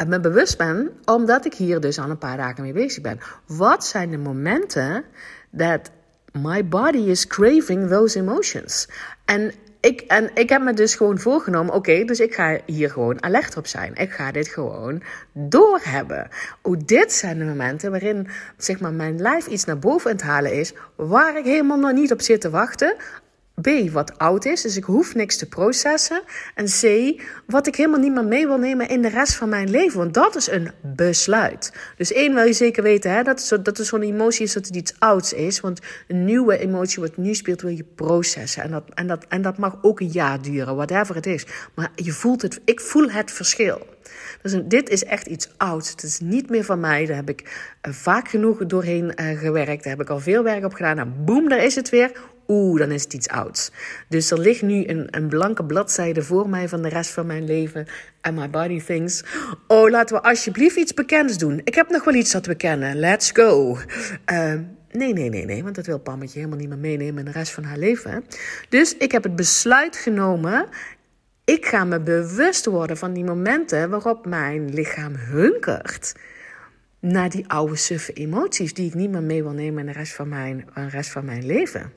me 0.07 0.19
bewust 0.19 0.57
ben, 0.57 0.91
omdat 1.05 1.45
ik 1.45 1.53
hier 1.53 1.79
dus 1.79 1.99
al 1.99 2.09
een 2.09 2.17
paar 2.17 2.37
dagen 2.37 2.63
mee 2.63 2.73
bezig 2.73 3.01
ben. 3.01 3.19
Wat 3.47 3.85
zijn 3.85 4.11
de 4.11 4.17
momenten 4.17 5.03
dat 5.51 5.91
my 6.31 6.67
body 6.67 6.97
is 6.97 7.27
craving 7.27 7.89
those 7.89 8.19
emotions? 8.19 8.87
En 9.25 9.53
ik, 9.79 10.01
en 10.01 10.29
ik 10.33 10.49
heb 10.49 10.61
me 10.61 10.73
dus 10.73 10.95
gewoon 10.95 11.19
voorgenomen, 11.19 11.73
oké, 11.73 12.03
dus 12.03 12.19
ik 12.19 12.33
ga 12.33 12.59
hier 12.65 12.89
gewoon 12.89 13.23
alert 13.23 13.57
op 13.57 13.67
zijn. 13.67 13.95
Ik 13.95 14.11
ga 14.11 14.31
dit 14.31 14.47
gewoon 14.47 15.03
doorhebben. 15.33 16.27
Oh, 16.61 16.77
dit 16.85 17.11
zijn 17.11 17.37
de 17.37 17.45
momenten 17.45 17.91
waarin 17.91 18.27
zeg 18.57 18.79
maar, 18.79 18.93
mijn 18.93 19.21
lijf 19.21 19.47
iets 19.47 19.65
naar 19.65 19.79
boven 19.79 20.09
aan 20.09 20.15
het 20.15 20.25
halen 20.25 20.53
is, 20.53 20.73
waar 20.95 21.37
ik 21.37 21.45
helemaal 21.45 21.77
nog 21.77 21.91
niet 21.91 22.11
op 22.11 22.21
zit 22.21 22.41
te 22.41 22.49
wachten. 22.49 22.95
B, 23.61 23.91
wat 23.91 24.17
oud 24.17 24.45
is, 24.45 24.61
dus 24.61 24.77
ik 24.77 24.83
hoef 24.83 25.15
niks 25.15 25.37
te 25.37 25.47
processen. 25.47 26.21
En 26.55 26.65
C, 26.65 27.13
wat 27.47 27.67
ik 27.67 27.75
helemaal 27.75 27.99
niet 27.99 28.13
meer 28.13 28.25
mee 28.25 28.47
wil 28.47 28.57
nemen 28.57 28.89
in 28.89 29.01
de 29.01 29.09
rest 29.09 29.35
van 29.35 29.49
mijn 29.49 29.69
leven. 29.69 29.97
Want 29.97 30.13
dat 30.13 30.35
is 30.35 30.51
een 30.51 30.71
besluit. 30.81 31.73
Dus 31.97 32.11
één 32.11 32.33
wil 32.33 32.43
je 32.43 32.53
zeker 32.53 32.83
weten, 32.83 33.11
hè, 33.11 33.23
dat, 33.23 33.41
zo, 33.41 33.61
dat 33.61 33.77
zo'n 33.77 34.01
emotie 34.01 34.45
is 34.45 34.53
dat 34.53 34.65
het 34.65 34.75
iets 34.75 34.93
ouds 34.99 35.33
is. 35.33 35.59
Want 35.59 35.79
een 36.07 36.25
nieuwe 36.25 36.57
emotie 36.57 37.01
wat 37.01 37.17
nu 37.17 37.33
speelt, 37.33 37.61
wil 37.61 37.71
je 37.71 37.85
processen. 37.95 38.63
En 38.63 38.71
dat, 38.71 38.83
en, 38.93 39.07
dat, 39.07 39.25
en 39.27 39.41
dat 39.41 39.57
mag 39.57 39.77
ook 39.81 39.99
een 39.99 40.11
jaar 40.11 40.41
duren, 40.41 40.75
whatever 40.75 41.15
het 41.15 41.25
is. 41.25 41.45
Maar 41.73 41.91
je 41.95 42.11
voelt 42.11 42.41
het, 42.41 42.61
ik 42.65 42.81
voel 42.81 43.09
het 43.09 43.31
verschil. 43.31 43.87
Dus 44.41 44.55
dit 44.65 44.89
is 44.89 45.03
echt 45.03 45.27
iets 45.27 45.49
ouds. 45.57 45.89
Het 45.89 46.03
is 46.03 46.19
niet 46.19 46.49
meer 46.49 46.63
van 46.63 46.79
mij. 46.79 47.05
Daar 47.05 47.15
heb 47.15 47.29
ik 47.29 47.41
uh, 47.87 47.93
vaak 47.93 48.27
genoeg 48.27 48.65
doorheen 48.65 49.13
uh, 49.15 49.39
gewerkt. 49.39 49.83
Daar 49.83 49.93
heb 49.93 50.01
ik 50.01 50.09
al 50.09 50.19
veel 50.19 50.43
werk 50.43 50.65
op 50.65 50.73
gedaan. 50.73 50.97
En 50.97 51.13
boem, 51.25 51.49
daar 51.49 51.63
is 51.63 51.75
het 51.75 51.89
weer 51.89 52.11
oeh, 52.47 52.79
dan 52.79 52.91
is 52.91 53.03
het 53.03 53.13
iets 53.13 53.27
ouds. 53.27 53.71
Dus 54.09 54.31
er 54.31 54.39
ligt 54.39 54.61
nu 54.61 54.87
een, 54.87 55.07
een 55.09 55.27
blanke 55.27 55.65
bladzijde 55.65 56.23
voor 56.23 56.49
mij 56.49 56.69
van 56.69 56.81
de 56.81 56.89
rest 56.89 57.11
van 57.11 57.25
mijn 57.25 57.45
leven. 57.45 57.87
And 58.21 58.35
my 58.35 58.49
body 58.49 58.81
thinks, 58.81 59.23
oh, 59.67 59.89
laten 59.89 60.15
we 60.15 60.23
alsjeblieft 60.23 60.75
iets 60.75 60.93
bekends 60.93 61.37
doen. 61.37 61.61
Ik 61.63 61.75
heb 61.75 61.89
nog 61.89 62.03
wel 62.03 62.13
iets 62.13 62.31
dat 62.31 62.45
we 62.45 62.55
kennen. 62.55 62.95
Let's 62.95 63.31
go. 63.31 63.77
Uh, 64.31 64.53
Nee, 64.93 65.13
nee, 65.13 65.29
nee, 65.29 65.45
nee, 65.45 65.63
want 65.63 65.75
dat 65.75 65.85
wil 65.85 65.99
Pammetje 65.99 66.39
helemaal 66.39 66.59
niet 66.59 66.69
meer 66.69 66.77
meenemen 66.77 67.19
in 67.19 67.25
de 67.25 67.31
rest 67.31 67.51
van 67.51 67.63
haar 67.63 67.77
leven. 67.77 68.23
Dus 68.69 68.97
ik 68.97 69.11
heb 69.11 69.23
het 69.23 69.35
besluit 69.35 69.95
genomen. 69.95 70.67
Ik 71.43 71.65
ga 71.65 71.83
me 71.83 71.99
bewust 71.99 72.65
worden 72.65 72.97
van 72.97 73.13
die 73.13 73.23
momenten 73.23 73.89
waarop 73.89 74.25
mijn 74.25 74.73
lichaam 74.73 75.15
hunkert 75.15 76.13
naar 76.99 77.29
die 77.29 77.47
oude 77.47 77.75
suffe 77.75 78.13
emoties 78.13 78.73
die 78.73 78.87
ik 78.87 78.93
niet 78.93 79.11
meer 79.11 79.23
mee 79.23 79.43
wil 79.43 79.51
nemen 79.51 79.79
in 79.79 79.85
de 79.85 79.99
rest 79.99 80.13
van 80.13 80.29
mijn, 80.29 80.67
de 80.73 80.87
rest 80.87 81.09
van 81.09 81.25
mijn 81.25 81.45
leven. 81.45 81.91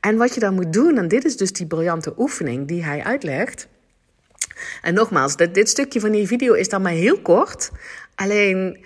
En 0.00 0.16
wat 0.16 0.34
je 0.34 0.40
dan 0.40 0.54
moet 0.54 0.72
doen, 0.72 0.98
en 0.98 1.08
dit 1.08 1.24
is 1.24 1.36
dus 1.36 1.52
die 1.52 1.66
briljante 1.66 2.14
oefening 2.16 2.68
die 2.68 2.84
hij 2.84 3.04
uitlegt. 3.04 3.68
En 4.82 4.94
nogmaals, 4.94 5.36
dit, 5.36 5.54
dit 5.54 5.68
stukje 5.68 6.00
van 6.00 6.10
die 6.10 6.26
video 6.26 6.52
is 6.52 6.68
dan 6.68 6.82
maar 6.82 6.92
heel 6.92 7.20
kort. 7.20 7.70
Alleen 8.14 8.84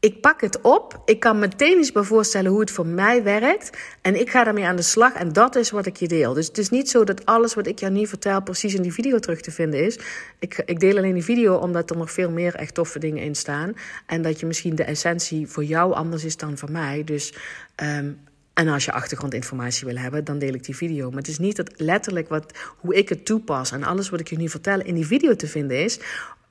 ik 0.00 0.20
pak 0.20 0.40
het 0.40 0.60
op. 0.60 1.02
Ik 1.04 1.20
kan 1.20 1.38
meteen 1.38 1.76
eens 1.76 1.92
bij 1.92 2.02
voorstellen 2.02 2.50
hoe 2.50 2.60
het 2.60 2.70
voor 2.70 2.86
mij 2.86 3.22
werkt. 3.22 3.70
En 4.00 4.20
ik 4.20 4.30
ga 4.30 4.44
daarmee 4.44 4.64
aan 4.64 4.76
de 4.76 4.82
slag. 4.82 5.12
En 5.12 5.32
dat 5.32 5.56
is 5.56 5.70
wat 5.70 5.86
ik 5.86 5.96
je 5.96 6.08
deel. 6.08 6.32
Dus 6.32 6.46
het 6.46 6.58
is 6.58 6.70
niet 6.70 6.90
zo 6.90 7.04
dat 7.04 7.26
alles 7.26 7.54
wat 7.54 7.66
ik 7.66 7.78
jou 7.78 7.92
nu 7.92 8.06
vertel 8.06 8.42
precies 8.42 8.74
in 8.74 8.82
die 8.82 8.92
video 8.92 9.18
terug 9.18 9.40
te 9.40 9.50
vinden 9.50 9.84
is. 9.84 9.98
Ik, 10.38 10.62
ik 10.66 10.80
deel 10.80 10.96
alleen 10.96 11.14
die 11.14 11.24
video 11.24 11.54
omdat 11.54 11.90
er 11.90 11.96
nog 11.96 12.10
veel 12.10 12.30
meer 12.30 12.54
echt 12.54 12.74
toffe 12.74 12.98
dingen 12.98 13.22
in 13.22 13.34
staan. 13.34 13.72
En 14.06 14.22
dat 14.22 14.40
je 14.40 14.46
misschien 14.46 14.74
de 14.74 14.84
essentie 14.84 15.46
voor 15.46 15.64
jou 15.64 15.92
anders 15.94 16.24
is 16.24 16.36
dan 16.36 16.58
voor 16.58 16.70
mij. 16.70 17.04
Dus. 17.04 17.34
Um, 17.82 18.18
en 18.56 18.68
als 18.68 18.84
je 18.84 18.92
achtergrondinformatie 18.92 19.86
wil 19.86 19.96
hebben, 19.96 20.24
dan 20.24 20.38
deel 20.38 20.54
ik 20.54 20.64
die 20.64 20.76
video. 20.76 21.08
Maar 21.08 21.18
het 21.18 21.28
is 21.28 21.38
niet 21.38 21.56
dat 21.56 21.70
letterlijk 21.76 22.28
wat, 22.28 22.52
hoe 22.76 22.94
ik 22.94 23.08
het 23.08 23.24
toepas 23.24 23.70
en 23.70 23.82
alles 23.82 24.08
wat 24.08 24.20
ik 24.20 24.28
je 24.28 24.36
nu 24.36 24.48
vertel 24.48 24.80
in 24.80 24.94
die 24.94 25.06
video 25.06 25.36
te 25.36 25.46
vinden 25.46 25.84
is. 25.84 26.00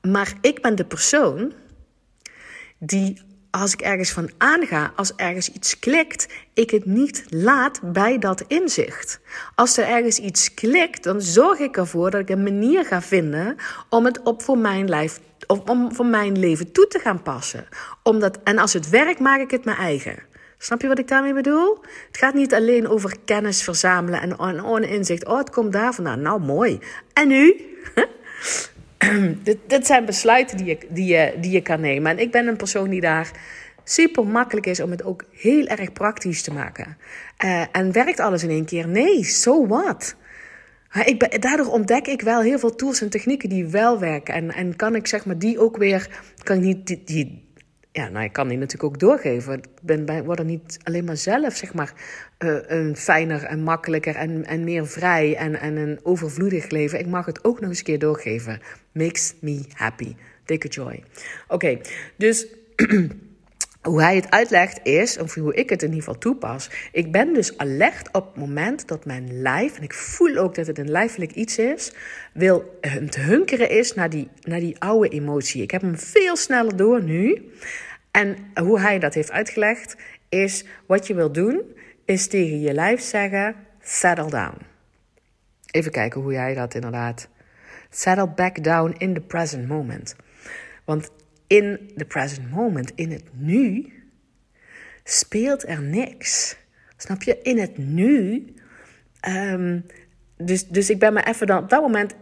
Maar 0.01 0.33
ik 0.41 0.61
ben 0.61 0.75
de 0.75 0.85
persoon 0.85 1.53
die 2.77 3.21
als 3.51 3.73
ik 3.73 3.81
ergens 3.81 4.11
van 4.11 4.29
aanga, 4.37 4.91
als 4.95 5.15
ergens 5.15 5.51
iets 5.51 5.79
klikt, 5.79 6.27
ik 6.53 6.71
het 6.71 6.85
niet 6.85 7.25
laat 7.29 7.79
bij 7.83 8.17
dat 8.17 8.43
inzicht. 8.47 9.19
Als 9.55 9.77
er 9.77 9.87
ergens 9.87 10.19
iets 10.19 10.53
klikt, 10.53 11.03
dan 11.03 11.21
zorg 11.21 11.59
ik 11.59 11.77
ervoor 11.77 12.11
dat 12.11 12.21
ik 12.21 12.29
een 12.29 12.43
manier 12.43 12.85
ga 12.85 13.01
vinden 13.01 13.55
om 13.89 14.05
het 14.05 14.21
op 14.23 14.41
voor 14.41 14.57
mijn 14.57 14.89
lijf 14.89 15.19
of 15.47 15.59
om 15.59 15.95
voor 15.95 16.05
mijn 16.05 16.39
leven 16.39 16.71
toe 16.71 16.87
te 16.87 16.99
gaan 16.99 17.21
passen. 17.21 17.67
Omdat, 18.03 18.39
en 18.43 18.57
als 18.57 18.73
het 18.73 18.89
werkt, 18.89 19.19
maak 19.19 19.39
ik 19.39 19.51
het 19.51 19.65
mijn 19.65 19.77
eigen. 19.77 20.33
Snap 20.57 20.81
je 20.81 20.87
wat 20.87 20.99
ik 20.99 21.07
daarmee 21.07 21.33
bedoel? 21.33 21.77
Het 22.07 22.17
gaat 22.17 22.33
niet 22.33 22.53
alleen 22.53 22.87
over 22.87 23.15
kennis 23.25 23.63
verzamelen 23.63 24.21
en, 24.21 24.37
en, 24.37 24.83
inzicht. 24.83 25.27
Oh, 25.27 25.37
het 25.37 25.49
komt 25.49 25.73
daar 25.73 25.93
vandaan. 25.93 26.21
Nou, 26.21 26.41
mooi. 26.41 26.79
En 27.13 27.27
nu? 27.27 27.55
dit, 29.43 29.57
dit 29.67 29.85
zijn 29.85 30.05
besluiten 30.05 30.57
die 30.57 30.65
je, 30.65 30.77
die, 30.89 31.05
je, 31.05 31.33
die 31.41 31.51
je 31.51 31.61
kan 31.61 31.81
nemen. 31.81 32.11
En 32.11 32.19
ik 32.19 32.31
ben 32.31 32.47
een 32.47 32.55
persoon 32.55 32.89
die 32.89 33.01
daar 33.01 33.31
super 33.83 34.27
makkelijk 34.27 34.65
is 34.65 34.79
om 34.79 34.91
het 34.91 35.03
ook 35.03 35.23
heel 35.31 35.65
erg 35.65 35.93
praktisch 35.93 36.41
te 36.41 36.53
maken. 36.53 36.97
Uh, 37.45 37.63
en 37.71 37.91
werkt 37.91 38.19
alles 38.19 38.43
in 38.43 38.49
één 38.49 38.65
keer? 38.65 38.87
Nee, 38.87 39.23
so 39.23 39.67
what? 39.67 40.15
Ik 41.05 41.19
ben, 41.19 41.41
daardoor 41.41 41.67
ontdek 41.67 42.07
ik 42.07 42.21
wel 42.21 42.41
heel 42.41 42.59
veel 42.59 42.75
tools 42.75 43.01
en 43.01 43.09
technieken 43.09 43.49
die 43.49 43.65
wel 43.65 43.99
werken. 43.99 44.33
En, 44.33 44.51
en 44.51 44.75
kan 44.75 44.95
ik 44.95 45.07
zeg 45.07 45.25
maar 45.25 45.37
die 45.37 45.59
ook 45.59 45.77
weer, 45.77 46.09
kan 46.43 46.55
ik 46.55 46.61
niet 46.61 46.87
die, 46.87 47.01
die 47.05 47.44
ja, 47.95 48.09
nou, 48.09 48.25
ik 48.25 48.33
kan 48.33 48.47
die 48.47 48.57
natuurlijk 48.57 48.93
ook 48.93 48.99
doorgeven. 48.99 49.53
Ik 49.53 49.67
ben 49.81 50.25
word 50.25 50.43
niet 50.43 50.79
alleen 50.83 51.03
maar 51.03 51.17
zelf, 51.17 51.55
zeg 51.55 51.73
maar, 51.73 51.93
uh, 52.39 52.57
een 52.67 52.95
fijner 52.95 53.43
en 53.43 53.63
makkelijker 53.63 54.15
en, 54.15 54.45
en 54.45 54.63
meer 54.63 54.87
vrij 54.87 55.35
en, 55.35 55.59
en 55.59 55.75
een 55.75 55.99
overvloedig 56.03 56.69
leven. 56.69 56.99
Ik 56.99 57.07
mag 57.07 57.25
het 57.25 57.43
ook 57.43 57.59
nog 57.59 57.69
eens 57.69 57.77
een 57.77 57.85
keer 57.85 57.99
doorgeven. 57.99 58.59
Makes 58.91 59.33
me 59.41 59.63
happy. 59.73 60.15
Dikke 60.45 60.67
joy. 60.67 61.03
Oké, 61.47 61.79
dus 62.15 62.47
hoe 63.85 64.01
hij 64.01 64.15
het 64.15 64.29
uitlegt 64.29 64.79
is, 64.83 65.17
of 65.17 65.33
hoe 65.33 65.53
ik 65.53 65.69
het 65.69 65.81
in 65.81 65.87
ieder 65.87 66.03
geval 66.03 66.19
toepas. 66.19 66.69
Ik 66.91 67.11
ben 67.11 67.33
dus 67.33 67.57
alert 67.57 68.07
op 68.11 68.25
het 68.25 68.35
moment 68.35 68.87
dat 68.87 69.05
mijn 69.05 69.41
lijf, 69.41 69.77
en 69.77 69.83
ik 69.83 69.93
voel 69.93 70.37
ook 70.37 70.55
dat 70.55 70.67
het 70.67 70.77
een 70.77 70.91
lijfelijk 70.91 71.31
iets 71.31 71.57
is, 71.57 71.93
wil 72.33 72.77
het 72.81 73.15
hunkeren 73.15 73.69
is 73.69 73.93
naar 73.93 74.09
die, 74.09 74.29
naar 74.41 74.59
die 74.59 74.79
oude 74.79 75.09
emotie. 75.09 75.61
Ik 75.61 75.71
heb 75.71 75.81
hem 75.81 75.97
veel 75.97 76.35
sneller 76.35 76.75
door 76.75 77.03
nu. 77.03 77.51
En 78.11 78.37
hoe 78.53 78.79
hij 78.79 78.99
dat 78.99 79.13
heeft 79.13 79.31
uitgelegd, 79.31 79.95
is 80.29 80.65
wat 80.85 81.07
je 81.07 81.13
wil 81.13 81.31
doen, 81.31 81.61
is 82.05 82.27
tegen 82.27 82.59
je 82.59 82.73
lijf 82.73 83.01
zeggen: 83.01 83.55
settle 83.81 84.29
down. 84.29 84.57
Even 85.71 85.91
kijken 85.91 86.21
hoe 86.21 86.31
jij 86.31 86.53
dat 86.53 86.73
inderdaad. 86.73 87.27
Settle 87.89 88.27
back 88.27 88.63
down 88.63 88.95
in 88.97 89.13
the 89.13 89.21
present 89.21 89.67
moment. 89.67 90.15
Want 90.85 91.09
in 91.47 91.91
the 91.95 92.05
present 92.05 92.51
moment, 92.51 92.91
in 92.95 93.11
het 93.11 93.23
nu, 93.33 93.93
speelt 95.03 95.67
er 95.67 95.81
niks. 95.81 96.57
Snap 96.97 97.23
je? 97.23 97.41
In 97.41 97.59
het 97.59 97.77
nu. 97.77 98.45
Um, 99.27 99.85
dus, 100.37 100.67
dus 100.67 100.89
ik 100.89 100.99
ben 100.99 101.13
me 101.13 101.23
even 101.23 101.47
dan 101.47 101.63
op 101.63 101.69
dat 101.69 101.81
moment 101.81 102.15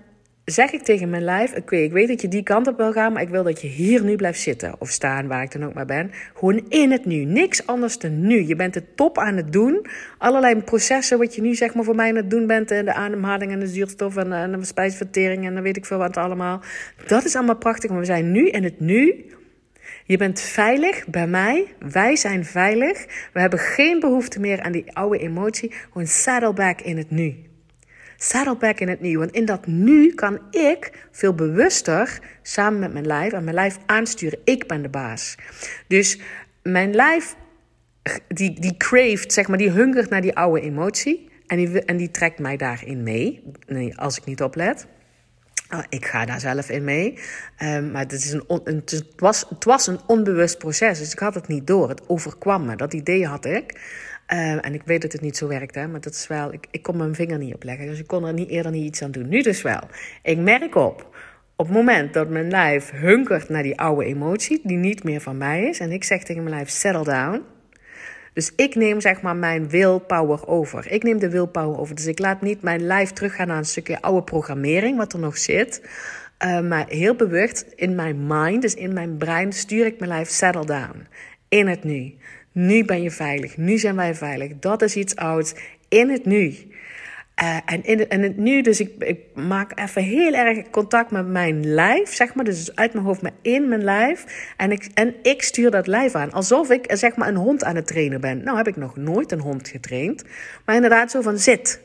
zeg 0.45 0.71
ik 0.71 0.82
tegen 0.82 1.10
mijn 1.10 1.23
lijf: 1.23 1.56
Oké, 1.56 1.75
ik 1.75 1.91
weet 1.91 2.08
dat 2.08 2.21
je 2.21 2.27
die 2.27 2.43
kant 2.43 2.67
op 2.67 2.77
wil 2.77 2.91
gaan, 2.91 3.13
maar 3.13 3.21
ik 3.21 3.29
wil 3.29 3.43
dat 3.43 3.62
je 3.62 3.67
hier 3.67 4.03
nu 4.03 4.15
blijft 4.15 4.39
zitten 4.39 4.75
of 4.79 4.89
staan, 4.89 5.27
waar 5.27 5.43
ik 5.43 5.51
dan 5.51 5.65
ook 5.65 5.73
maar 5.73 5.86
ben. 5.86 6.12
Gewoon 6.34 6.65
in 6.69 6.91
het 6.91 7.06
nu. 7.06 7.23
Niks 7.23 7.65
anders 7.65 7.97
dan 7.97 8.27
nu. 8.27 8.47
Je 8.47 8.56
bent 8.56 8.75
het 8.75 8.97
top 8.97 9.17
aan 9.17 9.36
het 9.36 9.53
doen. 9.53 9.86
Allerlei 10.17 10.62
processen 10.62 11.17
wat 11.17 11.36
je 11.36 11.41
nu 11.41 11.56
zeg 11.56 11.73
maar 11.73 11.84
voor 11.84 11.95
mij 11.95 12.10
aan 12.10 12.15
het 12.15 12.29
doen 12.29 12.47
bent. 12.47 12.69
De 12.69 12.93
ademhaling 12.93 13.51
en 13.51 13.60
de 13.60 13.67
zuurstof 13.67 14.17
en, 14.17 14.34
en 14.34 14.60
de 14.60 14.65
spijsvertering 14.65 15.45
en 15.45 15.53
dan 15.53 15.63
weet 15.63 15.77
ik 15.77 15.86
veel 15.86 15.97
wat 15.97 16.17
allemaal. 16.17 16.62
Dat 17.08 17.25
is 17.25 17.36
allemaal 17.36 17.58
prachtig, 17.58 17.89
maar 17.89 17.99
we 17.99 18.06
zijn 18.06 18.32
nu 18.32 18.49
in 18.49 18.63
het 18.63 18.79
nu. 18.79 19.25
Je 20.06 20.17
bent 20.17 20.41
veilig 20.41 21.08
bij 21.08 21.27
mij. 21.27 21.65
Wij 21.79 22.15
zijn 22.15 22.45
veilig. 22.45 23.06
We 23.34 23.39
hebben 23.39 23.60
geen 23.60 23.99
behoefte 23.99 24.39
meer 24.39 24.62
aan 24.62 24.71
die 24.71 24.93
oude 24.93 25.17
emotie. 25.17 25.73
Gewoon 25.91 26.08
saddle 26.08 26.53
back 26.53 26.82
in 26.82 26.97
het 26.97 27.10
nu. 27.10 27.51
Saddleback 28.23 28.79
in 28.79 28.88
het 28.88 29.01
nu. 29.01 29.17
Want 29.17 29.31
in 29.31 29.45
dat 29.45 29.67
nu 29.67 30.13
kan 30.13 30.39
ik 30.51 31.07
veel 31.12 31.33
bewuster 31.33 32.19
samen 32.41 32.79
met 32.79 32.93
mijn 32.93 33.05
lijf 33.05 33.33
en 33.33 33.43
mijn 33.43 33.55
lijf 33.55 33.77
aansturen. 33.86 34.39
Ik 34.43 34.67
ben 34.67 34.81
de 34.81 34.89
baas. 34.89 35.36
Dus 35.88 36.19
mijn 36.62 36.95
lijf, 36.95 37.36
die, 38.27 38.59
die 38.59 38.75
zeg 39.27 39.47
maar, 39.47 39.57
die 39.57 39.71
hungert 39.71 40.09
naar 40.09 40.21
die 40.21 40.36
oude 40.36 40.62
emotie. 40.62 41.31
En 41.47 41.57
die, 41.57 41.86
en 41.86 41.97
die 41.97 42.12
trekt 42.12 42.39
mij 42.39 42.57
daarin 42.57 43.03
mee, 43.03 43.43
als 43.95 44.17
ik 44.17 44.25
niet 44.25 44.43
oplet. 44.43 44.88
Oh, 45.73 45.83
ik 45.89 46.05
ga 46.05 46.25
daar 46.25 46.39
zelf 46.39 46.69
in 46.69 46.83
mee. 46.83 47.19
Um, 47.63 47.91
maar 47.91 48.01
het, 48.01 48.12
is 48.12 48.31
een 48.31 48.43
het, 48.75 49.13
was, 49.15 49.45
het 49.49 49.63
was 49.63 49.88
een 49.88 49.99
onbewust 50.07 50.57
proces. 50.57 50.99
Dus 50.99 51.12
ik 51.12 51.19
had 51.19 51.36
het 51.36 51.47
niet 51.47 51.67
door. 51.67 51.89
Het 51.89 52.09
overkwam 52.09 52.65
me. 52.65 52.75
Dat 52.75 52.93
idee 52.93 53.27
had 53.27 53.45
ik. 53.45 53.81
Uh, 54.27 54.65
en 54.65 54.73
ik 54.73 54.81
weet 54.86 55.01
dat 55.01 55.12
het 55.12 55.21
niet 55.21 55.38
zo 55.38 55.47
werkt, 55.47 55.75
hè, 55.75 55.88
maar 55.88 56.01
dat 56.01 56.13
is 56.13 56.27
wel. 56.27 56.53
Ik, 56.53 56.67
ik 56.71 56.81
kon 56.81 56.97
mijn 56.97 57.15
vinger 57.15 57.38
niet 57.38 57.53
opleggen. 57.53 57.86
Dus 57.86 57.99
ik 57.99 58.07
kon 58.07 58.25
er 58.25 58.33
niet 58.33 58.49
eerder 58.49 58.71
niet 58.71 58.86
iets 58.86 59.01
aan 59.01 59.12
doen. 59.12 59.29
Nu 59.29 59.41
dus 59.41 59.62
wel. 59.62 59.81
Ik 60.23 60.38
merk 60.38 60.75
op. 60.75 61.15
Op 61.55 61.65
het 61.65 61.75
moment 61.75 62.13
dat 62.13 62.29
mijn 62.29 62.49
lijf 62.49 62.91
hunkert 62.91 63.49
naar 63.49 63.63
die 63.63 63.79
oude 63.79 64.05
emotie, 64.05 64.62
die 64.63 64.77
niet 64.77 65.03
meer 65.03 65.21
van 65.21 65.38
mij 65.38 65.63
is. 65.63 65.79
En 65.79 65.91
ik 65.91 66.03
zeg 66.03 66.23
tegen 66.23 66.43
mijn 66.43 66.55
lijf: 66.55 66.69
settle 66.69 67.03
down. 67.03 67.52
Dus 68.33 68.51
ik 68.55 68.75
neem 68.75 69.01
zeg 69.01 69.21
maar 69.21 69.35
mijn 69.35 69.69
willpower 69.69 70.47
over. 70.47 70.91
Ik 70.91 71.03
neem 71.03 71.19
de 71.19 71.29
willpower 71.29 71.79
over. 71.79 71.95
Dus 71.95 72.05
ik 72.05 72.19
laat 72.19 72.41
niet 72.41 72.61
mijn 72.61 72.85
lijf 72.85 73.11
teruggaan 73.11 73.47
naar 73.47 73.57
een 73.57 73.65
stukje 73.65 74.01
oude 74.01 74.23
programmering, 74.23 74.97
wat 74.97 75.13
er 75.13 75.19
nog 75.19 75.37
zit. 75.37 75.81
Uh, 76.45 76.59
maar 76.59 76.87
heel 76.87 77.15
bewust 77.15 77.65
in 77.75 77.95
mijn 77.95 78.27
mind, 78.27 78.61
dus 78.61 78.73
in 78.73 78.93
mijn 78.93 79.17
brein, 79.17 79.53
stuur 79.53 79.85
ik 79.85 79.99
mijn 79.99 80.11
lijf 80.11 80.29
settle 80.29 80.65
down. 80.65 81.07
In 81.49 81.67
het 81.67 81.83
nu. 81.83 82.15
Nu 82.51 82.85
ben 82.85 83.01
je 83.01 83.11
veilig. 83.11 83.57
Nu 83.57 83.77
zijn 83.77 83.95
wij 83.95 84.15
veilig. 84.15 84.51
Dat 84.59 84.81
is 84.81 84.95
iets 84.95 85.15
ouds. 85.15 85.53
In 85.89 86.09
het 86.09 86.25
nu. 86.25 86.55
Uh, 87.41 87.57
en 87.65 87.83
in 87.83 88.21
het 88.23 88.37
nu, 88.37 88.61
dus 88.61 88.79
ik, 88.79 88.91
ik, 88.97 89.19
maak 89.33 89.79
even 89.79 90.01
heel 90.01 90.33
erg 90.33 90.69
contact 90.69 91.11
met 91.11 91.27
mijn 91.27 91.73
lijf, 91.73 92.13
zeg 92.13 92.33
maar. 92.33 92.45
Dus 92.45 92.75
uit 92.75 92.93
mijn 92.93 93.05
hoofd, 93.05 93.21
maar 93.21 93.31
in 93.41 93.67
mijn 93.67 93.83
lijf. 93.83 94.25
En 94.57 94.71
ik, 94.71 94.89
en 94.93 95.15
ik 95.21 95.43
stuur 95.43 95.71
dat 95.71 95.87
lijf 95.87 96.15
aan. 96.15 96.31
Alsof 96.31 96.69
ik, 96.69 96.85
zeg 96.87 97.15
maar, 97.15 97.27
een 97.27 97.35
hond 97.35 97.63
aan 97.63 97.75
het 97.75 97.87
trainen 97.87 98.21
ben. 98.21 98.43
Nou 98.43 98.57
heb 98.57 98.67
ik 98.67 98.75
nog 98.75 98.95
nooit 98.95 99.31
een 99.31 99.39
hond 99.39 99.67
getraind. 99.67 100.23
Maar 100.65 100.75
inderdaad 100.75 101.11
zo 101.11 101.21
van, 101.21 101.37
zit. 101.37 101.81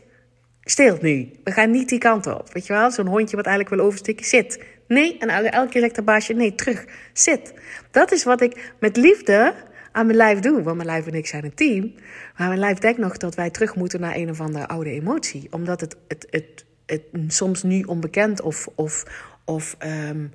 Stil 0.63 0.99
nu. 1.01 1.31
We 1.45 1.51
gaan 1.51 1.71
niet 1.71 1.89
die 1.89 1.99
kant 1.99 2.27
op. 2.27 2.53
Weet 2.53 2.67
je 2.67 2.73
wel? 2.73 2.91
Zo'n 2.91 3.07
hondje 3.07 3.37
wat 3.37 3.47
eigenlijk 3.47 3.77
wil 3.77 3.87
oversteken. 3.87 4.27
Zit. 4.27 4.65
Nee. 4.89 5.19
En 5.19 5.29
elke 5.29 5.69
keer 5.69 5.81
zegt 5.81 5.95
de 5.95 6.03
baasje, 6.03 6.33
nee, 6.33 6.55
terug. 6.55 6.85
Zit. 7.13 7.55
Dat 7.91 8.13
is 8.13 8.25
wat 8.25 8.41
ik 8.41 8.73
met 8.81 8.97
liefde 8.97 9.55
aan 9.99 10.07
mijn 10.07 10.19
lijf 10.19 10.39
doen. 10.39 10.63
Want 10.63 10.77
mijn 10.77 10.89
lijf 10.89 11.07
en 11.07 11.15
ik 11.15 11.27
zijn 11.27 11.45
een 11.45 11.55
team. 11.55 11.95
Maar 12.37 12.49
mijn 12.49 12.61
lijf 12.61 12.79
denkt 12.79 12.99
nog 12.99 13.17
dat 13.17 13.35
wij 13.35 13.51
terug 13.51 13.75
moeten 13.75 14.01
naar 14.01 14.17
een 14.17 14.31
of 14.31 14.41
andere 14.41 14.69
oude 14.69 14.91
emotie. 14.91 15.49
Omdat 15.51 15.81
het, 15.81 15.97
het, 16.09 16.27
het, 16.31 16.65
het, 16.87 17.03
soms 17.27 17.63
nu 17.63 17.83
onbekend 17.83 18.41
of, 18.41 18.69
of, 18.75 19.05
of 19.45 19.77
um, 20.11 20.33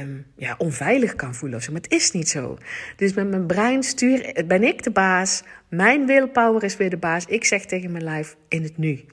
um, 0.00 0.26
ja, 0.36 0.54
onveilig 0.58 1.14
kan 1.14 1.34
voelen. 1.34 1.60
Maar 1.66 1.80
het 1.80 1.92
is 1.92 2.10
niet 2.10 2.28
zo. 2.28 2.58
Dus 2.96 3.14
met 3.14 3.28
mijn 3.28 3.46
brein 3.46 3.82
stuur, 3.82 4.44
ben 4.46 4.64
ik 4.64 4.82
de 4.82 4.90
baas. 4.90 5.42
Mijn 5.68 6.06
willpower 6.06 6.64
is 6.64 6.76
weer 6.76 6.90
de 6.90 6.96
baas. 6.96 7.24
Ik 7.24 7.44
zeg 7.44 7.64
tegen 7.64 7.92
mijn 7.92 8.04
lijf 8.04 8.36
in 8.48 8.62
het 8.62 8.76
nu. 8.76 9.04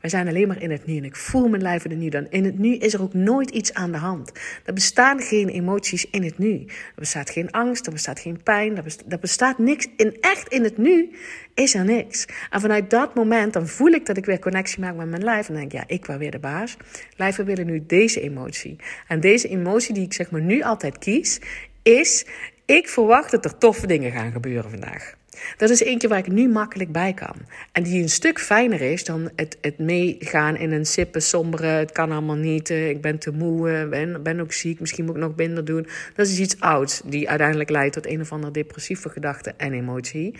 Wij 0.00 0.10
zijn 0.10 0.28
alleen 0.28 0.48
maar 0.48 0.62
in 0.62 0.70
het 0.70 0.86
nu. 0.86 0.96
En 0.96 1.04
ik 1.04 1.16
voel 1.16 1.48
mijn 1.48 1.62
lijf 1.62 1.82
het 1.82 1.96
nu. 1.96 2.08
Dan 2.08 2.26
in 2.30 2.44
het 2.44 2.58
nu 2.58 2.76
is 2.76 2.94
er 2.94 3.02
ook 3.02 3.14
nooit 3.14 3.50
iets 3.50 3.74
aan 3.74 3.92
de 3.92 3.98
hand. 3.98 4.32
Er 4.64 4.72
bestaan 4.72 5.20
geen 5.20 5.48
emoties 5.48 6.10
in 6.10 6.22
het 6.22 6.38
nu. 6.38 6.64
Er 6.66 6.92
bestaat 6.94 7.30
geen 7.30 7.50
angst, 7.50 7.86
er 7.86 7.92
bestaat 7.92 8.20
geen 8.20 8.42
pijn. 8.42 8.76
Er 9.08 9.18
bestaat, 9.20 9.58
er 9.58 9.64
niks. 9.64 9.86
In, 9.96 10.16
echt 10.20 10.48
in 10.48 10.64
het 10.64 10.78
nu 10.78 11.10
is 11.54 11.74
er 11.74 11.84
niks. 11.84 12.26
En 12.50 12.60
vanuit 12.60 12.90
dat 12.90 13.14
moment, 13.14 13.52
dan 13.52 13.68
voel 13.68 13.90
ik 13.90 14.06
dat 14.06 14.16
ik 14.16 14.24
weer 14.24 14.38
connectie 14.38 14.80
maak 14.80 14.96
met 14.96 15.08
mijn 15.08 15.24
lijf. 15.24 15.48
En 15.48 15.54
denk 15.54 15.66
ik, 15.66 15.72
ja, 15.72 15.84
ik 15.86 16.06
ben 16.06 16.18
weer 16.18 16.30
de 16.30 16.38
baas. 16.38 16.76
Lijven 17.16 17.44
willen 17.44 17.66
nu 17.66 17.84
deze 17.86 18.20
emotie. 18.20 18.76
En 19.08 19.20
deze 19.20 19.48
emotie 19.48 19.94
die 19.94 20.04
ik 20.04 20.12
zeg 20.12 20.30
maar 20.30 20.42
nu 20.42 20.62
altijd 20.62 20.98
kies, 20.98 21.40
is... 21.82 22.26
Ik 22.64 22.88
verwacht 22.88 23.30
dat 23.30 23.44
er 23.44 23.58
toffe 23.58 23.86
dingen 23.86 24.12
gaan 24.12 24.32
gebeuren 24.32 24.70
vandaag. 24.70 25.14
Dat 25.56 25.70
is 25.70 25.80
eentje 25.80 26.08
waar 26.08 26.18
ik 26.18 26.28
nu 26.28 26.48
makkelijk 26.48 26.92
bij 26.92 27.12
kan. 27.12 27.34
En 27.72 27.82
die 27.82 28.02
een 28.02 28.08
stuk 28.08 28.40
fijner 28.40 28.80
is 28.80 29.04
dan 29.04 29.30
het, 29.36 29.58
het 29.60 29.78
meegaan 29.78 30.56
in 30.56 30.72
een 30.72 30.86
sippe, 30.86 31.20
sombere... 31.20 31.66
het 31.66 31.92
kan 31.92 32.12
allemaal 32.12 32.36
niet, 32.36 32.70
eh, 32.70 32.88
ik 32.88 33.00
ben 33.00 33.18
te 33.18 33.30
moe, 33.30 33.70
eh, 33.70 33.88
ben, 33.88 34.22
ben 34.22 34.40
ook 34.40 34.52
ziek... 34.52 34.80
misschien 34.80 35.04
moet 35.04 35.14
ik 35.14 35.20
nog 35.20 35.36
minder 35.36 35.64
doen. 35.64 35.86
Dat 36.14 36.26
is 36.26 36.38
iets 36.38 36.60
ouds 36.60 37.00
die 37.04 37.28
uiteindelijk 37.28 37.70
leidt 37.70 37.94
tot 37.94 38.06
een 38.06 38.20
of 38.20 38.32
andere 38.32 38.52
depressieve 38.52 39.08
gedachte 39.08 39.54
en 39.56 39.72
emotie. 39.72 40.34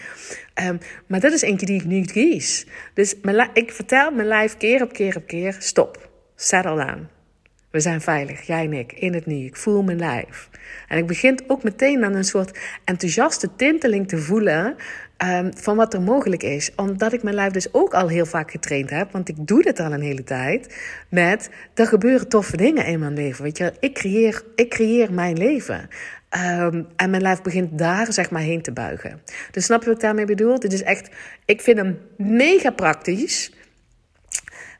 Ehm, 0.54 0.76
maar 1.06 1.20
dat 1.20 1.32
is 1.32 1.42
eentje 1.42 1.66
die 1.66 1.80
ik 1.80 1.84
nu 1.84 2.04
kies. 2.04 2.66
Dus 2.94 3.14
ik 3.52 3.72
vertel 3.72 4.10
mijn 4.10 4.28
lijf 4.28 4.56
keer 4.56 4.82
op 4.82 4.92
keer 4.92 5.16
op 5.16 5.26
keer... 5.26 5.56
stop, 5.58 6.10
settle 6.36 6.76
down. 6.76 7.17
We 7.70 7.80
zijn 7.80 8.00
veilig, 8.00 8.42
jij 8.42 8.64
en 8.64 8.72
ik, 8.72 8.92
in 8.92 9.14
het 9.14 9.26
nu. 9.26 9.44
Ik 9.44 9.56
voel 9.56 9.82
mijn 9.82 9.98
lijf. 9.98 10.48
En 10.88 10.98
ik 10.98 11.06
begin 11.06 11.40
ook 11.46 11.62
meteen 11.62 12.00
dan 12.00 12.14
een 12.14 12.24
soort 12.24 12.58
enthousiaste 12.84 13.48
tinteling 13.56 14.08
te 14.08 14.18
voelen 14.18 14.76
um, 15.24 15.50
van 15.56 15.76
wat 15.76 15.94
er 15.94 16.02
mogelijk 16.02 16.42
is. 16.42 16.74
Omdat 16.76 17.12
ik 17.12 17.22
mijn 17.22 17.34
lijf 17.34 17.52
dus 17.52 17.72
ook 17.72 17.94
al 17.94 18.08
heel 18.08 18.26
vaak 18.26 18.50
getraind 18.50 18.90
heb, 18.90 19.12
want 19.12 19.28
ik 19.28 19.36
doe 19.38 19.62
dit 19.62 19.80
al 19.80 19.92
een 19.92 20.00
hele 20.00 20.24
tijd, 20.24 20.76
met 21.08 21.50
er 21.74 21.86
gebeuren 21.86 22.28
toffe 22.28 22.56
dingen 22.56 22.86
in 22.86 22.98
mijn 22.98 23.14
leven. 23.14 23.44
Weet 23.44 23.58
je, 23.58 23.72
ik 23.80 23.94
creëer, 23.94 24.42
ik 24.54 24.70
creëer 24.70 25.12
mijn 25.12 25.36
leven. 25.36 25.88
Um, 26.60 26.86
en 26.96 27.10
mijn 27.10 27.22
lijf 27.22 27.42
begint 27.42 27.78
daar 27.78 28.12
zeg 28.12 28.30
maar 28.30 28.42
heen 28.42 28.62
te 28.62 28.72
buigen. 28.72 29.20
Dus 29.50 29.64
snap 29.64 29.80
je 29.80 29.86
wat 29.86 29.96
ik 29.96 30.02
daarmee 30.02 30.24
bedoel? 30.24 30.58
Dit 30.58 30.72
is 30.72 30.82
echt, 30.82 31.10
ik 31.44 31.60
vind 31.60 31.78
hem 31.78 31.98
mega 32.16 32.70
praktisch. 32.70 33.52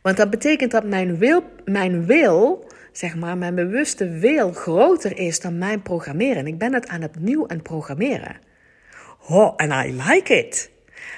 Want 0.03 0.17
dat 0.17 0.31
betekent 0.31 0.71
dat 0.71 0.85
mijn 0.85 1.19
wil, 1.19 1.43
mijn 1.65 2.07
wil 2.07 2.67
zeg 2.99 3.17
maar, 3.17 3.39
mijn 3.39 3.55
bewuste 3.55 4.09
wil 4.09 4.53
groter 4.53 5.19
is 5.19 5.41
dan 5.41 5.59
mijn 5.59 5.83
programmeren. 5.83 6.37
En 6.37 6.47
ik 6.47 6.59
ben 6.59 6.75
het 6.75 6.89
aan 6.89 7.03
het 7.03 7.21
nieuw 7.21 7.49
aan 7.49 7.63
programmeren. 7.63 8.37
Oh, 9.29 9.53
en 9.57 9.71
I 9.71 10.03
like 10.09 10.35
it. 10.35 10.71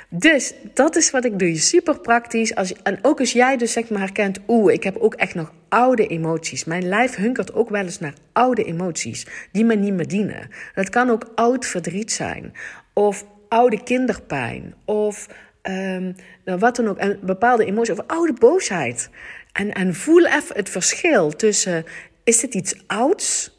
Dus 0.08 0.54
dat 0.74 0.96
is 0.96 1.10
wat 1.10 1.24
ik 1.24 1.38
doe. 1.38 1.56
Super 1.56 2.00
praktisch. 2.00 2.54
Als, 2.54 2.82
en 2.82 2.98
ook 3.02 3.20
als 3.20 3.32
jij 3.32 3.56
dus 3.56 3.72
zeg 3.72 3.90
maar 3.90 4.00
herkent, 4.00 4.38
oeh, 4.48 4.72
ik 4.72 4.82
heb 4.82 4.96
ook 4.96 5.14
echt 5.14 5.34
nog 5.34 5.52
oude 5.68 6.06
emoties. 6.06 6.64
Mijn 6.64 6.88
lijf 6.88 7.16
hunkert 7.16 7.54
ook 7.54 7.70
wel 7.70 7.84
eens 7.84 7.98
naar 7.98 8.14
oude 8.32 8.64
emoties 8.64 9.26
die 9.52 9.64
me 9.64 9.74
niet 9.74 9.94
meer 9.94 10.08
dienen. 10.08 10.48
Dat 10.74 10.88
kan 10.88 11.10
ook 11.10 11.32
oud 11.34 11.66
verdriet 11.66 12.12
zijn. 12.12 12.52
Of 12.92 13.26
oude 13.48 13.82
kinderpijn. 13.82 14.74
Of 14.84 15.28
um, 15.62 16.14
wat 16.44 16.76
dan 16.76 16.88
ook. 16.88 16.98
En 16.98 17.18
bepaalde 17.22 17.64
emoties. 17.64 17.98
Of 17.98 18.06
oude 18.06 18.32
boosheid. 18.32 19.10
En, 19.52 19.72
en 19.72 19.94
voel 19.94 20.26
even 20.26 20.56
het 20.56 20.68
verschil 20.68 21.30
tussen: 21.30 21.84
is 22.24 22.42
het 22.42 22.54
iets 22.54 22.74
ouds 22.86 23.58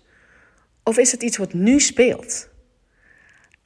of 0.83 0.97
is 0.97 1.11
het 1.11 1.23
iets 1.23 1.37
wat 1.37 1.53
nu 1.53 1.79
speelt? 1.79 2.49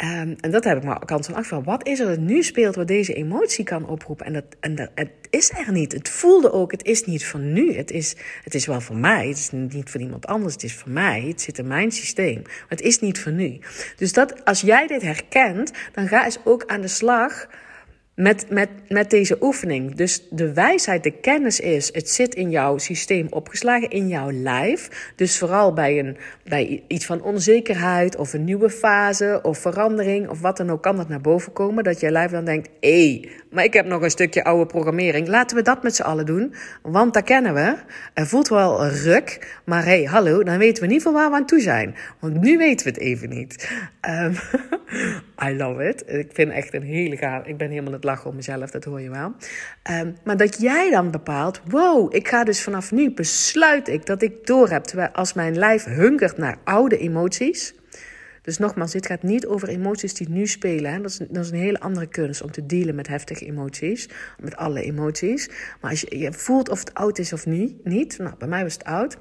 Um, 0.03 0.35
en 0.39 0.51
dat 0.51 0.63
heb 0.63 0.77
ik 0.77 0.83
me 0.83 1.05
kans 1.05 1.25
van 1.25 1.35
afgevraagd. 1.35 1.65
Wat 1.65 1.87
is 1.87 1.99
er 1.99 2.07
dat 2.07 2.17
nu 2.17 2.43
speelt 2.43 2.75
wat 2.75 2.87
deze 2.87 3.13
emotie 3.13 3.63
kan 3.63 3.87
oproepen? 3.87 4.25
En, 4.25 4.33
dat, 4.33 4.43
en 4.59 4.77
het 4.95 5.09
is 5.29 5.51
er 5.51 5.71
niet. 5.71 5.91
Het 5.91 6.09
voelde 6.09 6.51
ook, 6.51 6.71
het 6.71 6.83
is 6.83 7.05
niet 7.05 7.25
van 7.25 7.53
nu. 7.53 7.75
Het 7.75 7.91
is, 7.91 8.15
het 8.43 8.55
is 8.55 8.65
wel 8.65 8.81
voor 8.81 8.95
mij. 8.95 9.27
Het 9.27 9.37
is 9.37 9.49
niet 9.51 9.89
voor 9.89 10.01
iemand 10.01 10.25
anders. 10.25 10.53
Het 10.53 10.63
is 10.63 10.73
voor 10.73 10.91
mij. 10.91 11.21
Het 11.27 11.41
zit 11.41 11.57
in 11.57 11.67
mijn 11.67 11.91
systeem. 11.91 12.41
Maar 12.41 12.65
het 12.67 12.81
is 12.81 12.99
niet 12.99 13.19
van 13.19 13.35
nu. 13.35 13.59
Dus 13.97 14.13
dat, 14.13 14.45
als 14.45 14.61
jij 14.61 14.87
dit 14.87 15.01
herkent, 15.01 15.71
dan 15.93 16.07
ga 16.07 16.25
eens 16.25 16.39
ook 16.43 16.65
aan 16.65 16.81
de 16.81 16.87
slag 16.87 17.47
met, 18.15 18.45
met, 18.49 18.69
met 18.87 19.09
deze 19.09 19.37
oefening. 19.41 19.95
Dus 19.95 20.27
de 20.29 20.53
wijsheid, 20.53 21.03
de 21.03 21.11
kennis 21.11 21.59
is, 21.59 21.93
het 21.93 22.09
zit 22.09 22.35
in 22.35 22.49
jouw 22.49 22.77
systeem 22.77 23.27
opgeslagen, 23.29 23.89
in 23.89 24.07
jouw 24.07 24.31
lijf. 24.31 25.11
Dus 25.15 25.37
vooral 25.37 25.73
bij, 25.73 25.99
een, 25.99 26.17
bij 26.43 26.83
iets 26.87 27.05
van 27.05 27.21
onzekerheid 27.21 28.15
of 28.15 28.33
een 28.33 28.43
nieuwe 28.43 28.69
fase 28.69 29.39
of 29.43 29.57
verandering 29.57 30.29
of 30.29 30.41
wat 30.41 30.57
dan 30.57 30.69
ook 30.69 30.81
kan 30.81 30.97
dat 30.97 31.07
naar 31.07 31.21
boven 31.21 31.53
komen. 31.53 31.83
Dat 31.83 31.99
je 31.99 32.11
lijf 32.11 32.31
dan 32.31 32.45
denkt, 32.45 32.69
hé, 32.79 33.09
hey, 33.09 33.29
maar 33.51 33.63
ik 33.63 33.73
heb 33.73 33.85
nog 33.85 34.01
een 34.01 34.09
stukje 34.09 34.43
oude 34.43 34.65
programmering. 34.65 35.27
Laten 35.27 35.57
we 35.57 35.63
dat 35.63 35.83
met 35.83 35.95
z'n 35.95 36.01
allen 36.01 36.25
doen, 36.25 36.53
want 36.81 37.13
dat 37.13 37.23
kennen 37.23 37.53
we. 37.53 37.75
Het 38.13 38.27
voelt 38.27 38.47
wel 38.47 38.87
ruk, 38.87 39.59
maar 39.65 39.83
hé, 39.83 39.89
hey, 39.89 40.03
hallo, 40.03 40.43
dan 40.43 40.57
weten 40.57 40.83
we 40.83 40.89
niet 40.89 41.01
van 41.01 41.13
waar 41.13 41.29
we 41.29 41.35
aan 41.35 41.45
toe 41.45 41.59
zijn. 41.59 41.95
Want 42.19 42.41
nu 42.41 42.57
weten 42.57 42.85
we 42.85 42.91
het 42.91 43.01
even 43.01 43.29
niet. 43.29 43.69
Um, 44.09 44.35
I 45.49 45.55
love 45.55 45.87
it. 45.87 46.03
Ik 46.07 46.29
vind 46.33 46.51
echt 46.51 46.73
een 46.73 46.83
hele 46.83 47.17
gaaf. 47.17 47.45
Ik 47.45 47.57
ben 47.57 47.69
helemaal 47.69 47.93
het 47.93 48.03
lachen 48.05 48.29
om 48.29 48.35
mezelf, 48.35 48.71
dat 48.71 48.83
hoor 48.83 49.01
je 49.01 49.09
wel. 49.09 49.35
Um, 49.91 50.15
maar 50.23 50.37
dat 50.37 50.61
jij 50.61 50.89
dan 50.91 51.11
bepaalt, 51.11 51.61
wow, 51.65 52.15
ik 52.15 52.27
ga 52.27 52.43
dus 52.43 52.63
vanaf 52.63 52.91
nu 52.91 53.11
besluit 53.11 53.87
ik 53.87 54.05
dat 54.05 54.21
ik 54.21 54.45
door 54.45 54.69
heb. 54.69 54.83
Terwijl 54.83 55.09
als 55.09 55.33
mijn 55.33 55.57
lijf 55.57 55.83
hunkert 55.83 56.37
naar 56.37 56.57
oude 56.63 56.97
emoties. 56.97 57.73
Dus 58.45 58.57
nogmaals, 58.57 58.91
dit 58.91 59.05
gaat 59.05 59.23
niet 59.23 59.45
over 59.45 59.67
emoties 59.67 60.13
die 60.13 60.29
nu 60.29 60.47
spelen. 60.47 60.91
Hè. 60.91 61.01
Dat, 61.01 61.09
is, 61.09 61.17
dat 61.17 61.45
is 61.45 61.51
een 61.51 61.57
hele 61.57 61.79
andere 61.79 62.07
kunst 62.07 62.41
om 62.41 62.51
te 62.51 62.65
dealen 62.65 62.95
met 62.95 63.07
heftige 63.07 63.45
emoties. 63.45 64.09
Met 64.39 64.55
alle 64.55 64.81
emoties. 64.81 65.49
Maar 65.81 65.91
als 65.91 66.01
je, 66.01 66.17
je 66.17 66.33
voelt 66.33 66.69
of 66.69 66.79
het 66.79 66.93
oud 66.93 67.17
is 67.17 67.33
of 67.33 67.45
niet, 67.45 67.85
niet. 67.85 68.17
Nou, 68.17 68.35
bij 68.37 68.47
mij 68.47 68.63
was 68.63 68.73
het 68.73 68.83
oud. 68.83 69.17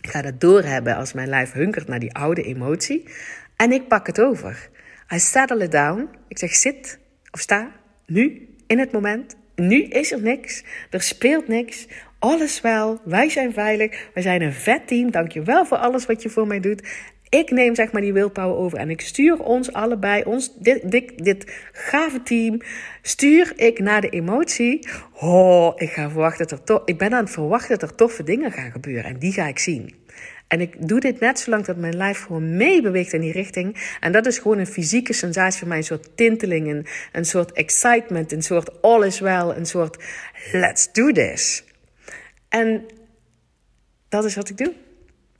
Ik 0.00 0.10
ga 0.10 0.22
dat 0.22 0.40
doorhebben 0.40 0.96
als 0.96 1.12
mijn 1.12 1.28
lijf 1.28 1.52
hunkert 1.52 1.88
naar 1.88 1.98
die 1.98 2.14
oude 2.14 2.42
emotie. 2.42 3.08
En 3.56 3.72
ik 3.72 3.88
pak 3.88 4.06
het 4.06 4.20
over. 4.20 4.70
I 5.14 5.18
settle 5.18 5.64
it 5.64 5.72
down. 5.72 6.08
Ik 6.28 6.38
zeg 6.38 6.54
zit 6.54 6.98
of 7.30 7.40
sta 7.40 7.72
nu 8.12 8.48
in 8.66 8.78
het 8.78 8.92
moment. 8.92 9.36
Nu 9.54 9.82
is 9.82 10.12
er 10.12 10.22
niks. 10.22 10.64
Er 10.90 11.02
speelt 11.02 11.48
niks. 11.48 11.86
Alles 12.18 12.60
wel. 12.60 13.00
Wij 13.04 13.28
zijn 13.28 13.52
veilig. 13.52 14.08
Wij 14.14 14.22
zijn 14.22 14.42
een 14.42 14.52
vet 14.52 14.86
team. 14.86 15.10
Dank 15.10 15.32
je 15.32 15.42
wel 15.42 15.66
voor 15.66 15.76
alles 15.76 16.06
wat 16.06 16.22
je 16.22 16.30
voor 16.30 16.46
mij 16.46 16.60
doet. 16.60 16.82
Ik 17.28 17.50
neem 17.50 17.74
zeg 17.74 17.92
maar 17.92 18.02
die 18.02 18.12
willpower 18.12 18.56
over 18.56 18.78
en 18.78 18.90
ik 18.90 19.00
stuur 19.00 19.42
ons 19.42 19.72
allebei, 19.72 20.22
ons, 20.24 20.54
dit, 20.58 20.90
dit, 20.90 21.24
dit 21.24 21.68
gave 21.72 22.22
team, 22.22 22.60
stuur 23.02 23.52
ik 23.56 23.78
naar 23.78 24.00
de 24.00 24.08
emotie. 24.08 24.88
Oh, 25.20 25.72
ik, 25.76 25.90
ga 25.90 26.10
verwachten 26.10 26.46
dat 26.48 26.68
er 26.68 26.82
ik 26.84 26.98
ben 26.98 27.12
aan 27.12 27.24
het 27.24 27.32
verwachten 27.32 27.78
dat 27.78 27.90
er 27.90 27.96
toffe 27.96 28.22
dingen 28.22 28.52
gaan 28.52 28.70
gebeuren 28.70 29.04
en 29.04 29.18
die 29.18 29.32
ga 29.32 29.46
ik 29.46 29.58
zien. 29.58 29.94
En 30.52 30.60
ik 30.60 30.88
doe 30.88 31.00
dit 31.00 31.20
net 31.20 31.38
zolang 31.38 31.64
dat 31.64 31.76
mijn 31.76 31.96
lijf 31.96 32.22
gewoon 32.22 32.56
meebeweegt 32.56 33.12
in 33.12 33.20
die 33.20 33.32
richting. 33.32 33.96
En 34.00 34.12
dat 34.12 34.26
is 34.26 34.38
gewoon 34.38 34.58
een 34.58 34.66
fysieke 34.66 35.12
sensatie 35.12 35.58
voor 35.58 35.68
mij. 35.68 35.76
Een 35.76 35.84
soort 35.84 36.16
tinteling, 36.16 36.68
een, 36.68 36.86
een 37.12 37.24
soort 37.24 37.52
excitement, 37.52 38.32
een 38.32 38.42
soort 38.42 38.82
all 38.82 39.06
is 39.06 39.20
well, 39.20 39.48
een 39.56 39.66
soort 39.66 40.04
let's 40.52 40.92
do 40.92 41.12
this. 41.12 41.64
En 42.48 42.84
dat 44.08 44.24
is 44.24 44.34
wat 44.34 44.48
ik 44.48 44.56
doe. 44.56 44.72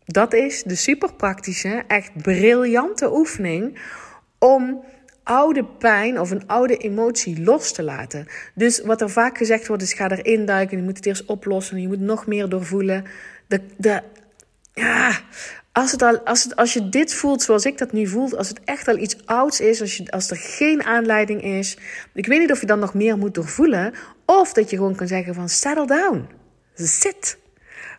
Dat 0.05 0.35
is 0.35 0.63
de 0.63 0.75
super 0.75 1.15
praktische, 1.15 1.83
echt 1.87 2.23
briljante 2.23 3.13
oefening 3.15 3.79
om 4.39 4.85
oude 5.23 5.65
pijn 5.65 6.21
of 6.21 6.31
een 6.31 6.47
oude 6.47 6.77
emotie 6.77 7.43
los 7.43 7.73
te 7.73 7.83
laten. 7.83 8.27
Dus 8.55 8.81
wat 8.81 9.01
er 9.01 9.11
vaak 9.11 9.39
gezegd 9.39 9.67
wordt 9.67 9.83
is 9.83 9.93
ga 9.93 10.11
erin 10.11 10.45
duiken, 10.47 10.77
je 10.77 10.83
moet 10.83 10.97
het 10.97 11.07
eerst 11.07 11.25
oplossen, 11.25 11.81
je 11.81 11.89
moet 11.89 12.01
nog 12.01 12.27
meer 12.27 12.49
doorvoelen. 12.49 13.05
De, 13.47 13.61
de, 13.77 14.03
ja, 14.73 15.21
als, 15.73 15.93
het 15.93 16.03
al, 16.03 16.19
als, 16.19 16.45
het, 16.45 16.57
als 16.57 16.73
je 16.73 16.89
dit 16.89 17.15
voelt 17.15 17.43
zoals 17.43 17.65
ik 17.65 17.79
dat 17.79 17.93
nu 17.93 18.07
voel, 18.07 18.37
als 18.37 18.49
het 18.49 18.61
echt 18.65 18.89
al 18.89 18.97
iets 18.97 19.27
ouds 19.27 19.61
is, 19.61 19.81
als, 19.81 19.97
je, 19.97 20.11
als 20.11 20.31
er 20.31 20.37
geen 20.37 20.83
aanleiding 20.85 21.43
is, 21.43 21.77
ik 22.15 22.27
weet 22.27 22.39
niet 22.39 22.53
of 22.53 22.61
je 22.61 22.67
dan 22.67 22.79
nog 22.79 22.95
meer 22.95 23.19
moet 23.19 23.35
doorvoelen, 23.35 23.95
of 24.27 24.53
dat 24.53 24.71
je 24.71 24.77
gewoon 24.77 24.95
kan 24.95 25.07
zeggen 25.07 25.35
van 25.35 25.49
settle 25.49 25.87
down, 25.87 26.29
zit. 26.75 27.39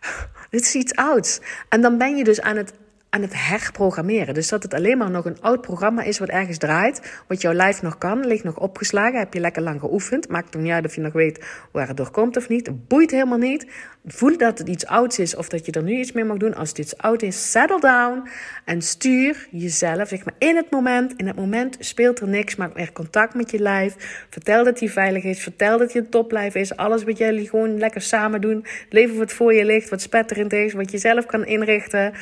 Dit 0.50 0.60
is 0.60 0.74
iets 0.74 0.94
ouds. 0.94 1.40
En 1.68 1.80
dan 1.80 1.98
ben 1.98 2.16
je 2.16 2.24
dus 2.24 2.40
aan 2.40 2.56
het, 2.56 2.72
aan 3.14 3.22
het 3.22 3.48
herprogrammeren. 3.48 4.34
Dus 4.34 4.48
dat 4.48 4.62
het 4.62 4.74
alleen 4.74 4.98
maar 4.98 5.10
nog 5.10 5.24
een 5.24 5.40
oud 5.40 5.60
programma 5.60 6.02
is 6.02 6.18
wat 6.18 6.28
ergens 6.28 6.58
draait. 6.58 7.22
Wat 7.28 7.40
jouw 7.40 7.52
lijf 7.52 7.82
nog 7.82 7.98
kan, 7.98 8.26
ligt 8.26 8.44
nog 8.44 8.58
opgeslagen. 8.58 9.18
Heb 9.18 9.34
je 9.34 9.40
lekker 9.40 9.62
lang 9.62 9.80
geoefend. 9.80 10.28
Maakt 10.28 10.54
het 10.54 10.62
niet 10.62 10.72
uit 10.72 10.84
of 10.84 10.94
je 10.94 11.00
nog 11.00 11.12
weet 11.12 11.44
waar 11.72 11.88
het 11.88 11.96
door 11.96 12.10
komt 12.10 12.36
of 12.36 12.48
niet. 12.48 12.88
Boeit 12.88 13.10
helemaal 13.10 13.38
niet. 13.38 13.66
Voel 14.06 14.36
dat 14.36 14.58
het 14.58 14.68
iets 14.68 14.86
ouds 14.86 15.18
is 15.18 15.36
of 15.36 15.48
dat 15.48 15.66
je 15.66 15.72
er 15.72 15.82
nu 15.82 15.98
iets 15.98 16.12
mee 16.12 16.24
mag 16.24 16.36
doen. 16.36 16.54
Als 16.54 16.68
het 16.68 16.78
iets 16.78 16.96
oud 16.96 17.22
is, 17.22 17.50
settle 17.50 17.80
down. 17.80 18.28
En 18.64 18.82
stuur 18.82 19.48
jezelf, 19.50 20.08
zeg 20.08 20.24
maar, 20.24 20.34
in 20.38 20.56
het 20.56 20.70
moment. 20.70 21.12
In 21.16 21.26
het 21.26 21.36
moment 21.36 21.76
speelt 21.78 22.20
er 22.20 22.28
niks. 22.28 22.56
Maak 22.56 22.74
weer 22.74 22.92
contact 22.92 23.34
met 23.34 23.50
je 23.50 23.58
lijf. 23.58 24.26
Vertel 24.30 24.64
dat 24.64 24.80
hij 24.80 24.88
veilig 24.88 25.24
is. 25.24 25.42
Vertel 25.42 25.78
dat 25.78 25.92
je 25.92 25.98
een 25.98 26.08
toplijf 26.08 26.54
is. 26.54 26.76
Alles 26.76 27.04
wat 27.04 27.18
jullie 27.18 27.48
gewoon 27.48 27.78
lekker 27.78 28.00
samen 28.00 28.40
doen. 28.40 28.66
Leven 28.88 29.18
wat 29.18 29.32
voor 29.32 29.54
je 29.54 29.64
ligt, 29.64 29.88
wat 29.88 30.00
spetterend 30.00 30.52
is. 30.52 30.72
Wat 30.72 30.90
je 30.90 30.98
zelf 30.98 31.26
kan 31.26 31.46
inrichten. 31.46 32.12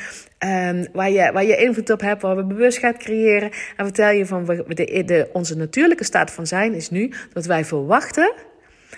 Um, 0.43 0.85
waar, 0.93 1.09
je, 1.09 1.31
waar 1.31 1.45
je 1.45 1.57
invloed 1.57 1.89
op 1.89 2.01
hebt, 2.01 2.21
waar 2.21 2.35
we 2.35 2.43
bewust 2.43 2.77
gaat 2.77 2.97
creëren. 2.97 3.51
En 3.77 3.85
vertel 3.85 4.09
je 4.09 4.25
van 4.25 4.45
de, 4.45 5.03
de, 5.05 5.29
onze 5.33 5.57
natuurlijke 5.57 6.03
staat 6.03 6.31
van 6.31 6.47
zijn 6.47 6.73
is 6.73 6.89
nu 6.89 7.11
dat 7.33 7.45
wij 7.45 7.65
verwachten 7.65 8.33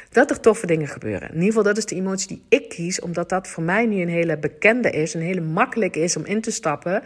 dat 0.09 0.29
er 0.29 0.39
toffe 0.39 0.65
dingen 0.65 0.87
gebeuren. 0.87 1.27
In 1.27 1.33
ieder 1.33 1.47
geval, 1.47 1.63
dat 1.63 1.77
is 1.77 1.85
de 1.85 1.95
emotie 1.95 2.27
die 2.27 2.43
ik 2.49 2.69
kies, 2.69 2.99
omdat 2.99 3.29
dat 3.29 3.47
voor 3.47 3.63
mij 3.63 3.85
nu 3.85 4.01
een 4.01 4.09
hele 4.09 4.37
bekende 4.37 4.89
is, 4.89 5.13
een 5.13 5.21
hele 5.21 5.41
makkelijk 5.41 5.95
is 5.95 6.17
om 6.17 6.25
in 6.25 6.41
te 6.41 6.51
stappen. 6.51 7.03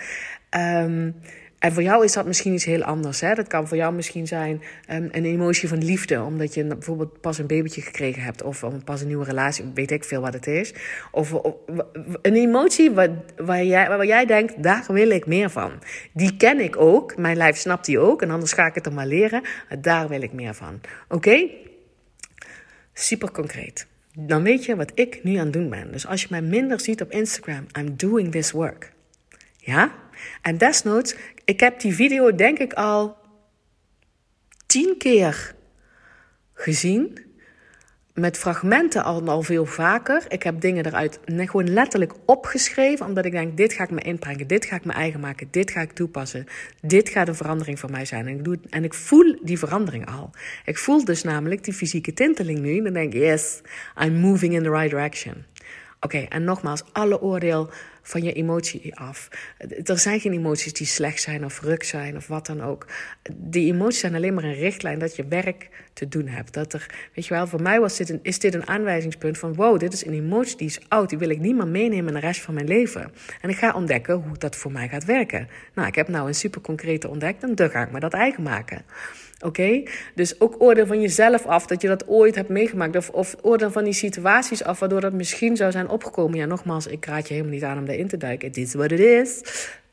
Um, 0.58 1.16
en 1.60 1.74
voor 1.74 1.84
jou 1.84 2.04
is 2.04 2.14
dat 2.14 2.26
misschien 2.26 2.54
iets 2.54 2.66
heel 2.66 2.84
anders. 2.84 3.22
Hè? 3.22 3.34
Dat 3.34 3.48
kan 3.48 3.68
voor 3.68 3.78
jou 3.78 3.94
misschien 3.94 4.28
zijn 4.28 4.62
um, 4.92 5.10
een 5.12 5.26
emotie 5.26 5.68
van 5.68 5.84
liefde, 5.84 6.22
omdat 6.22 6.54
je 6.54 6.66
bijvoorbeeld 6.66 7.22
pas 7.22 7.38
een 7.38 7.48
babytje 7.48 7.82
gekregen 7.82 8.22
hebt, 8.22 8.44
of 8.44 8.64
pas 8.84 9.02
een 9.02 9.08
nieuwe 9.08 9.26
relatie, 9.26 9.66
weet 9.74 9.92
ik 9.92 10.04
veel 10.04 10.22
wat 10.22 10.34
het 10.34 10.48
is. 10.48 10.74
Of, 11.12 11.34
een 12.22 12.36
emotie 12.36 12.92
waar, 12.92 13.10
waar, 13.38 13.64
jij, 13.64 13.88
waar 13.88 14.06
jij 14.06 14.26
denkt, 14.26 14.64
daar 14.64 14.86
wil 14.88 15.10
ik 15.10 15.26
meer 15.26 15.50
van. 15.50 15.72
Die 16.14 16.38
ken 16.38 16.60
ik 16.60 16.78
ook, 16.78 17.18
mijn 17.18 17.38
lijf 17.38 17.58
snapt 17.58 17.86
die 17.86 18.00
ook, 18.00 18.22
en 18.22 18.30
anders 18.30 18.54
ga 18.54 18.66
ik 18.66 18.76
het 18.76 18.86
er 18.86 18.94
maar 18.94 19.08
leren. 19.08 19.42
Daar 19.80 20.08
wil 20.08 20.22
ik 20.22 20.34
meer 20.34 20.54
van. 20.54 20.82
Oké? 21.08 21.48
Super 22.94 23.32
concreet. 23.32 23.88
Dan 24.14 24.44
weet 24.44 24.66
je 24.66 24.76
wat 24.76 24.92
ik 24.94 25.24
nu 25.24 25.36
aan 25.36 25.44
het 25.44 25.54
doen 25.54 25.70
ben. 25.70 25.92
Dus 25.92 26.08
als 26.08 26.22
je 26.22 26.28
mij 26.30 26.42
minder 26.42 26.80
ziet 26.80 27.02
op 27.02 27.12
Instagram, 27.12 27.66
I'm 27.78 27.98
doing 27.98 28.32
this 28.32 28.52
work. 28.52 28.92
Ja? 29.58 29.92
En 30.42 30.58
desnoods, 30.58 31.16
ik 31.46 31.60
heb 31.60 31.80
die 31.80 31.96
video 31.96 32.36
denk 32.36 32.60
ik 32.60 32.74
al 32.74 33.18
tien 34.66 34.96
keer 34.98 35.56
gezien. 36.54 37.28
Met 38.14 38.38
fragmenten 38.38 39.04
al, 39.04 39.28
al 39.28 39.42
veel 39.42 39.66
vaker. 39.66 40.26
Ik 40.28 40.44
heb 40.44 40.62
dingen 40.62 40.86
eruit 40.86 41.20
gewoon 41.26 41.70
letterlijk 41.70 42.14
opgeschreven. 42.26 43.06
Omdat 43.06 43.26
ik 43.26 43.32
denk, 43.32 43.58
dit 43.58 43.74
ga 43.74 43.84
ik 43.84 43.90
me 43.90 44.02
inbrengen. 44.02 44.48
Dit 44.48 44.66
ga 44.66 44.76
ik 44.76 44.86
me 44.86 44.92
eigen 44.92 45.20
maken. 45.20 45.48
Dit 45.52 45.72
ga 45.72 45.82
ik 45.82 45.92
toepassen. 45.92 46.46
Dit 46.82 47.10
gaat 47.10 47.28
een 47.28 47.36
verandering 47.36 47.80
voor 47.80 47.92
mij 47.92 48.06
zijn. 48.06 48.28
En 48.28 48.38
ik, 48.38 48.44
doe 48.44 48.60
en 48.70 48.84
ik 48.84 48.94
voel 48.94 49.40
die 49.42 49.60
verandering 49.60 50.10
al. 50.10 50.30
Ik 50.66 50.78
voel 50.78 51.06
dus 51.06 51.24
namelijk 51.24 51.64
die 51.64 51.74
fysieke 51.74 52.14
tinteling 52.14 52.60
nu. 52.60 52.78
En 52.78 52.84
dan 52.84 52.94
denk 52.94 53.14
ik, 53.14 53.20
yes, 53.20 53.62
I'm 54.04 54.20
moving 54.20 54.54
in 54.54 54.64
the 54.64 54.70
right 54.70 54.90
direction. 54.90 55.46
Oké, 56.02 56.18
en 56.18 56.44
nogmaals, 56.44 56.84
alle 56.92 57.22
oordeel 57.22 57.70
van 58.02 58.24
je 58.24 58.34
emotie 58.34 58.96
af. 58.96 59.28
Er 59.84 60.00
zijn 60.00 60.20
geen 60.20 60.34
emoties 60.34 60.74
die 60.74 60.88
slecht 60.88 61.22
zijn 61.22 61.46
of 61.46 61.62
ruk 61.62 61.84
zijn 61.84 62.16
of 62.16 62.28
wat 62.28 62.46
dan 62.46 62.62
ook. 62.62 62.86
Die 63.34 63.74
emoties 63.74 64.00
zijn 64.00 64.16
alleen 64.16 64.34
maar 64.34 64.44
een 64.44 64.54
richtlijn 64.54 65.00
dat 65.00 65.16
je 65.16 65.28
werk 65.28 65.70
te 65.94 66.08
doen 66.08 66.28
hebt. 66.28 66.54
Dat 66.54 66.74
er, 66.74 67.10
weet 67.16 67.26
je 67.26 67.34
wel, 67.34 67.48
voor 67.48 67.62
mij 67.62 67.80
was 67.80 67.98
dit 67.98 68.10
een, 68.10 68.20
is 68.22 68.40
dit 68.40 68.54
een 68.54 68.68
aanwijzingspunt 68.68 69.38
van: 69.38 69.56
wow, 69.56 69.80
dit 69.80 69.94
is 69.94 70.06
een 70.06 70.14
emotie 70.14 70.58
die 70.58 70.68
is 70.68 70.80
oud, 70.88 71.10
die 71.10 71.18
wil 71.18 71.30
ik 71.30 71.40
niet 71.40 71.56
meer 71.56 71.68
meenemen 71.68 72.08
in 72.08 72.14
de 72.14 72.26
rest 72.28 72.42
van 72.42 72.54
mijn 72.54 72.68
leven. 72.68 73.12
En 73.42 73.50
ik 73.50 73.58
ga 73.58 73.74
ontdekken 73.74 74.16
hoe 74.16 74.38
dat 74.38 74.56
voor 74.56 74.72
mij 74.72 74.88
gaat 74.88 75.06
werken. 75.06 75.48
Nou, 75.74 75.88
ik 75.88 75.96
heb 75.96 76.08
nou 76.08 76.28
een 76.28 76.36
super 76.36 76.62
concrete 76.62 77.08
ontdekt 77.10 77.44
en 77.44 77.56
dan 77.56 77.70
ga 77.70 77.84
ik 77.84 77.92
me 77.92 78.00
dat 78.00 78.14
eigen 78.14 78.44
maken. 78.44 78.86
Oké? 79.46 79.84
Dus 80.16 80.42
ook 80.42 80.56
oordeel 80.62 80.86
van 80.86 81.02
jezelf 81.02 81.46
af 81.46 81.66
dat 81.66 81.82
je 81.82 81.88
dat 81.88 82.08
ooit 82.08 82.36
hebt 82.36 82.50
meegemaakt. 82.50 82.96
Of, 82.96 83.10
of 83.10 83.36
oordeel 83.42 83.72
van 83.72 83.84
die 83.84 83.94
situaties 83.94 84.64
af 84.64 84.80
waardoor 84.80 85.02
dat 85.02 85.14
misschien 85.14 85.56
zou 85.56 85.72
zijn 85.72 85.90
opgekomen. 85.90 86.38
Ja, 86.38 86.46
nogmaals, 86.46 86.88
ik 86.88 87.06
raad 87.06 87.28
je 87.28 87.34
helemaal 87.34 87.54
niet 87.54 87.64
aan 87.64 87.78
om 87.78 87.86
daarin 87.86 88.08
te 88.08 88.18
duiken. 88.18 88.48
Het 88.48 88.58
is 88.58 88.74
wat 88.74 88.92
het 88.92 89.00
is. 89.00 89.42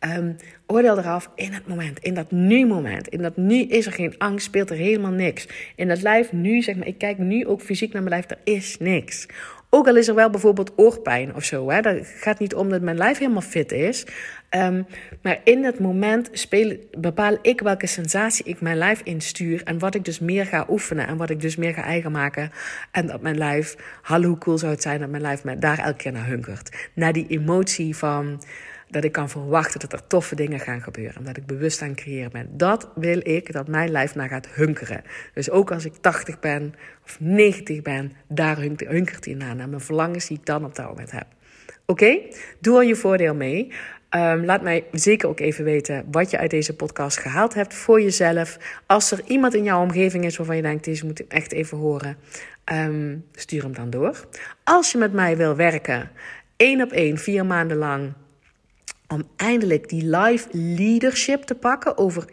Um, 0.01 0.37
oordeel 0.67 0.99
eraf 0.99 1.31
in 1.35 1.53
het 1.53 1.67
moment, 1.67 1.99
in 1.99 2.15
dat 2.15 2.31
nu-moment. 2.31 3.09
In 3.09 3.23
dat 3.23 3.37
nu 3.37 3.63
is 3.63 3.87
er 3.87 3.93
geen 3.93 4.15
angst, 4.19 4.47
speelt 4.47 4.71
er 4.71 4.77
helemaal 4.77 5.11
niks. 5.11 5.49
In 5.77 5.89
dat 5.89 6.03
lijf 6.03 6.33
nu, 6.33 6.63
zeg 6.63 6.77
maar, 6.77 6.87
ik 6.87 6.99
kijk 6.99 7.19
nu 7.19 7.47
ook 7.47 7.61
fysiek 7.61 7.93
naar 7.93 8.03
mijn 8.03 8.15
lijf, 8.15 8.31
er 8.31 8.55
is 8.55 8.77
niks. 8.79 9.27
Ook 9.71 9.89
al 9.89 9.97
is 9.97 10.09
er 10.09 10.15
wel 10.15 10.31
bijvoorbeeld 10.31 10.73
oorpijn 10.77 11.35
of 11.35 11.45
zo. 11.45 11.71
Hè? 11.71 11.81
Dat 11.81 12.07
gaat 12.07 12.39
niet 12.39 12.55
om 12.55 12.69
dat 12.69 12.81
mijn 12.81 12.97
lijf 12.97 13.19
helemaal 13.19 13.41
fit 13.41 13.73
is. 13.73 14.07
Um, 14.51 14.87
maar 15.23 15.41
in 15.45 15.65
het 15.65 15.81
moment 15.81 16.49
bepaal 16.99 17.37
ik 17.43 17.61
welke 17.61 17.87
sensatie 17.87 18.45
ik 18.45 18.61
mijn 18.61 18.77
lijf 18.77 19.01
instuur. 19.05 19.63
En 19.65 19.79
wat 19.79 19.95
ik 19.95 20.05
dus 20.05 20.19
meer 20.19 20.47
ga 20.47 20.67
oefenen. 20.69 21.07
En 21.07 21.17
wat 21.17 21.31
ik 21.31 21.41
dus 21.41 21.57
meer 21.57 21.75
ga 21.75 21.83
eigen 21.83 22.13
maken. 22.13 22.51
En 22.91 23.07
dat 23.07 23.21
mijn 23.21 23.39
lijf, 23.39 23.77
hallo 24.03 24.29
hoe 24.29 24.39
cool 24.39 24.59
zou 24.59 24.73
het 24.73 24.83
zijn 24.83 25.01
dat 25.01 25.11
mijn 25.11 25.23
lijf 25.23 25.41
daar 25.41 25.79
elke 25.79 25.97
keer 25.97 26.13
naar 26.13 26.27
hunkert. 26.27 26.89
Naar 26.95 27.13
die 27.13 27.27
emotie 27.29 27.97
van 27.97 28.41
dat 28.89 29.05
ik 29.05 29.13
kan 29.13 29.29
verwachten 29.29 29.81
dat 29.81 29.93
er 29.93 30.07
toffe 30.07 30.35
dingen 30.35 30.61
gaan 30.61 30.83
gebeuren. 30.83 31.25
Dat 31.25 31.37
ik 31.37 31.47
bewust 31.47 31.83
aan 31.83 31.89
het 31.89 31.97
creëren 31.97 32.31
ben. 32.31 32.49
Dat 32.57 32.89
wil 32.95 33.21
ik 33.23 33.53
dat 33.53 33.69
mijn 33.69 33.91
lijf 33.91 34.15
naar 34.15 34.29
gaat 34.29 34.49
hunkeren. 34.49 35.03
Dus 35.35 35.51
ook 35.51 35.71
als 35.71 35.85
ik 35.85 35.95
80 36.01 36.41
ben 36.41 36.75
of 37.05 37.17
90 37.21 37.83
ben, 37.83 38.13
daar 38.29 38.59
hunkert 38.59 39.25
hij 39.25 39.35
naar. 39.35 39.57
Naar 39.57 39.69
mijn 39.69 39.81
verlangens 39.81 40.27
die 40.27 40.39
ik 40.39 40.47
dan 40.47 40.65
op 40.65 40.75
dat 40.75 40.87
moment 40.87 41.11
heb. 41.11 41.27
Oké? 41.87 42.19
Doe 42.61 42.79
er 42.79 42.87
je 42.87 42.97
voordeel 42.97 43.35
mee. 43.35 43.73
Um, 44.11 44.45
laat 44.45 44.63
mij 44.63 44.85
zeker 44.93 45.29
ook 45.29 45.41
even 45.41 45.65
weten 45.65 46.05
wat 46.11 46.31
je 46.31 46.39
uit 46.39 46.51
deze 46.51 46.77
podcast 46.77 47.19
gehaald 47.19 47.55
hebt 47.55 47.75
voor 47.75 48.03
jezelf. 48.03 48.59
Als 48.87 49.11
er 49.11 49.21
iemand 49.27 49.55
in 49.55 49.65
jouw 49.65 49.83
omgeving 49.83 50.25
is 50.25 50.37
waarvan 50.37 50.57
je 50.57 50.63
denkt, 50.63 50.85
deze 50.85 51.07
moet 51.07 51.21
ik 51.21 51.33
echt 51.33 51.53
even 51.53 51.79
horen, 51.79 52.17
um, 52.73 53.25
stuur 53.33 53.63
hem 53.63 53.75
dan 53.75 53.91
door. 53.91 54.27
Als 54.65 54.93
je 54.93 54.99
met 54.99 55.13
mij 55.13 55.37
wil 55.37 55.57
werken, 55.57 56.11
één 56.57 56.83
op 56.83 56.93
één, 56.93 57.19
vier 57.19 57.47
maanden 57.47 57.77
lang 57.77 58.13
om 59.09 59.29
eindelijk 59.37 59.89
die 59.89 60.17
life 60.17 60.49
leadership 60.53 61.43
te 61.43 61.55
pakken 61.55 61.99
over 61.99 62.25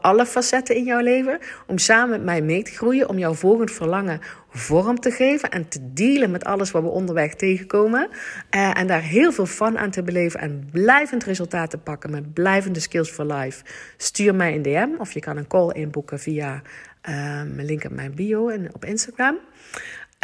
alle 0.00 0.26
facetten 0.26 0.76
in 0.76 0.84
jouw 0.84 1.00
leven. 1.00 1.38
Om 1.66 1.78
samen 1.78 2.10
met 2.10 2.22
mij 2.22 2.42
mee 2.42 2.62
te 2.62 2.70
groeien, 2.70 3.08
om 3.08 3.18
jouw 3.18 3.34
volgend 3.34 3.70
verlangen 3.70 4.20
vorm 4.50 5.00
te 5.00 5.10
geven 5.10 5.50
en 5.50 5.68
te 5.68 5.92
dealen 5.92 6.30
met 6.30 6.44
alles 6.44 6.70
wat 6.70 6.82
we 6.82 6.88
onderweg 6.88 7.34
tegenkomen. 7.34 8.08
Uh, 8.50 8.78
en 8.78 8.86
daar 8.86 9.02
heel 9.02 9.32
veel 9.32 9.46
fun 9.46 9.78
aan 9.78 9.90
te 9.90 10.02
beleven 10.02 10.40
en 10.40 10.68
blijvend 10.72 11.24
resultaat 11.24 11.70
te 11.70 11.78
pakken 11.78 12.10
met 12.10 12.34
blijvende 12.34 12.80
skills 12.80 13.10
for 13.10 13.24
life. 13.24 13.64
Stuur 13.96 14.34
mij 14.34 14.54
een 14.54 14.62
DM 14.62 14.88
of 14.98 15.12
je 15.12 15.20
kan 15.20 15.36
een 15.36 15.46
call 15.46 15.72
inboeken 15.72 16.18
via 16.18 16.62
uh, 17.08 17.14
mijn 17.42 17.64
link 17.64 17.84
in 17.84 17.94
mijn 17.94 18.14
bio 18.14 18.48
en 18.48 18.74
op 18.74 18.84
Instagram. 18.84 19.38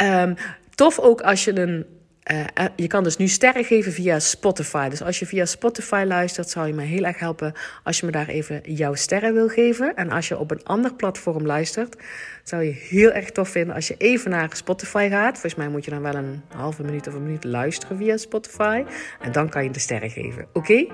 Um, 0.01 0.35
tof 0.75 0.99
ook 0.99 1.21
als 1.21 1.43
je 1.43 1.59
een 1.59 1.85
uh, 2.31 2.65
je 2.75 2.87
kan 2.87 3.03
dus 3.03 3.17
nu 3.17 3.27
sterren 3.27 3.63
geven 3.63 3.91
via 3.91 4.19
Spotify. 4.19 4.89
Dus 4.89 5.01
als 5.01 5.19
je 5.19 5.25
via 5.25 5.45
Spotify 5.45 6.03
luistert, 6.07 6.49
zou 6.49 6.67
je 6.67 6.73
me 6.73 6.83
heel 6.83 7.03
erg 7.03 7.19
helpen 7.19 7.53
als 7.83 7.99
je 7.99 8.05
me 8.05 8.11
daar 8.11 8.27
even 8.27 8.61
jouw 8.63 8.93
sterren 8.93 9.33
wil 9.33 9.47
geven. 9.47 9.95
En 9.95 10.09
als 10.09 10.27
je 10.27 10.37
op 10.37 10.51
een 10.51 10.63
ander 10.63 10.93
platform 10.93 11.45
luistert, 11.45 11.95
zou 12.43 12.63
je 12.63 12.71
heel 12.71 13.11
erg 13.11 13.31
tof 13.31 13.49
vinden 13.49 13.75
als 13.75 13.87
je 13.87 13.95
even 13.97 14.31
naar 14.31 14.49
Spotify 14.53 15.07
gaat. 15.09 15.31
Volgens 15.31 15.55
mij 15.55 15.67
moet 15.67 15.85
je 15.85 15.91
dan 15.91 16.01
wel 16.01 16.15
een 16.15 16.41
halve 16.55 16.83
minuut 16.83 17.07
of 17.07 17.13
een 17.13 17.23
minuut 17.23 17.43
luisteren 17.43 17.97
via 17.97 18.17
Spotify. 18.17 18.83
En 19.21 19.31
dan 19.31 19.49
kan 19.49 19.63
je 19.63 19.71
de 19.71 19.79
sterren 19.79 20.09
geven. 20.09 20.47
Oké? 20.53 20.85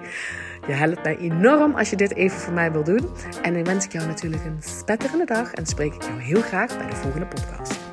Je 0.67 0.73
helpt 0.73 1.03
mij 1.03 1.17
enorm 1.17 1.75
als 1.75 1.89
je 1.89 1.95
dit 1.95 2.15
even 2.15 2.39
voor 2.39 2.53
mij 2.53 2.71
wil 2.71 2.83
doen. 2.83 3.09
En 3.41 3.53
dan 3.53 3.63
wens 3.63 3.85
ik 3.85 3.91
jou 3.91 4.07
natuurlijk 4.07 4.45
een 4.45 4.61
spetterende 4.61 5.25
dag 5.25 5.53
en 5.53 5.65
spreek 5.65 5.93
ik 5.93 6.03
jou 6.03 6.19
heel 6.19 6.41
graag 6.41 6.77
bij 6.77 6.89
de 6.89 6.95
volgende 6.95 7.25
podcast. 7.25 7.92